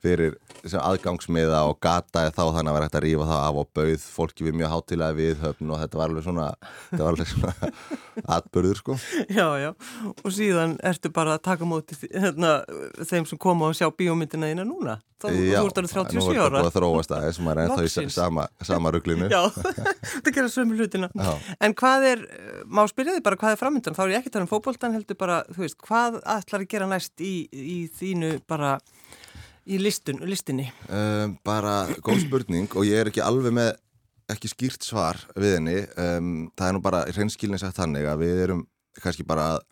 fyrir 0.00 0.36
aðgangsmiða 0.80 1.62
og 1.68 1.78
gataði 1.82 2.32
þá 2.36 2.42
þannig 2.56 2.70
að 2.70 2.76
vera 2.76 2.88
hægt 2.88 2.98
að 2.98 3.04
rífa 3.06 3.28
það 3.30 3.42
af 3.48 3.60
og 3.60 3.68
bauð 3.76 4.06
fólki 4.16 4.46
við 4.46 4.56
mjög 4.60 4.72
hátilega 4.74 5.16
við 5.18 5.44
höfn 5.44 5.74
og 5.74 5.82
þetta 5.82 6.00
var 6.00 6.10
alveg 6.10 6.26
svona, 6.26 6.46
var 6.94 7.10
alveg 7.10 7.30
svona 7.30 7.70
atbörður 8.36 8.80
sko. 8.80 8.96
Já, 9.28 9.46
já, 9.60 9.70
og 10.12 10.34
síðan 10.36 10.76
ertu 10.90 11.12
bara 11.14 11.36
að 11.36 11.44
taka 11.50 11.68
móti 11.68 11.98
hérna, 12.10 12.56
þeim 13.04 13.28
sem 13.28 13.40
koma 13.40 13.70
og 13.70 13.78
sjá 13.78 13.88
bíómyndina 13.92 14.50
þína 14.52 14.66
núna. 14.68 14.98
Þá, 15.20 15.26
já, 15.36 15.58
þú 15.60 15.68
ert 15.68 15.78
alveg 15.82 15.92
37 15.92 16.30
ára. 16.30 16.32
Já, 16.32 16.32
nú 16.32 16.32
er 16.32 16.40
þetta 16.40 16.52
búið 16.54 16.68
að 16.70 16.76
þróast 16.78 17.10
aðeins, 17.12 17.40
maður 17.44 17.58
er 17.60 17.66
ennþá 17.66 18.04
í 18.06 18.12
sama, 18.14 18.46
sama 18.64 18.92
rugglinu. 18.94 19.26
Já, 19.34 19.40
þetta 19.52 20.32
gerir 20.32 20.52
sömu 20.54 20.78
hlutina. 20.78 21.10
Já. 21.12 21.32
En 21.60 21.74
hvað 21.76 22.06
er, 22.08 22.22
má 22.64 22.80
spyrja 22.88 23.18
þig 23.18 23.26
bara 23.26 23.36
hvað 23.42 23.52
er 23.52 23.60
framöndan, 23.60 23.98
þá 23.98 24.00
er 24.06 24.14
ég 24.14 24.22
ekki 24.22 24.32
að 24.32 24.38
tala 24.38 24.46
um 24.46 24.52
fókbóltan 24.54 24.96
heldur 24.96 25.18
bara, 25.20 25.42
þú 25.52 25.66
veist, 25.66 25.76
hvað 25.84 26.16
ætlar 26.24 26.64
að 26.64 26.70
gera 26.72 26.88
næst 26.88 27.20
í, 27.20 27.34
í 27.52 27.78
þínu 28.00 28.38
bara 28.48 28.78
í 29.70 29.78
listun, 29.80 30.20
listinni? 30.28 30.68
Um, 30.90 31.36
bara 31.46 31.84
góð 32.04 32.24
spurning 32.26 32.70
og 32.74 32.86
ég 32.88 33.02
er 33.02 33.10
ekki 33.12 33.22
alveg 33.24 33.54
með 33.56 33.72
ekki 34.30 34.50
skýrt 34.50 34.86
svar 34.86 35.18
við 35.34 35.56
henni. 35.58 35.76
Um, 35.98 36.32
það 36.58 36.68
er 36.68 36.76
nú 36.76 36.84
bara 36.84 37.02
hreinskilin 37.10 37.60
sagt 37.60 37.78
þannig 37.80 38.06
að 38.10 38.24
við 38.24 38.42
erum 38.46 38.64
kannski 39.00 39.26
bara 39.26 39.54
að 39.56 39.66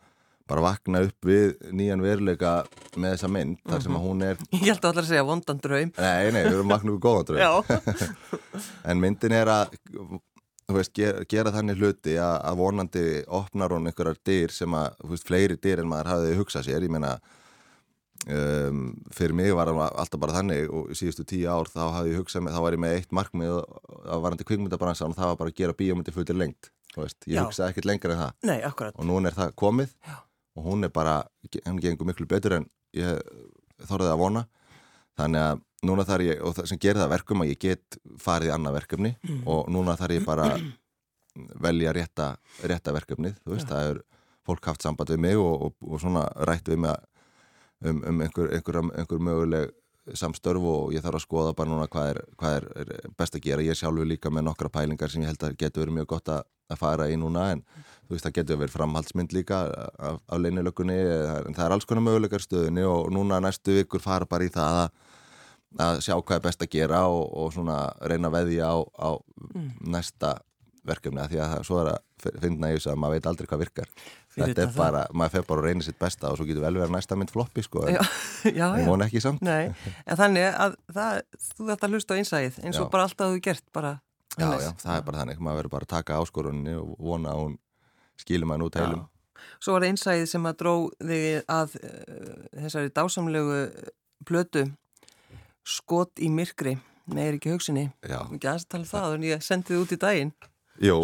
bara 0.48 0.64
vakna 0.64 1.02
upp 1.04 1.26
við 1.28 1.58
nýjan 1.76 2.00
veruleika 2.00 2.52
með 2.96 3.14
þessa 3.14 3.28
mynd 3.28 3.58
þar 3.68 3.82
sem 3.84 3.98
að 3.98 4.04
hún 4.06 4.22
er 4.24 4.38
Ég 4.54 4.62
held 4.70 4.78
að 4.78 4.88
allar 4.90 5.04
að 5.04 5.11
segja 5.11 5.26
vondan 5.28 5.61
draum. 5.61 5.90
Nei, 5.98 6.30
nei, 6.32 6.40
við 6.46 6.54
erum 6.54 6.72
vakna 6.72 6.94
upp 6.94 6.96
við 6.96 7.04
góðan 7.04 7.28
draum. 7.28 8.22
En 8.88 9.02
myndin 9.02 9.34
er 9.37 9.50
að 9.52 9.74
veist, 10.72 10.94
gera, 10.96 11.24
gera 11.28 11.52
þannig 11.52 11.82
hluti 11.82 12.16
að, 12.20 12.38
að 12.48 12.62
vonandi 12.62 13.04
opnar 13.38 13.74
hún 13.76 13.88
einhverjar 13.90 14.18
dyr 14.26 14.54
sem 14.54 14.74
að, 14.76 14.96
þú 15.02 15.12
veist, 15.12 15.28
fleiri 15.28 15.58
dyr 15.61 15.82
en 15.82 15.90
maður 15.90 16.11
hafði 16.14 16.38
hugsað 16.40 16.66
sér, 16.68 16.88
ég 16.88 16.92
meina 16.96 17.12
um, 18.26 18.81
fyrir 19.14 19.35
mig 19.38 19.52
var 19.54 19.70
það 19.70 19.81
alltaf 20.02 20.20
bara 20.22 20.37
þannig 20.38 20.72
og 20.74 20.90
í 20.92 20.96
síðustu 20.98 21.24
tíu 21.28 21.46
ár 21.52 21.70
þá 21.70 21.81
hafði 21.98 22.12
ég 22.14 22.18
hugsað, 22.22 22.44
með, 22.46 22.57
þá 22.57 22.61
var 22.64 22.76
ég 22.76 22.83
með 22.85 22.96
eitt 22.98 23.12
markmið 23.18 23.54
að 23.59 24.24
varandi 24.26 24.46
kvikmyndabransan 24.48 25.14
og 25.14 25.18
það 25.20 25.31
var 25.33 25.38
bara 25.42 25.52
að 25.54 25.59
gera 25.62 25.76
bíómyndi 25.78 26.14
fullir 26.16 26.38
lengt, 26.40 26.70
þú 26.94 27.04
veist, 27.04 27.20
ég 27.28 27.38
Já. 27.38 27.44
hugsaði 27.46 27.74
ekkert 27.74 27.88
lengra 27.92 28.16
en 28.16 28.22
það 28.24 28.50
nei, 28.50 28.59
akkurat 28.66 28.98
og 28.98 29.09
núna 29.09 29.31
er 29.33 29.38
það 29.38 29.54
komið 29.62 29.94
Já. 30.09 30.16
og 30.59 30.66
hún 30.72 30.85
er 30.88 30.92
bara, 30.94 31.16
henni 31.64 31.85
gengur 31.85 32.09
miklu 32.11 32.26
betur 32.31 32.59
en 32.59 32.68
ég 32.96 33.22
þorðið 33.88 34.12
að 34.14 34.22
vona 34.24 34.44
þannig 35.18 35.44
að 35.46 35.64
núna 35.87 36.04
þarf 36.09 36.24
ég 36.26 36.40
og 36.42 36.54
það 36.59 36.66
sem 36.72 36.78
gerir 36.83 36.98
það 37.04 37.12
verkum 37.14 37.42
að 37.44 37.50
ég 37.52 37.59
get 37.62 37.98
farið 38.18 38.50
í 38.50 38.54
annað 38.57 38.78
verkefni 38.81 39.14
Mm. 39.28 39.42
og 39.46 39.68
núna 39.70 39.94
þarf 39.98 40.16
ég 40.18 40.24
bara 40.26 40.46
velja 41.62 41.92
rétta, 41.94 42.33
rétta 42.66 42.92
verkefnið 42.96 43.37
þú 43.44 43.52
veist, 43.54 43.68
það 43.70 43.90
er 43.92 44.00
fólk 44.48 44.64
haft 44.70 44.83
samband 44.83 45.12
við 45.12 45.20
mig 45.22 45.37
og, 45.38 45.68
og, 45.68 45.74
og 45.87 46.00
svona 46.02 46.24
rætt 46.48 46.66
við 46.72 46.81
mig 46.83 46.96
um, 47.84 48.02
um 48.02 48.24
einhver, 48.24 48.50
einhver, 48.54 48.80
einhver 48.94 49.22
möguleg 49.22 49.76
samstörf 50.16 50.64
og 50.64 50.92
ég 50.94 51.02
þarf 51.04 51.18
að 51.18 51.24
skoða 51.24 51.54
bara 51.56 51.70
núna 51.70 51.88
hvað 51.90 52.12
er, 52.12 52.20
hvað 52.40 52.54
er, 52.58 52.66
er 52.80 53.10
best 53.18 53.36
að 53.36 53.44
gera. 53.44 53.64
Ég 53.64 53.76
sjálfur 53.78 54.08
líka 54.08 54.32
með 54.32 54.46
nokkra 54.48 54.70
pælingar 54.72 55.12
sem 55.12 55.24
ég 55.24 55.32
held 55.32 55.44
að 55.44 55.58
getur 55.60 55.84
verið 55.84 55.98
mjög 55.98 56.08
gott 56.14 56.32
að, 56.32 56.46
að 56.72 56.80
fara 56.80 57.08
í 57.12 57.18
núna 57.20 57.44
en 57.54 57.62
þú 57.74 58.14
veist 58.14 58.26
það 58.26 58.36
getur 58.38 58.60
verið 58.62 58.76
framhaldsmynd 58.76 59.36
líka 59.36 59.60
af, 59.68 60.20
af 60.24 60.40
leinilökunni 60.40 60.96
en 60.96 61.56
það 61.56 61.64
er 61.66 61.76
alls 61.76 61.88
konar 61.88 62.06
möguleikar 62.06 62.44
í 62.44 62.48
stöðunni 62.48 62.86
og 62.88 63.12
núna 63.14 63.40
næstu 63.44 63.76
vikur 63.82 64.04
fara 64.04 64.28
bara 64.28 64.48
í 64.48 64.52
það 64.54 64.80
að, 64.84 64.98
að 65.88 66.02
sjá 66.06 66.14
hvað 66.16 66.36
er 66.38 66.44
best 66.48 66.64
að 66.64 66.72
gera 66.78 67.04
og, 67.12 67.24
og 67.28 67.52
svona 67.56 67.80
reyna 68.00 68.32
að 68.32 68.38
veðja 68.38 68.72
á, 68.72 68.76
á 68.80 69.10
næsta 69.84 70.38
verkefni 70.86 71.20
að 71.22 71.32
því 71.32 71.38
að 71.42 71.50
það 71.54 71.62
svo 71.68 71.78
er 71.82 71.88
að 71.92 72.38
finna 72.42 72.70
í 72.70 72.76
þessu 72.76 72.90
að 72.92 72.98
maður 73.02 73.14
veit 73.18 73.26
aldrei 73.30 73.46
hvað 73.50 73.62
virkar. 73.64 73.88
Fyrir 74.28 74.48
þetta 74.48 74.62
er 74.62 74.68
utan 74.68 74.72
það. 74.74 74.78
bara, 74.82 75.02
maður 75.18 75.34
fer 75.34 75.46
bara 75.48 75.62
að 75.62 75.66
reyna 75.68 75.86
sitt 75.86 75.98
besta 75.98 76.30
og 76.32 76.38
svo 76.38 76.46
getur 76.48 76.64
vel 76.64 76.72
verið 76.78 76.86
að 76.88 76.94
næsta 76.96 77.18
mynd 77.18 77.32
floppi 77.34 77.64
sko 77.66 77.84
en 77.88 77.94
Já, 77.96 78.00
já, 78.60 78.66
ég 78.78 78.82
já. 78.84 78.86
vona 78.88 79.08
ekki 79.08 79.22
samt. 79.24 79.42
Nei, 79.42 79.70
en 80.06 80.20
þannig 80.20 80.48
að 80.66 80.76
það, 80.98 81.20
þú 81.58 81.68
þetta 81.72 81.90
hlusta 81.92 82.14
á 82.14 82.18
einsæðið 82.22 82.58
eins 82.64 82.78
og 82.82 82.86
Já. 82.88 82.90
bara 82.94 83.06
alltaf 83.08 83.32
þú 83.34 83.42
gert 83.48 83.64
bara 83.74 83.92
já, 84.38 84.44
Hannes. 84.44 84.66
já, 84.66 84.72
það 84.84 84.96
er 85.00 85.06
bara 85.10 85.22
þannig, 85.22 85.40
maður 85.42 85.60
verður 85.62 85.74
bara 85.76 85.88
að 85.88 85.94
taka 85.96 86.18
áskorunni 86.22 86.74
og 86.78 86.92
vona 86.98 87.32
að 87.34 87.42
hún 87.44 87.56
skilur 88.18 88.50
maður 88.50 88.68
út 88.68 88.78
heilum. 88.82 89.06
Svo 89.62 89.74
var 89.74 89.84
það 89.86 89.92
einsæðið 89.94 90.26
sem 90.32 90.46
að 90.50 90.56
dró 90.60 90.74
þig 90.98 91.50
að 91.54 91.74
uh, 91.78 92.34
þessari 92.62 92.90
dásamlegu 92.94 93.58
plötu 94.28 94.66
skot 95.68 96.18
í 96.22 96.30
myrkri. 96.32 96.76
Haugsinni 97.08 97.86
Já, 98.04 98.18
ekki 98.28 98.44
aðeins 98.50 98.66
að 98.66 98.72
tala 98.74 98.82
um 98.84 98.88
það 98.90 99.14
en 99.16 99.22
ég 99.24 99.44
sendi 99.46 99.72
þið 99.72 99.78
út 99.80 99.92
í 99.94 99.98
daginn. 100.02 100.32
er, 100.36 100.48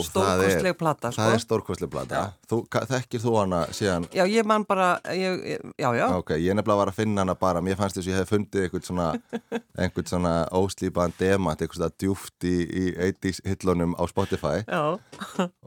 stórkostleg 0.07 0.77
plata 0.79 1.11
sko. 1.11 1.23
það 1.23 1.33
er 1.35 1.41
stórkostleg 1.43 1.91
plata. 1.91 2.21
Þú, 2.51 2.59
Þekkir 2.91 3.21
þú 3.25 3.33
hana 3.41 3.61
síðan? 3.75 4.05
Já, 4.15 4.23
ég 4.31 4.47
man 4.47 4.65
bara 4.69 5.01
ég, 5.11 5.41
Já, 5.81 5.89
já, 5.99 6.05
Ok, 6.19 6.31
ég 6.39 6.55
nefnilega 6.55 6.79
var 6.79 6.93
að 6.93 6.99
finna 7.01 7.25
hana 7.25 7.35
bara 7.35 7.63
Mér 7.65 7.77
fannst 7.81 7.97
þess 7.99 8.07
að 8.07 8.13
ég 8.13 8.21
hef 8.23 8.31
fundið 8.31 8.67
einhvern 8.69 8.87
svona 8.87 9.09
einhvern 9.83 10.07
svona 10.13 10.35
óslýpaðan 10.55 11.17
demant 11.19 11.61
einhvern 11.65 11.81
svona 11.81 11.97
djúft 11.99 12.47
í, 12.47 12.55
í 12.63 12.85
80s 13.09 13.41
hillunum 13.51 13.97
á 13.99 14.05
Spotify. 14.11 14.63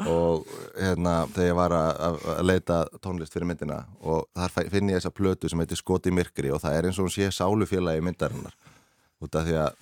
Og 0.08 0.48
hérna 0.78 1.15
þegar 1.34 1.50
ég 1.52 1.58
var 1.60 1.76
að, 1.76 1.91
að- 2.08 2.46
leita 2.48 2.80
tónlist 3.04 3.34
fyrir 3.36 3.50
myndina 3.50 3.82
og 4.02 4.26
þar 4.38 4.70
finn 4.72 4.89
ég 4.93 5.00
þessa 5.02 5.12
plötu 5.15 5.50
sem 5.52 5.60
heitir 5.60 5.80
Skot 5.82 6.08
í 6.08 6.13
myrkri 6.15 6.52
og 6.54 6.62
það 6.63 6.78
er 6.80 6.88
eins 6.89 7.00
og 7.02 7.08
hún 7.10 7.13
sé 7.17 7.28
sálufélagi 7.34 8.04
myndarinnar. 8.06 8.56
Út 9.24 9.36
af 9.36 9.48
því 9.48 9.58
að 9.65 9.76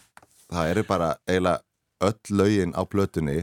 það 0.56 0.72
eru 0.74 0.84
bara 0.90 1.12
eiginlega 1.28 1.62
öll 2.06 2.38
lögin 2.42 2.74
á 2.76 2.82
plötunni 2.86 3.38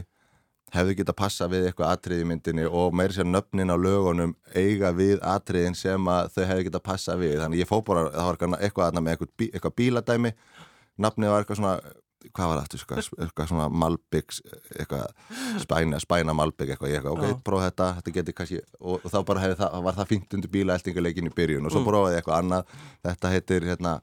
hefðu 0.73 0.95
geta 0.97 1.13
passa 1.13 1.47
við 1.51 1.67
eitthvað 1.69 1.91
atrið 1.95 2.23
í 2.23 2.27
myndinni 2.29 2.65
og 2.69 2.93
meiri 2.97 3.13
sér 3.13 3.27
nöfnin 3.29 3.69
á 3.73 3.77
lögunum 3.77 4.35
eiga 4.57 4.93
við 4.97 5.19
atriðin 5.21 5.75
sem 5.77 6.07
að 6.09 6.31
þau 6.35 6.45
hefðu 6.49 6.67
geta 6.69 6.83
passa 6.83 7.17
við. 7.19 7.35
Þannig 7.41 7.61
ég 7.63 7.69
fó 7.69 7.77
bara, 7.85 8.07
það 8.09 8.29
var 8.29 8.39
eitthvað- 8.59 8.87
aðna 8.87 9.03
með 9.05 9.15
eitthvað, 9.17 9.33
bí, 9.37 9.49
eitthvað 9.53 9.75
bíladæmi. 9.81 10.33
Nafnið 10.99 11.29
var 11.33 11.43
eitthvað 11.43 11.61
svona 11.61 11.75
hvað 12.31 12.49
var 12.49 12.59
það 12.61 12.75
eitthvað, 12.77 13.07
eitthvað 13.25 13.47
svona 13.51 13.65
Malbyggs 13.69 14.41
eitthvað 14.79 15.07
spæna, 15.63 15.99
spæna 15.99 16.35
Malbygg 16.37 16.71
eitthvað, 16.73 16.93
eitthvað, 16.95 17.17
Já. 17.19 17.31
ok, 17.33 17.43
prófa 17.43 17.67
þetta 17.67 17.87
þetta 17.97 18.13
geti 18.17 18.35
kannski, 18.37 18.59
og, 18.79 18.99
og 19.03 19.11
þá 19.11 19.17
bara 19.27 19.43
hefði 19.43 19.57
það, 19.59 19.77
var 19.87 19.97
það 19.97 20.11
fínt 20.13 20.37
undir 20.37 20.53
bílaeltingaleikin 20.53 21.27
í 21.27 21.33
byrjun 21.35 21.67
og 21.67 21.73
svo 21.75 21.83
prófaði 21.83 22.15
ég 22.15 22.21
eitthvað 22.21 22.39
annað, 22.39 22.77
þetta 23.09 23.33
heitir 23.33 23.67
hérna 23.67 23.95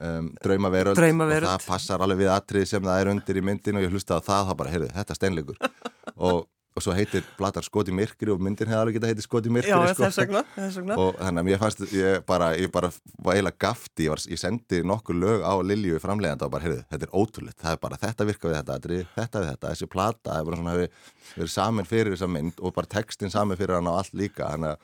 um, 0.00 0.30
draumaveröld 0.44 0.98
Draumaveröld. 0.98 1.48
og 1.48 1.54
það 1.56 1.66
passar 1.68 2.04
alveg 2.04 2.22
við 2.24 2.32
atrið 2.34 2.66
sem 2.70 2.82
það 2.88 3.00
er 3.02 3.12
undir 3.12 3.40
í 3.40 3.44
myndin 3.48 3.78
og 3.80 3.86
ég 3.86 3.92
hlusta 3.94 4.18
á 4.18 4.20
það, 4.22 4.50
þá 4.50 4.54
bara, 4.62 4.74
heyrðu, 4.74 4.90
þetta 4.96 5.14
er 5.14 5.20
steinleikur 5.20 5.62
og, 6.28 6.46
og 6.72 6.84
svo 6.84 6.94
heitir 6.96 7.24
platan 7.36 7.64
Skot 7.66 7.90
í 7.90 7.94
myrkri 7.94 8.32
og 8.32 8.40
myndin 8.42 8.70
hefði 8.70 8.80
alveg 8.80 8.96
geta 8.96 9.10
heitir 9.10 9.26
Skot 9.26 9.46
í 9.48 9.52
myrkri 9.52 9.72
já 9.72 9.78
sko. 9.92 10.02
þess 10.06 10.20
vegna, 10.22 10.42
þess 10.56 10.78
vegna. 10.80 10.96
og 10.98 11.18
þannig 11.18 11.42
að 11.42 11.48
mér 11.48 11.60
fannst 11.60 11.80
ég 11.92 12.24
bara, 12.28 12.48
ég 12.56 12.72
bara 12.72 12.90
var 13.18 13.36
eiginlega 13.36 13.60
gafti 13.66 14.06
ég, 14.06 14.12
var, 14.12 14.20
ég 14.32 14.40
sendi 14.40 14.82
nokkur 14.88 15.16
lög 15.18 15.44
á 15.44 15.52
Lilju 15.62 16.00
framleganda 16.02 16.48
og 16.48 16.52
bara, 16.54 16.64
heyrðu, 16.66 16.82
þetta 16.92 17.08
er 17.08 17.12
ótrúleitt 17.12 17.60
það 17.60 17.72
er 17.76 17.80
bara, 17.82 17.96
þetta 18.02 18.28
virka 18.28 18.48
við 18.48 18.56
þetta, 18.58 18.78
atriði, 18.80 19.04
þetta 19.16 19.36
við 19.42 19.48
þetta 19.52 19.66
þessi 19.72 19.86
plata, 19.92 20.28
það 20.30 20.38
er 20.38 20.44
bara 20.48 20.56
svona 20.60 20.72
hefur 20.76 20.88
verið 21.36 21.52
samin 21.52 21.88
fyrir 21.88 22.12
þessa 22.16 22.30
mynd 22.32 22.56
og 22.60 22.70
bara 22.76 22.92
textin 22.96 23.32
samin 23.32 23.60
fyrir 23.60 23.74
hann 23.78 23.90
á 23.92 23.94
allt 23.98 24.14
líka, 24.16 24.44
þannig 24.52 24.70
að 24.72 24.78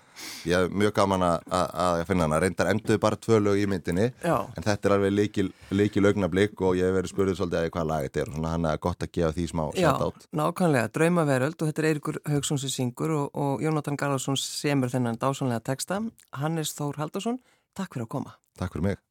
ég 0.49 0.55
hef 0.59 0.67
mjög 0.75 0.93
gaman 0.97 1.23
að, 1.23 1.37
að, 1.55 1.67
að 1.85 2.05
finna 2.09 2.25
hana 2.27 2.41
reyndar 2.43 2.71
enduðu 2.73 2.99
bara 3.03 3.17
tvö 3.21 3.37
lög 3.43 3.57
í 3.63 3.67
myndinni 3.71 4.07
Já. 4.19 4.37
en 4.51 4.63
þetta 4.67 4.89
er 4.89 4.95
alveg 4.97 5.13
líkil 5.79 6.05
augnablik 6.09 6.55
og 6.59 6.73
ég 6.79 6.85
hef 6.89 6.97
verið 6.99 7.13
spurðið 7.13 7.39
þetta 11.79 11.87
er 11.87 11.95
Eirikur 11.95 12.19
Haugsson 12.27 12.59
sem 12.59 12.73
syngur 12.73 13.13
og, 13.15 13.27
og 13.39 13.63
Jónatan 13.63 13.99
Garðarsson 13.99 14.39
semur 14.41 14.91
þennan 14.91 15.21
dásanlega 15.23 15.63
texta. 15.71 16.03
Hannes 16.35 16.75
Þór 16.75 16.99
Haldarsson, 17.05 17.39
takk 17.79 17.95
fyrir 17.95 18.09
að 18.09 18.15
koma. 18.17 18.39
Takk 18.59 18.75
fyrir 18.75 18.91
mig 18.91 19.08